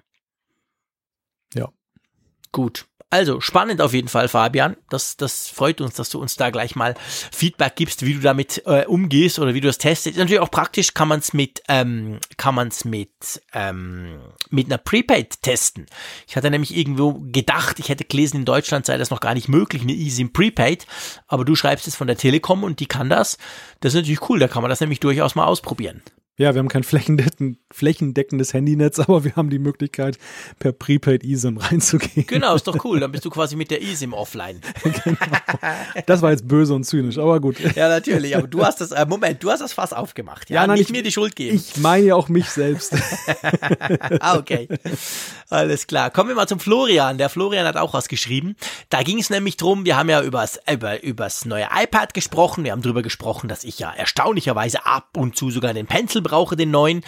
[2.54, 2.86] Gut.
[3.10, 4.76] Also, spannend auf jeden Fall, Fabian.
[4.90, 6.96] Das, das freut uns, dass du uns da gleich mal
[7.32, 10.16] Feedback gibst, wie du damit äh, umgehst oder wie du das testest.
[10.16, 13.12] Ist natürlich auch praktisch, kann man es mit, ähm, kann man mit,
[13.54, 15.86] ähm, mit einer Prepaid testen.
[16.28, 19.48] Ich hatte nämlich irgendwo gedacht, ich hätte gelesen, in Deutschland sei das noch gar nicht
[19.48, 20.88] möglich, eine eSIM Prepaid.
[21.28, 23.38] Aber du schreibst es von der Telekom und die kann das.
[23.80, 26.02] Das ist natürlich cool, da kann man das nämlich durchaus mal ausprobieren.
[26.36, 30.18] Ja, wir haben kein flächendecken, flächendeckendes Handynetz, aber wir haben die Möglichkeit,
[30.58, 32.26] per Prepaid eSIM reinzugehen.
[32.26, 33.00] Genau, ist doch cool.
[33.02, 34.60] Dann bist du quasi mit der eSIM offline.
[34.82, 35.18] genau.
[36.08, 37.60] Das war jetzt böse und zynisch, aber gut.
[37.76, 38.36] Ja, natürlich.
[38.36, 40.50] Aber du hast das, äh, Moment, du hast das Fass aufgemacht.
[40.50, 41.56] Ja, ja nein, nicht ich, mir die Schuld geben.
[41.56, 42.96] Ich meine ja auch mich selbst.
[44.20, 44.68] ah, okay.
[45.50, 46.10] Alles klar.
[46.10, 47.20] Kommen wir mal zum Florian.
[47.20, 48.56] Der Florian hat auch was geschrieben.
[48.90, 52.64] Da ging es nämlich drum, wir haben ja übers, über, übers neue iPad gesprochen.
[52.64, 56.56] Wir haben darüber gesprochen, dass ich ja erstaunlicherweise ab und zu sogar den Pencil brauche,
[56.56, 57.04] den neuen.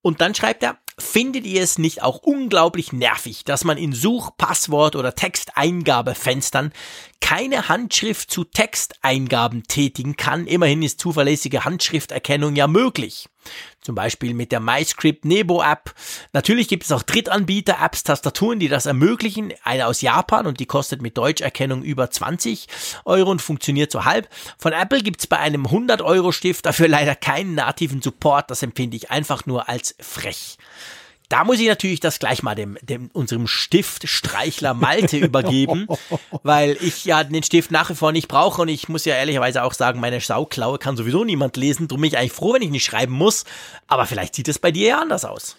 [0.00, 4.36] Und dann schreibt er, findet ihr es nicht auch unglaublich nervig, dass man in Such-,
[4.36, 6.72] Passwort- oder Texteingabefenstern
[7.20, 10.46] keine Handschrift zu Texteingaben tätigen kann?
[10.46, 13.28] Immerhin ist zuverlässige Handschrifterkennung ja möglich.
[13.80, 15.94] Zum Beispiel mit der MyScript Nebo App.
[16.32, 19.52] Natürlich gibt es auch Drittanbieter-Apps, Tastaturen, die das ermöglichen.
[19.64, 22.68] Eine aus Japan und die kostet mit Deutscherkennung über 20
[23.04, 24.28] Euro und funktioniert so halb.
[24.58, 28.50] Von Apple gibt es bei einem 100-Euro-Stift dafür leider keinen nativen Support.
[28.50, 30.58] Das empfinde ich einfach nur als frech.
[31.32, 35.86] Da muss ich natürlich das gleich mal dem, dem unserem Stiftstreichler Malte übergeben,
[36.42, 39.62] weil ich ja den Stift nach wie vor nicht brauche und ich muss ja ehrlicherweise
[39.62, 41.88] auch sagen, meine Sauklaue kann sowieso niemand lesen.
[41.88, 43.46] Drum bin ich eigentlich froh, wenn ich nicht schreiben muss.
[43.86, 45.56] Aber vielleicht sieht es bei dir ja anders aus.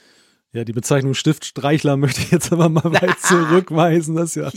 [0.52, 4.16] Ja, die Bezeichnung Stiftstreichler möchte ich jetzt aber mal weit zurückweisen.
[4.16, 4.52] Das ist ja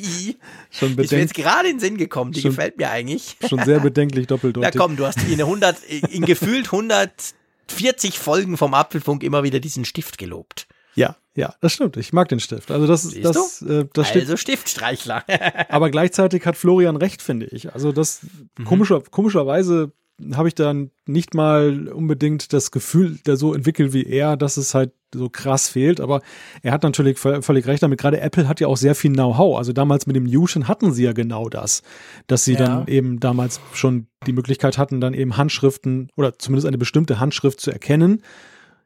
[0.70, 1.04] schon bedenklich.
[1.06, 2.32] Ist mir jetzt gerade in den Sinn gekommen.
[2.32, 3.38] Die schon, gefällt mir eigentlich.
[3.48, 4.74] Schon sehr bedenklich doppeldeutig.
[4.74, 9.86] Na komm, du hast in 100, in gefühlt 140 Folgen vom Apfelfunk immer wieder diesen
[9.86, 10.66] Stift gelobt.
[10.96, 11.96] Ja, ja, das stimmt.
[11.98, 12.70] Ich mag den Stift.
[12.70, 15.22] Also das ist das, äh, das also Stiftstreichler.
[15.68, 17.72] aber gleichzeitig hat Florian recht, finde ich.
[17.74, 18.20] Also das
[18.58, 18.64] mhm.
[18.64, 19.92] komischer, komischerweise
[20.34, 24.74] habe ich dann nicht mal unbedingt das Gefühl, der so entwickelt wie er, dass es
[24.74, 26.00] halt so krass fehlt.
[26.00, 26.22] Aber
[26.62, 28.00] er hat natürlich völlig recht damit.
[28.00, 29.58] Gerade Apple hat ja auch sehr viel Know-how.
[29.58, 31.82] Also damals mit dem Fusion hatten sie ja genau das,
[32.28, 32.60] dass sie ja.
[32.60, 37.60] dann eben damals schon die Möglichkeit hatten, dann eben Handschriften oder zumindest eine bestimmte Handschrift
[37.60, 38.22] zu erkennen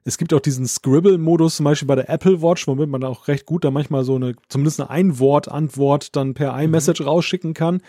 [0.05, 3.47] es gibt auch diesen Scribble-Modus, zum Beispiel bei der Apple Watch, womit man auch recht
[3.47, 7.07] gut da manchmal so eine, zumindest eine Ein-Wort-Antwort dann per iMessage mhm.
[7.07, 7.83] rausschicken kann.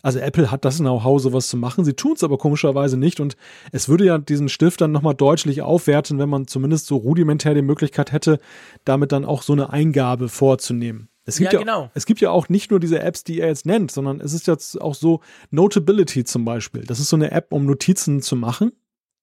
[0.00, 1.84] Also Apple hat das Know-how, sowas zu machen.
[1.84, 3.36] Sie tun es aber komischerweise nicht und
[3.72, 7.62] es würde ja diesen Stift dann nochmal deutlich aufwerten, wenn man zumindest so rudimentär die
[7.62, 8.38] Möglichkeit hätte,
[8.84, 11.08] damit dann auch so eine Eingabe vorzunehmen.
[11.24, 11.90] Es gibt ja, ja, genau.
[11.92, 14.46] es gibt ja auch nicht nur diese Apps, die er jetzt nennt, sondern es ist
[14.46, 15.20] jetzt auch so
[15.50, 16.84] Notability zum Beispiel.
[16.84, 18.72] Das ist so eine App, um Notizen zu machen.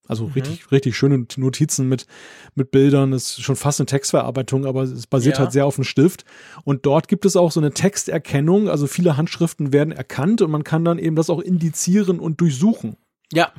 [0.07, 0.33] Also mhm.
[0.33, 2.05] richtig, richtig schöne Notizen mit,
[2.53, 5.41] mit Bildern, ist schon fast eine Textverarbeitung, aber es basiert ja.
[5.41, 6.25] halt sehr auf dem Stift.
[6.63, 10.63] Und dort gibt es auch so eine Texterkennung, also viele Handschriften werden erkannt und man
[10.63, 12.97] kann dann eben das auch indizieren und durchsuchen.
[13.31, 13.51] Ja.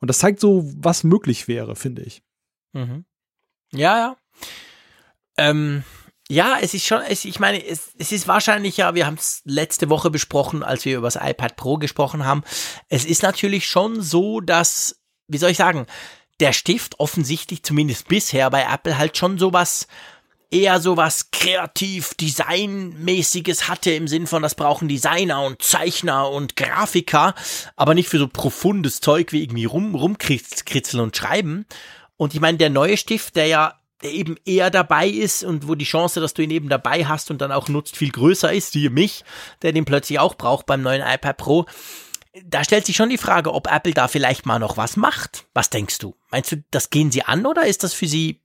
[0.00, 2.22] Und das zeigt so, was möglich wäre, finde ich.
[2.72, 3.04] Mhm.
[3.72, 4.16] Ja, ja.
[5.36, 5.84] Ähm,
[6.28, 9.42] ja, es ist schon, es, ich meine, es, es ist wahrscheinlich ja, wir haben es
[9.44, 12.42] letzte Woche besprochen, als wir über das iPad Pro gesprochen haben.
[12.88, 15.86] Es ist natürlich schon so, dass wie soll ich sagen,
[16.40, 19.86] der Stift offensichtlich zumindest bisher bei Apple halt schon sowas
[20.50, 27.34] eher sowas kreativ designmäßiges hatte im Sinn von das brauchen Designer und Zeichner und Grafiker,
[27.74, 31.66] aber nicht für so profundes Zeug wie irgendwie rum rumkritzeln und schreiben.
[32.16, 35.74] Und ich meine, der neue Stift, der ja der eben eher dabei ist und wo
[35.74, 38.72] die Chance, dass du ihn eben dabei hast und dann auch nutzt, viel größer ist,
[38.72, 39.24] siehe mich,
[39.62, 41.66] der den plötzlich auch braucht beim neuen iPad Pro
[42.42, 45.46] da stellt sich schon die Frage, ob Apple da vielleicht mal noch was macht.
[45.54, 46.16] Was denkst du?
[46.30, 48.40] Meinst du, das gehen sie an oder ist das für sie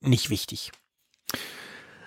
[0.00, 0.72] nicht wichtig?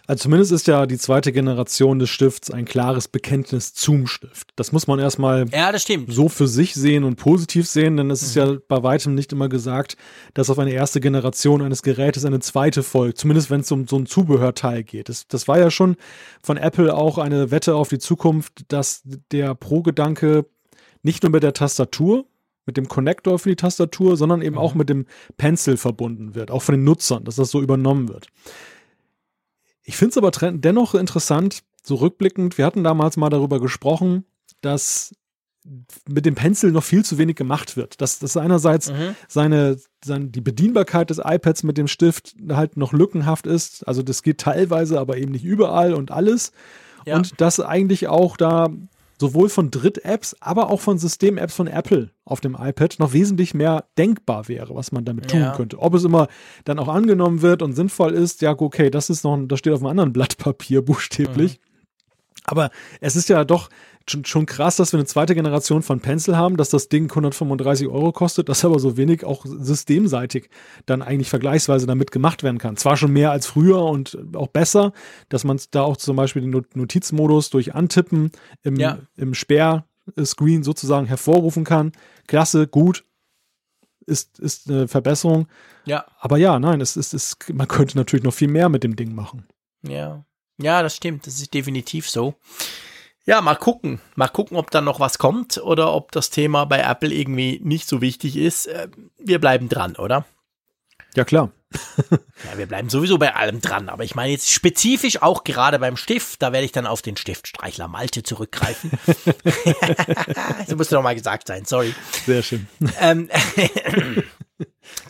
[0.06, 4.50] Also zumindest ist ja die zweite Generation des Stifts ein klares Bekenntnis zum Stift.
[4.58, 5.72] Das muss man erstmal ja,
[6.08, 8.28] so für sich sehen und positiv sehen, denn es mhm.
[8.28, 9.96] ist ja bei weitem nicht immer gesagt,
[10.34, 13.96] dass auf eine erste Generation eines Gerätes eine zweite folgt, zumindest wenn es um so
[13.96, 15.08] ein Zubehörteil geht.
[15.08, 15.96] Das, das war ja schon
[16.42, 20.46] von Apple auch eine Wette auf die Zukunft, dass der Pro-Gedanke
[21.04, 22.26] nicht nur mit der Tastatur,
[22.66, 24.62] mit dem Connector für die Tastatur, sondern eben mhm.
[24.62, 25.06] auch mit dem
[25.38, 28.28] Pencil verbunden wird, auch von den Nutzern, dass das so übernommen wird.
[29.84, 34.26] Ich finde es aber dennoch interessant, so rückblickend, wir hatten damals mal darüber gesprochen,
[34.62, 35.14] dass
[36.08, 38.02] mit dem Pencil noch viel zu wenig gemacht wird.
[38.02, 39.16] Dass, dass einerseits mhm.
[39.28, 43.88] seine, seine, die Bedienbarkeit des iPads mit dem Stift halt noch lückenhaft ist.
[43.88, 46.52] Also das geht teilweise, aber eben nicht überall und alles.
[47.06, 47.18] Ja.
[47.18, 48.70] Und dass eigentlich auch da
[49.24, 53.86] sowohl von Dritt-Apps, aber auch von System-Apps von Apple auf dem iPad noch wesentlich mehr
[53.98, 55.56] denkbar wäre, was man damit tun ja.
[55.56, 55.80] könnte.
[55.80, 56.28] Ob es immer
[56.66, 59.80] dann auch angenommen wird und sinnvoll ist, ja, okay, das ist noch, das steht auf
[59.80, 61.54] einem anderen Blatt Papier buchstäblich.
[61.54, 61.74] Mhm.
[62.44, 62.70] Aber
[63.00, 63.70] es ist ja doch
[64.10, 67.88] schon, schon krass, dass wir eine zweite Generation von Pencil haben, dass das Ding 135
[67.88, 70.50] Euro kostet, dass aber so wenig auch systemseitig
[70.86, 72.78] dann eigentlich vergleichsweise damit gemacht werden kann.
[72.78, 74.94] Zwar schon mehr als früher und auch besser,
[75.30, 78.32] dass man da auch zum Beispiel den Notizmodus durch Antippen
[78.62, 79.00] im, ja.
[79.16, 81.92] im Sperrscreen sozusagen hervorrufen kann.
[82.28, 83.06] Klasse, gut,
[84.06, 85.48] ist, ist eine Verbesserung.
[85.86, 86.06] Ja.
[86.20, 89.16] Aber ja, nein, es ist, es, man könnte natürlich noch viel mehr mit dem Ding
[89.16, 89.48] machen.
[89.82, 90.26] Ja.
[90.62, 91.26] Ja, das stimmt.
[91.26, 92.36] Das ist definitiv so.
[93.26, 94.02] Ja, mal gucken.
[94.16, 97.88] Mal gucken, ob da noch was kommt oder ob das Thema bei Apple irgendwie nicht
[97.88, 98.68] so wichtig ist.
[98.68, 100.26] Äh, wir bleiben dran, oder?
[101.16, 101.52] Ja, klar.
[102.12, 103.88] ja, wir bleiben sowieso bei allem dran.
[103.88, 107.16] Aber ich meine jetzt spezifisch auch gerade beim Stift, da werde ich dann auf den
[107.16, 108.92] Stiftstreichler Malte zurückgreifen.
[109.06, 111.96] das musste doch mal gesagt sein, sorry.
[112.26, 112.68] Sehr schön.
[113.00, 113.30] Ähm,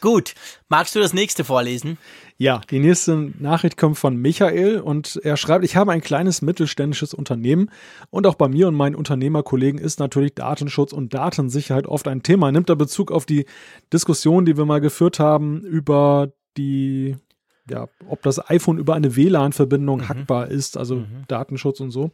[0.01, 0.33] gut,
[0.69, 1.97] magst du das nächste vorlesen?
[2.37, 7.13] Ja, die nächste Nachricht kommt von Michael und er schreibt, ich habe ein kleines mittelständisches
[7.13, 7.69] Unternehmen
[8.09, 12.51] und auch bei mir und meinen Unternehmerkollegen ist natürlich Datenschutz und Datensicherheit oft ein Thema.
[12.51, 13.45] Nimmt er Bezug auf die
[13.91, 17.15] Diskussion, die wir mal geführt haben über die
[17.69, 20.09] ja, ob das iPhone über eine WLAN-Verbindung mhm.
[20.09, 21.23] hackbar ist, also mhm.
[21.27, 22.11] Datenschutz und so.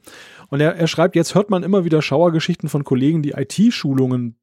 [0.49, 4.35] Und er, er schreibt, jetzt hört man immer wieder Schauergeschichten von Kollegen, die IT-Schulungen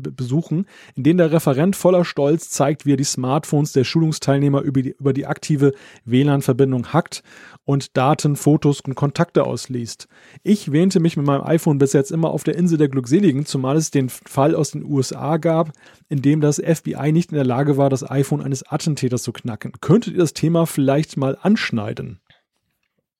[0.00, 4.82] besuchen, in denen der Referent voller Stolz zeigt, wie er die Smartphones der Schulungsteilnehmer über
[4.82, 5.72] die, über die aktive
[6.04, 7.22] WLAN-Verbindung hackt
[7.64, 10.08] und Daten, Fotos und Kontakte ausliest.
[10.42, 13.76] Ich wähnte mich mit meinem iPhone bis jetzt immer auf der Insel der Glückseligen, zumal
[13.76, 15.70] es den Fall aus den USA gab,
[16.08, 19.72] in dem das FBI nicht in der Lage war, das iPhone eines Attentäters zu knacken.
[19.80, 22.20] Könntet ihr das Thema vielleicht mal anschneiden?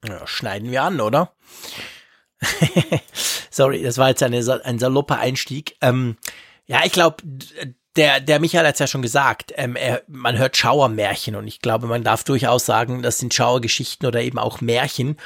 [0.07, 1.33] Ja, schneiden wir an, oder?
[3.51, 5.77] Sorry, das war jetzt eine, ein salopper Einstieg.
[5.81, 6.17] Ähm,
[6.67, 7.23] ja, ich glaube,
[7.97, 11.61] der, der Michael hat es ja schon gesagt, ähm, er, man hört Schauermärchen und ich
[11.61, 15.17] glaube, man darf durchaus sagen, das sind Schauergeschichten oder eben auch Märchen.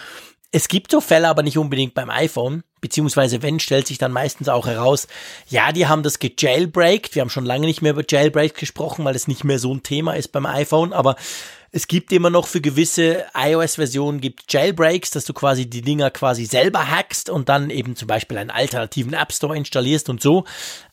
[0.52, 4.48] Es gibt so Fälle, aber nicht unbedingt beim iPhone, beziehungsweise wenn, stellt sich dann meistens
[4.48, 5.06] auch heraus,
[5.48, 7.14] ja, die haben das gejailbreakt.
[7.14, 9.82] Wir haben schon lange nicht mehr über Jailbreak gesprochen, weil es nicht mehr so ein
[9.82, 11.16] Thema ist beim iPhone, aber
[11.76, 16.46] es gibt immer noch für gewisse iOS-Versionen gibt Jailbreaks, dass du quasi die Dinger quasi
[16.46, 20.46] selber hackst und dann eben zum Beispiel einen alternativen App Store installierst und so.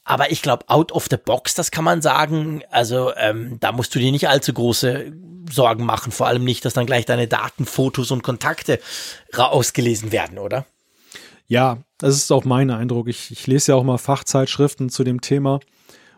[0.03, 2.63] Aber ich glaube, out of the box, das kann man sagen.
[2.69, 5.13] Also ähm, da musst du dir nicht allzu große
[5.49, 6.11] Sorgen machen.
[6.11, 8.81] Vor allem nicht, dass dann gleich deine Daten, Fotos und Kontakte
[9.37, 10.65] ausgelesen werden, oder?
[11.47, 13.07] Ja, das ist auch mein Eindruck.
[13.07, 15.61] Ich, ich lese ja auch mal Fachzeitschriften zu dem Thema.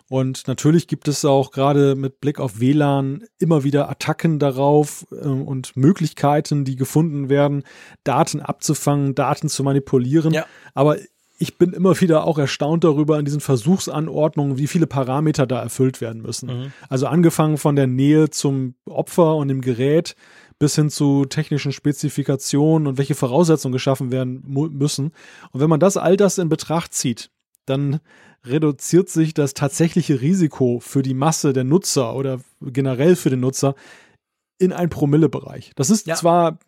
[0.10, 5.28] Und natürlich gibt es auch gerade mit Blick auf WLAN immer wieder Attacken darauf äh,
[5.28, 7.64] und Möglichkeiten, die gefunden werden,
[8.04, 10.32] Daten abzufangen, Daten zu manipulieren.
[10.32, 10.46] Ja.
[10.76, 10.98] Aber
[11.38, 16.02] ich bin immer wieder auch erstaunt darüber in diesen Versuchsanordnungen, wie viele Parameter da erfüllt
[16.02, 16.48] werden müssen.
[16.48, 16.74] Mhm.
[16.88, 20.16] Also angefangen von der Nähe zum Opfer und dem Gerät
[20.60, 25.12] bis hin zu technischen Spezifikationen und welche Voraussetzungen geschaffen werden müssen.
[25.52, 27.32] Und wenn man das all das in Betracht zieht,
[27.66, 28.00] dann
[28.46, 33.76] reduziert sich das tatsächliche Risiko für die Masse der Nutzer oder generell für den Nutzer
[34.58, 35.72] in einen Promillebereich.
[35.76, 36.16] Das ist ja.
[36.16, 36.60] zwar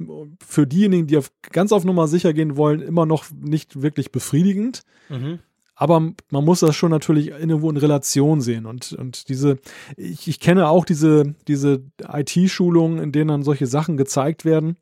[0.45, 4.83] für diejenigen, die auf, ganz auf Nummer sicher gehen wollen, immer noch nicht wirklich befriedigend,
[5.09, 5.39] mhm.
[5.75, 5.99] aber
[6.29, 8.65] man muss das schon natürlich irgendwo in Relation sehen.
[8.65, 9.57] Und, und diese,
[9.95, 14.75] ich, ich kenne auch diese, diese IT-Schulungen, in denen dann solche Sachen gezeigt werden.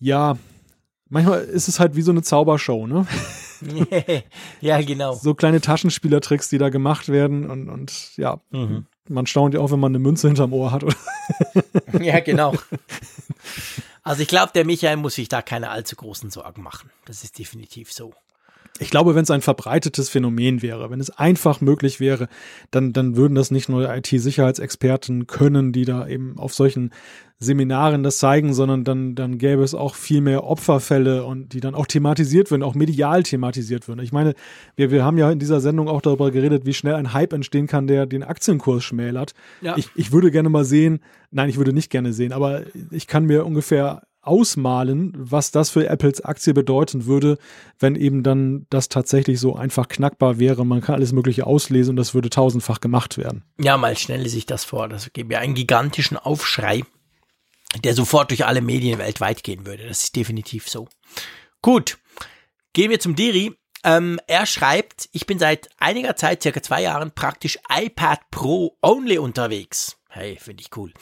[0.00, 0.38] Ja,
[1.08, 3.06] manchmal ist es halt wie so eine Zaubershow, ne?
[4.60, 5.14] ja, genau.
[5.14, 8.86] So kleine Taschenspielertricks, die da gemacht werden und, und ja, mhm.
[9.08, 10.84] man staunt ja auch, wenn man eine Münze hinterm Ohr hat.
[12.00, 12.54] ja, genau.
[14.02, 16.90] Also ich glaube, der Michael muss sich da keine allzu großen Sorgen machen.
[17.04, 18.14] Das ist definitiv so
[18.78, 22.28] ich glaube, wenn es ein verbreitetes Phänomen wäre, wenn es einfach möglich wäre,
[22.70, 26.90] dann, dann würden das nicht nur IT-Sicherheitsexperten können, die da eben auf solchen
[27.40, 31.76] Seminaren das zeigen, sondern dann, dann gäbe es auch viel mehr Opferfälle und die dann
[31.76, 34.00] auch thematisiert würden, auch medial thematisiert würden.
[34.00, 34.34] Ich meine,
[34.74, 37.68] wir, wir haben ja in dieser Sendung auch darüber geredet, wie schnell ein Hype entstehen
[37.68, 39.34] kann, der den Aktienkurs schmälert.
[39.60, 39.76] Ja.
[39.76, 40.98] Ich, ich würde gerne mal sehen,
[41.30, 45.88] nein, ich würde nicht gerne sehen, aber ich kann mir ungefähr ausmalen, was das für
[45.88, 47.38] Apples Aktie bedeuten würde,
[47.78, 50.64] wenn eben dann das tatsächlich so einfach knackbar wäre.
[50.64, 53.44] Man kann alles Mögliche auslesen und das würde tausendfach gemacht werden.
[53.58, 54.88] Ja, mal stelle sich das vor.
[54.88, 56.82] Das gäbe ja einen gigantischen Aufschrei,
[57.82, 59.86] der sofort durch alle Medien weltweit gehen würde.
[59.86, 60.88] Das ist definitiv so.
[61.62, 61.98] Gut,
[62.72, 63.54] gehen wir zum Diri.
[63.84, 69.18] Ähm, er schreibt, ich bin seit einiger Zeit, circa zwei Jahren, praktisch iPad Pro only
[69.18, 69.97] unterwegs.
[70.10, 70.92] Hey, finde ich cool.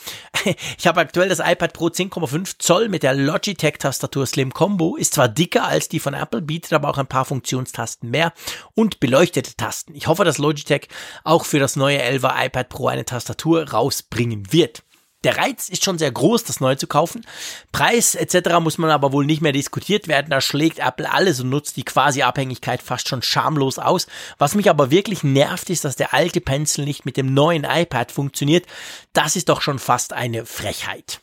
[0.78, 4.94] Ich habe aktuell das iPad Pro 10,5 Zoll mit der Logitech Tastatur Slim Combo.
[4.94, 8.32] Ist zwar dicker als die von Apple, bietet aber auch ein paar Funktionstasten mehr
[8.74, 9.94] und beleuchtete Tasten.
[9.96, 10.88] Ich hoffe, dass Logitech
[11.24, 14.84] auch für das neue 11er iPad Pro eine Tastatur rausbringen wird.
[15.26, 17.26] Der Reiz ist schon sehr groß, das neu zu kaufen.
[17.72, 18.60] Preis etc.
[18.60, 20.30] muss man aber wohl nicht mehr diskutiert werden.
[20.30, 24.06] Da schlägt Apple alles und nutzt die quasi Abhängigkeit fast schon schamlos aus.
[24.38, 28.12] Was mich aber wirklich nervt, ist, dass der alte Pencil nicht mit dem neuen iPad
[28.12, 28.66] funktioniert.
[29.14, 31.18] Das ist doch schon fast eine Frechheit.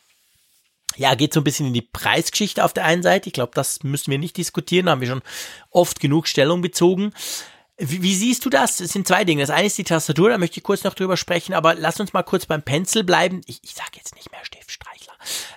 [0.96, 3.30] Ja, geht so ein bisschen in die Preisgeschichte auf der einen Seite.
[3.30, 4.84] Ich glaube, das müssen wir nicht diskutieren.
[4.84, 5.22] Da haben wir schon
[5.70, 7.14] oft genug Stellung bezogen.
[7.76, 8.78] Wie, wie, siehst du das?
[8.78, 9.42] Es sind zwei Dinge.
[9.42, 12.12] Das eine ist die Tastatur, da möchte ich kurz noch drüber sprechen, aber lass uns
[12.12, 13.40] mal kurz beim Pencil bleiben.
[13.46, 15.12] Ich, ich sage jetzt nicht mehr Stiftstreichler.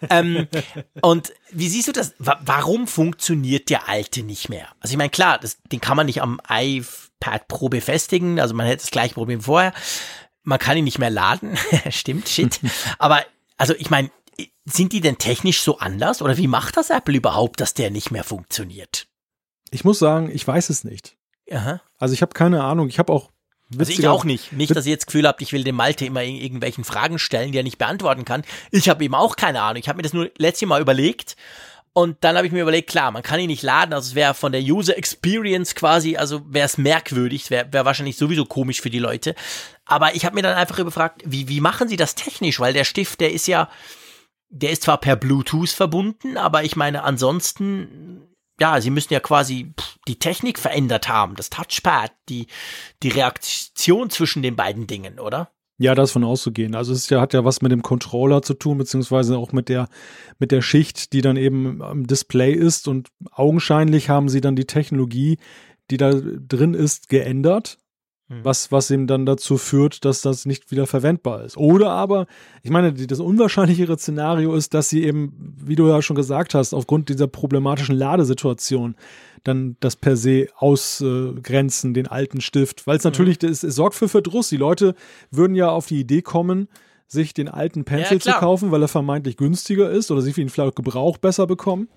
[0.10, 0.48] ähm,
[1.02, 2.16] und wie siehst du das?
[2.18, 4.68] warum funktioniert der alte nicht mehr?
[4.80, 8.66] Also ich meine, klar, das, den kann man nicht am iPad Pro befestigen, also man
[8.66, 9.74] hätte das gleiche Problem vorher.
[10.44, 11.58] Man kann ihn nicht mehr laden.
[11.90, 12.60] Stimmt, shit.
[12.98, 13.24] aber
[13.58, 14.10] also ich meine,
[14.66, 18.10] sind die denn technisch so anders oder wie macht das Apple überhaupt, dass der nicht
[18.10, 19.08] mehr funktioniert?
[19.70, 21.17] Ich muss sagen, ich weiß es nicht.
[21.52, 21.82] Aha.
[21.98, 22.90] Also ich habe keine Ahnung.
[22.90, 23.32] Ich habe auch
[23.78, 24.54] also ich auch nicht.
[24.54, 27.58] Nicht, dass ihr jetzt Gefühl habt, ich will dem Malte immer irgendwelchen Fragen stellen, die
[27.58, 28.44] er nicht beantworten kann.
[28.72, 29.82] Ich habe eben auch keine Ahnung.
[29.82, 31.36] Ich habe mir das nur letztes Mal überlegt.
[31.92, 34.36] Und dann habe ich mir überlegt, klar, man kann ihn nicht laden, also es wäre
[34.36, 38.92] von der User Experience quasi, also wäre es merkwürdig, wäre wär wahrscheinlich sowieso komisch für
[38.92, 39.34] die Leute.
[39.84, 42.60] Aber ich habe mir dann einfach überfragt, wie, wie machen sie das technisch?
[42.60, 43.68] Weil der Stift, der ist ja,
[44.50, 48.28] der ist zwar per Bluetooth verbunden, aber ich meine, ansonsten
[48.60, 49.74] ja, sie müssen ja quasi
[50.08, 52.48] die Technik verändert haben, das Touchpad, die,
[53.04, 55.52] die Reaktion zwischen den beiden Dingen, oder?
[55.80, 56.74] Ja, das von auszugehen.
[56.74, 59.90] Also es ja, hat ja was mit dem Controller zu tun, beziehungsweise auch mit der,
[60.40, 62.88] mit der Schicht, die dann eben am Display ist.
[62.88, 65.38] Und augenscheinlich haben sie dann die Technologie,
[65.92, 67.78] die da drin ist, geändert.
[68.30, 68.44] Hm.
[68.44, 71.56] was, was ihm dann dazu führt, dass das nicht wieder verwendbar ist.
[71.56, 72.28] Oder aber,
[72.62, 76.74] ich meine, das unwahrscheinlichere Szenario ist, dass sie eben, wie du ja schon gesagt hast,
[76.74, 78.96] aufgrund dieser problematischen Ladesituation
[79.46, 82.86] dann das per se ausgrenzen, den alten Stift.
[82.86, 83.12] Weil es mhm.
[83.12, 84.50] natürlich, es, es sorgt für Verdruss.
[84.50, 84.96] Die Leute
[85.32, 86.68] würden ja auf die Idee kommen,
[87.08, 90.42] sich den alten Pencil ja, zu kaufen, weil er vermeintlich günstiger ist oder sie für
[90.42, 91.88] ihn vielleicht Gebrauch besser bekommen.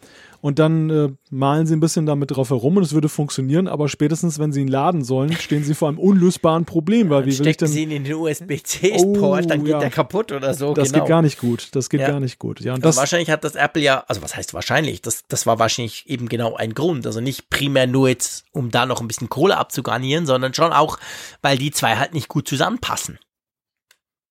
[0.41, 3.89] Und dann äh, malen sie ein bisschen damit drauf herum und es würde funktionieren, aber
[3.89, 7.47] spätestens, wenn sie ihn laden sollen, stehen sie vor einem unlösbaren Problem, weil wie will
[7.49, 7.69] ich denn...
[7.69, 9.81] sie ihn in den USB-C-Port, oh, dann geht ja.
[9.81, 10.73] der kaputt oder so.
[10.73, 11.05] Das genau.
[11.05, 11.69] geht gar nicht gut.
[11.73, 12.09] Das geht ja.
[12.09, 12.61] gar nicht gut.
[12.61, 15.03] Ja, und das wahrscheinlich hat das Apple ja, also was heißt wahrscheinlich?
[15.03, 17.07] Das, das war wahrscheinlich eben genau ein Grund.
[17.07, 20.99] Also nicht primär nur jetzt, um da noch ein bisschen Kohle abzugarnieren, sondern schon auch,
[21.43, 23.19] weil die zwei halt nicht gut zusammenpassen.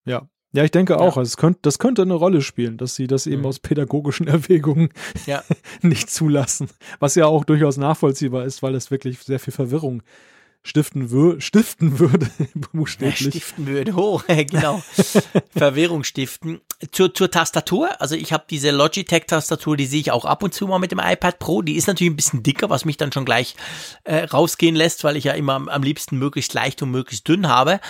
[0.06, 1.16] Ja, ja, ich denke auch.
[1.16, 1.20] Ja.
[1.20, 3.46] Also es könnte, das könnte eine Rolle spielen, dass sie das eben mhm.
[3.46, 4.90] aus pädagogischen Erwägungen
[5.26, 5.42] ja.
[5.82, 6.68] nicht zulassen.
[6.98, 10.02] Was ja auch durchaus nachvollziehbar ist, weil es wirklich sehr viel Verwirrung
[10.62, 12.30] stiften, wür stiften würde,
[12.72, 13.30] buchstäblich.
[13.30, 14.82] Stiften würde, oh, genau.
[15.54, 16.60] Verwirrung stiften.
[16.92, 20.66] Zur, zur Tastatur, also ich habe diese Logitech-Tastatur, die sehe ich auch ab und zu
[20.66, 21.60] mal mit dem iPad Pro.
[21.60, 23.54] Die ist natürlich ein bisschen dicker, was mich dann schon gleich
[24.04, 27.48] äh, rausgehen lässt, weil ich ja immer am, am liebsten möglichst leicht und möglichst dünn
[27.48, 27.80] habe.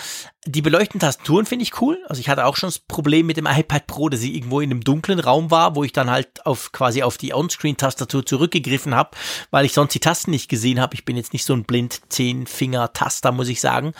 [0.47, 2.03] Die beleuchteten Tastaturen finde ich cool.
[2.09, 4.71] Also ich hatte auch schon das Problem mit dem iPad Pro, dass ich irgendwo in
[4.71, 9.11] einem dunklen Raum war, wo ich dann halt auf quasi auf die Onscreen-Tastatur zurückgegriffen habe,
[9.51, 10.95] weil ich sonst die Tasten nicht gesehen habe.
[10.95, 13.93] Ich bin jetzt nicht so ein blind 10, Fingertaster, muss ich sagen.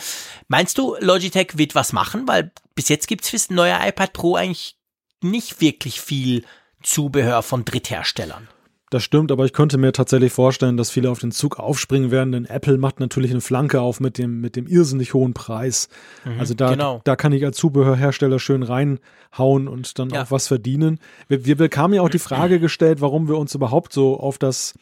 [0.47, 2.27] Meinst du, Logitech wird was machen?
[2.27, 4.77] Weil bis jetzt gibt es fürs neue iPad Pro eigentlich
[5.23, 6.45] nicht wirklich viel
[6.83, 8.47] Zubehör von Drittherstellern.
[8.91, 12.33] Das stimmt, aber ich könnte mir tatsächlich vorstellen, dass viele auf den Zug aufspringen werden,
[12.33, 15.89] denn Apple macht natürlich eine Flanke auf mit dem, mit dem irrsinnig hohen Preis.
[16.23, 17.01] Mhm, also da, genau.
[17.03, 20.21] da kann ich als Zubehörhersteller schön reinhauen und dann ja.
[20.21, 20.99] auch was verdienen.
[21.29, 24.73] Wir, wir bekamen ja auch die Frage gestellt, warum wir uns überhaupt so auf das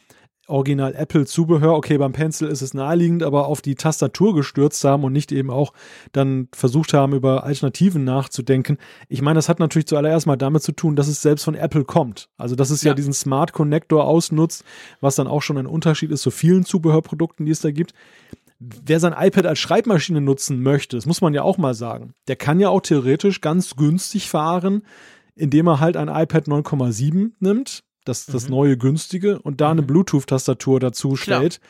[0.49, 5.03] Original Apple Zubehör, okay, beim Pencil ist es naheliegend, aber auf die Tastatur gestürzt haben
[5.03, 5.73] und nicht eben auch
[6.11, 8.77] dann versucht haben, über Alternativen nachzudenken.
[9.07, 11.85] Ich meine, das hat natürlich zuallererst mal damit zu tun, dass es selbst von Apple
[11.85, 12.29] kommt.
[12.37, 14.63] Also, dass es ja, ja diesen Smart Connector ausnutzt,
[15.01, 17.93] was dann auch schon ein Unterschied ist zu vielen Zubehörprodukten, die es da gibt.
[18.59, 22.35] Wer sein iPad als Schreibmaschine nutzen möchte, das muss man ja auch mal sagen, der
[22.35, 24.83] kann ja auch theoretisch ganz günstig fahren,
[25.35, 28.51] indem er halt ein iPad 9,7 nimmt, das, das mhm.
[28.51, 29.87] neue günstige und da eine mhm.
[29.87, 31.61] Bluetooth-Tastatur dazu stellt.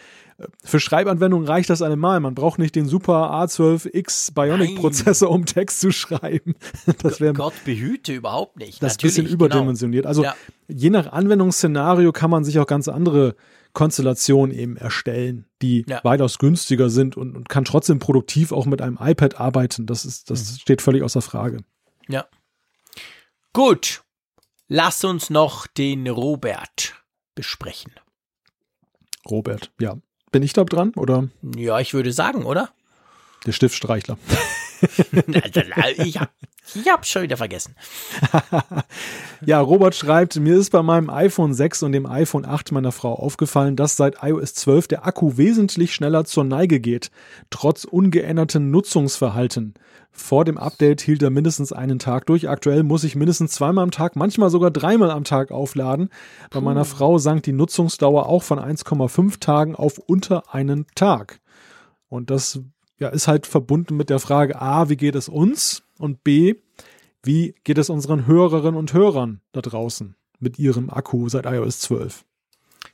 [0.64, 2.22] Für Schreibanwendungen reicht das allemal.
[2.22, 6.56] Man braucht nicht den super A12X Bionic-Prozessor, um Text zu schreiben.
[7.03, 8.82] Das wäre Gott behüte überhaupt nicht.
[8.82, 9.36] Das ist ein bisschen genau.
[9.36, 10.03] überdimensioniert.
[10.03, 10.10] Genau.
[10.10, 10.36] Also ja.
[10.68, 13.36] je nach Anwendungsszenario kann man sich auch ganz andere
[13.74, 16.02] Konstellationen eben erstellen, die ja.
[16.03, 19.86] weitaus günstiger sind und, und, kann trotzdem produktiv auch mit einem iPad arbeiten.
[19.86, 20.57] Das ist, das mhm.
[20.60, 21.64] steht völlig außer Frage.
[22.07, 22.26] Ja.
[23.53, 24.03] Gut.
[24.72, 26.94] Lass uns noch den Robert
[27.34, 27.91] besprechen.
[29.28, 29.98] Robert, ja.
[30.32, 31.28] Bin ich da dran, oder?
[31.56, 32.70] Ja, ich würde sagen, oder?
[33.48, 34.20] Der Stiftstreichler.
[35.98, 36.32] ich hab,
[36.76, 37.76] ich hab schon wieder vergessen.
[39.46, 43.14] ja, Robert schreibt, mir ist bei meinem iPhone 6 und dem iPhone 8 meiner Frau
[43.14, 47.12] aufgefallen, dass seit iOS 12 der Akku wesentlich schneller zur Neige geht,
[47.50, 49.74] trotz ungeänderten Nutzungsverhalten.
[50.12, 52.50] Vor dem Update hielt er mindestens einen Tag durch.
[52.50, 56.10] Aktuell muss ich mindestens zweimal am Tag, manchmal sogar dreimal am Tag aufladen.
[56.50, 61.40] Bei meiner Frau sank die Nutzungsdauer auch von 1,5 Tagen auf unter einen Tag.
[62.10, 62.60] Und das
[63.00, 65.84] ja, ist halt verbunden mit der Frage A, wie geht es uns?
[65.98, 66.56] Und B,
[67.24, 72.24] wie geht es unseren Hörerinnen und Hörern da draußen mit ihrem Akku seit iOS 12?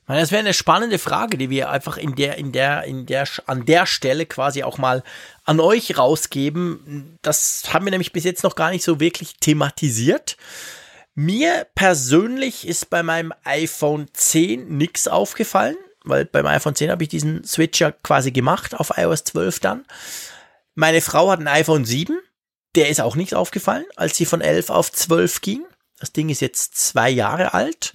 [0.08, 3.64] Das wäre eine spannende Frage, die wir einfach in der, in der, in der, an
[3.64, 5.02] der Stelle quasi auch mal
[5.44, 7.18] an euch rausgeben.
[7.22, 10.36] Das haben wir nämlich bis jetzt noch gar nicht so wirklich thematisiert.
[11.14, 15.76] Mir persönlich ist bei meinem iPhone 10 nichts aufgefallen,
[16.06, 19.84] weil beim iPhone 10 habe ich diesen Switcher quasi gemacht auf iOS 12 dann.
[20.74, 22.18] Meine Frau hat ein iPhone 7,
[22.74, 25.64] der ist auch nichts aufgefallen, als sie von 11 auf 12 ging.
[25.98, 27.94] Das Ding ist jetzt zwei Jahre alt.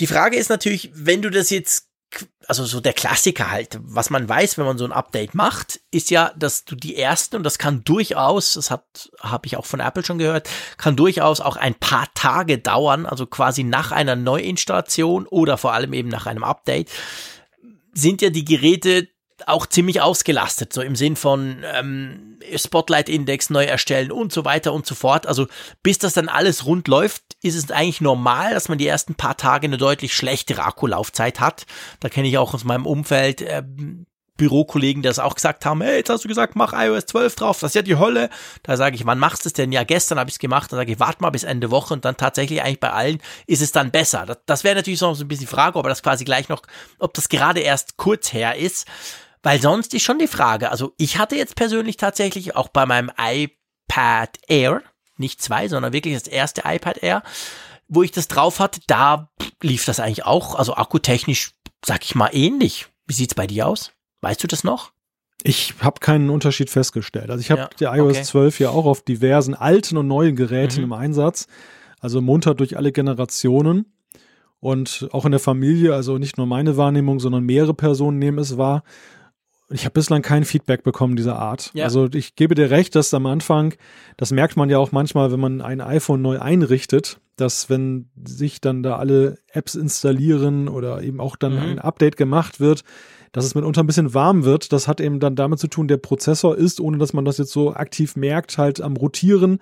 [0.00, 1.87] Die Frage ist natürlich, wenn du das jetzt,
[2.46, 6.10] also so der Klassiker halt, was man weiß, wenn man so ein Update macht, ist
[6.10, 9.80] ja, dass du die ersten, und das kann durchaus, das hat, habe ich auch von
[9.80, 10.48] Apple schon gehört,
[10.78, 15.92] kann durchaus auch ein paar Tage dauern, also quasi nach einer Neuinstallation oder vor allem
[15.92, 16.90] eben nach einem Update,
[17.92, 19.08] sind ja die Geräte
[19.46, 24.86] auch ziemlich ausgelastet, so im Sinn von ähm, Spotlight-Index neu erstellen und so weiter und
[24.86, 25.26] so fort.
[25.26, 25.46] Also
[25.82, 29.36] bis das dann alles rund läuft, ist es eigentlich normal, dass man die ersten paar
[29.36, 31.66] Tage eine deutlich schlechtere Akkulaufzeit hat.
[32.00, 33.62] Da kenne ich auch aus meinem Umfeld äh,
[34.38, 37.58] Bürokollegen, die das auch gesagt haben, hey, jetzt hast du gesagt, mach iOS 12 drauf,
[37.60, 38.30] das ist ja die Hölle.
[38.62, 39.72] Da sage ich, wann machst du es denn?
[39.72, 40.72] Ja, gestern habe ich es gemacht.
[40.72, 43.60] Dann sage ich, warte mal bis Ende Woche und dann tatsächlich eigentlich bei allen ist
[43.60, 44.24] es dann besser.
[44.24, 46.62] Das, das wäre natürlich so ein bisschen die Frage, ob das quasi gleich noch,
[46.98, 48.86] ob das gerade erst kurz her ist.
[49.48, 53.10] Weil sonst ist schon die Frage, also ich hatte jetzt persönlich tatsächlich auch bei meinem
[53.16, 54.82] iPad Air,
[55.16, 57.22] nicht zwei, sondern wirklich das erste iPad Air,
[57.88, 59.30] wo ich das drauf hatte, da
[59.62, 62.88] lief das eigentlich auch, also akkutechnisch, sag ich mal, ähnlich.
[63.06, 63.92] Wie sieht's bei dir aus?
[64.20, 64.92] Weißt du das noch?
[65.42, 67.30] Ich habe keinen Unterschied festgestellt.
[67.30, 68.24] Also ich habe ja, die iOS okay.
[68.24, 70.84] 12 ja auch auf diversen alten und neuen Geräten mhm.
[70.84, 71.46] im Einsatz.
[72.00, 73.86] Also munter durch alle Generationen.
[74.60, 78.58] Und auch in der Familie, also nicht nur meine Wahrnehmung, sondern mehrere Personen nehmen es
[78.58, 78.82] wahr.
[79.70, 81.70] Ich habe bislang kein Feedback bekommen dieser Art.
[81.74, 81.84] Ja.
[81.84, 83.74] Also ich gebe dir recht, dass am Anfang,
[84.16, 88.60] das merkt man ja auch manchmal, wenn man ein iPhone neu einrichtet, dass wenn sich
[88.60, 91.62] dann da alle Apps installieren oder eben auch dann mhm.
[91.62, 92.82] ein Update gemacht wird,
[93.32, 94.72] dass es mitunter ein bisschen warm wird.
[94.72, 97.52] Das hat eben dann damit zu tun, der Prozessor ist, ohne dass man das jetzt
[97.52, 99.58] so aktiv merkt, halt am Rotieren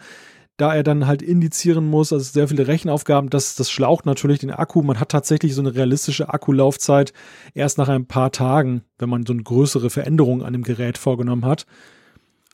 [0.57, 4.51] da er dann halt indizieren muss, also sehr viele Rechenaufgaben, das, das schlaucht natürlich den
[4.51, 4.83] Akku.
[4.83, 7.12] Man hat tatsächlich so eine realistische Akkulaufzeit
[7.55, 11.45] erst nach ein paar Tagen, wenn man so eine größere Veränderung an dem Gerät vorgenommen
[11.45, 11.66] hat.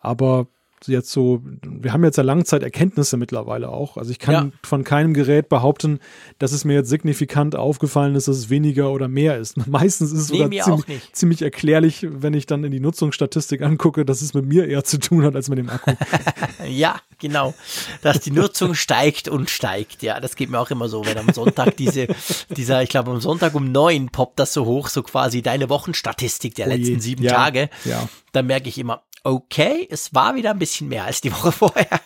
[0.01, 0.49] Aber
[0.89, 3.97] jetzt so, wir haben jetzt ja Langzeiterkenntnisse mittlerweile auch.
[3.97, 4.51] Also ich kann ja.
[4.63, 6.01] von keinem Gerät behaupten,
[6.39, 9.57] dass es mir jetzt signifikant aufgefallen ist, dass es weniger oder mehr ist.
[9.67, 14.23] Meistens ist es sogar ziemlich, ziemlich, erklärlich, wenn ich dann in die Nutzungsstatistik angucke, dass
[14.23, 15.93] es mit mir eher zu tun hat als mit dem Akku.
[16.69, 17.55] ja, genau.
[18.03, 20.03] Dass die Nutzung steigt und steigt.
[20.03, 22.09] Ja, das geht mir auch immer so, wenn am Sonntag diese,
[22.51, 26.55] dieser, ich glaube am Sonntag um neun poppt das so hoch, so quasi deine Wochenstatistik
[26.55, 27.71] der oh letzten sieben ja, Tage.
[27.85, 28.09] Ja.
[28.33, 32.01] Dann merke ich immer, okay, es war wieder ein bisschen mehr als die Woche vorher.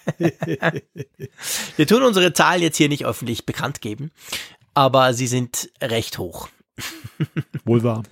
[1.77, 4.11] Wir tun unsere Zahlen jetzt hier nicht öffentlich bekannt geben,
[4.75, 6.49] aber sie sind recht hoch.
[7.65, 8.03] Wohl wahr.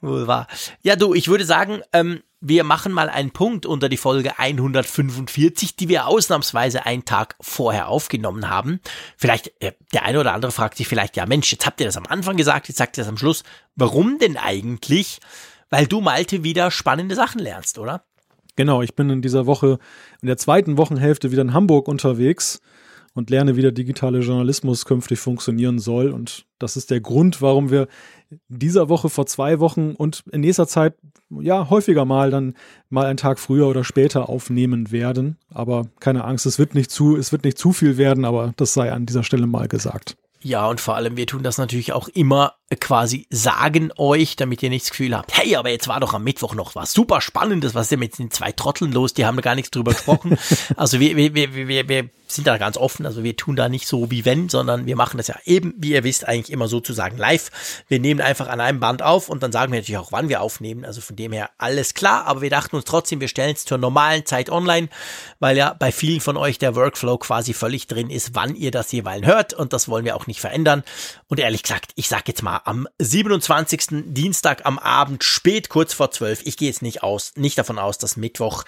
[0.00, 0.48] Wohl wahr.
[0.82, 5.76] Ja, du, ich würde sagen, ähm, wir machen mal einen Punkt unter die Folge 145,
[5.76, 8.80] die wir ausnahmsweise einen Tag vorher aufgenommen haben.
[9.16, 11.96] Vielleicht, äh, der eine oder andere fragt sich vielleicht, ja Mensch, jetzt habt ihr das
[11.96, 13.44] am Anfang gesagt, jetzt sagt ihr das am Schluss.
[13.76, 15.20] Warum denn eigentlich?
[15.68, 18.04] Weil du, Malte, wieder spannende Sachen lernst, oder?
[18.60, 19.78] Genau, ich bin in dieser Woche,
[20.20, 22.60] in der zweiten Wochenhälfte wieder in Hamburg unterwegs
[23.14, 26.10] und lerne, wie der digitale Journalismus künftig funktionieren soll.
[26.10, 27.88] Und das ist der Grund, warum wir
[28.48, 30.92] dieser Woche vor zwei Wochen und in nächster Zeit
[31.30, 32.52] ja häufiger mal dann
[32.90, 35.38] mal einen Tag früher oder später aufnehmen werden.
[35.48, 38.74] Aber keine Angst, es wird nicht zu, es wird nicht zu viel werden, aber das
[38.74, 40.18] sei an dieser Stelle mal gesagt.
[40.42, 44.70] Ja, und vor allem, wir tun das natürlich auch immer quasi sagen euch, damit ihr
[44.70, 47.74] nicht das Gefühl habt, hey, aber jetzt war doch am Mittwoch noch was super Spannendes,
[47.74, 50.38] was ist denn mit den zwei Trotteln los, die haben da gar nichts drüber gesprochen.
[50.76, 53.86] also wir, wir, wir, wir, wir sind da ganz offen, also wir tun da nicht
[53.86, 57.16] so wie wenn, sondern wir machen das ja eben, wie ihr wisst, eigentlich immer sozusagen
[57.16, 57.50] live.
[57.88, 60.40] Wir nehmen einfach an einem Band auf und dann sagen wir natürlich auch, wann wir
[60.40, 63.64] aufnehmen, also von dem her alles klar, aber wir dachten uns trotzdem, wir stellen es
[63.64, 64.88] zur normalen Zeit online,
[65.38, 68.92] weil ja bei vielen von euch der Workflow quasi völlig drin ist, wann ihr das
[68.92, 70.84] jeweils hört und das wollen wir auch nicht verändern.
[71.28, 74.04] Und ehrlich gesagt, ich sag jetzt mal, am 27.
[74.06, 76.42] Dienstag am Abend, spät kurz vor 12.
[76.46, 78.64] Ich gehe jetzt nicht aus, nicht davon aus, dass Mittwoch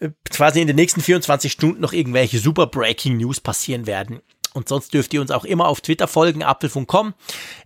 [0.00, 4.20] äh, quasi in den nächsten 24 Stunden noch irgendwelche super Breaking News passieren werden.
[4.54, 6.42] Und sonst dürft ihr uns auch immer auf Twitter folgen.
[6.42, 7.14] Apfelfunk.com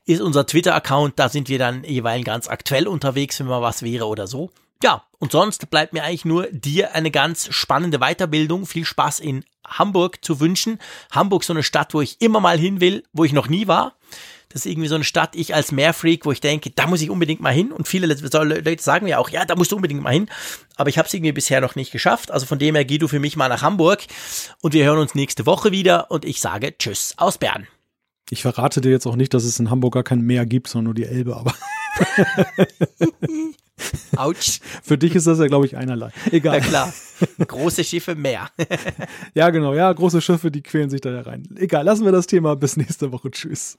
[0.05, 1.19] ist unser Twitter-Account.
[1.19, 4.51] Da sind wir dann jeweils ganz aktuell unterwegs, wenn mal was wäre oder so.
[4.83, 8.67] Ja, und sonst bleibt mir eigentlich nur dir eine ganz spannende Weiterbildung.
[8.67, 10.81] Viel Spaß in Hamburg zu wünschen.
[11.13, 13.95] Hamburg so eine Stadt, wo ich immer mal hin will, wo ich noch nie war.
[14.53, 17.11] Das ist irgendwie so eine Stadt, ich als Meerfreak, wo ich denke, da muss ich
[17.11, 17.73] unbedingt mal hin.
[17.73, 20.29] Und viele Leute sagen mir auch, ja, da musst du unbedingt mal hin.
[20.77, 22.31] Aber ich habe es irgendwie bisher noch nicht geschafft.
[22.31, 24.01] Also von dem her geh du für mich mal nach Hamburg.
[24.61, 26.11] Und wir hören uns nächste Woche wieder.
[26.11, 27.67] Und ich sage Tschüss aus Bern.
[28.31, 30.85] Ich verrate dir jetzt auch nicht, dass es in Hamburg gar kein Meer gibt, sondern
[30.85, 31.55] nur die Elbe, aber.
[34.17, 34.61] Autsch.
[34.83, 36.11] Für dich ist das ja, glaube ich, einerlei.
[36.31, 36.61] Egal.
[36.61, 36.93] Na klar.
[37.47, 38.49] Große Schiffe mehr.
[39.35, 39.75] ja, genau.
[39.75, 41.49] Ja, große Schiffe, die quälen sich da rein.
[41.57, 42.57] Egal, lassen wir das Thema.
[42.57, 43.31] Bis nächste Woche.
[43.31, 43.79] Tschüss.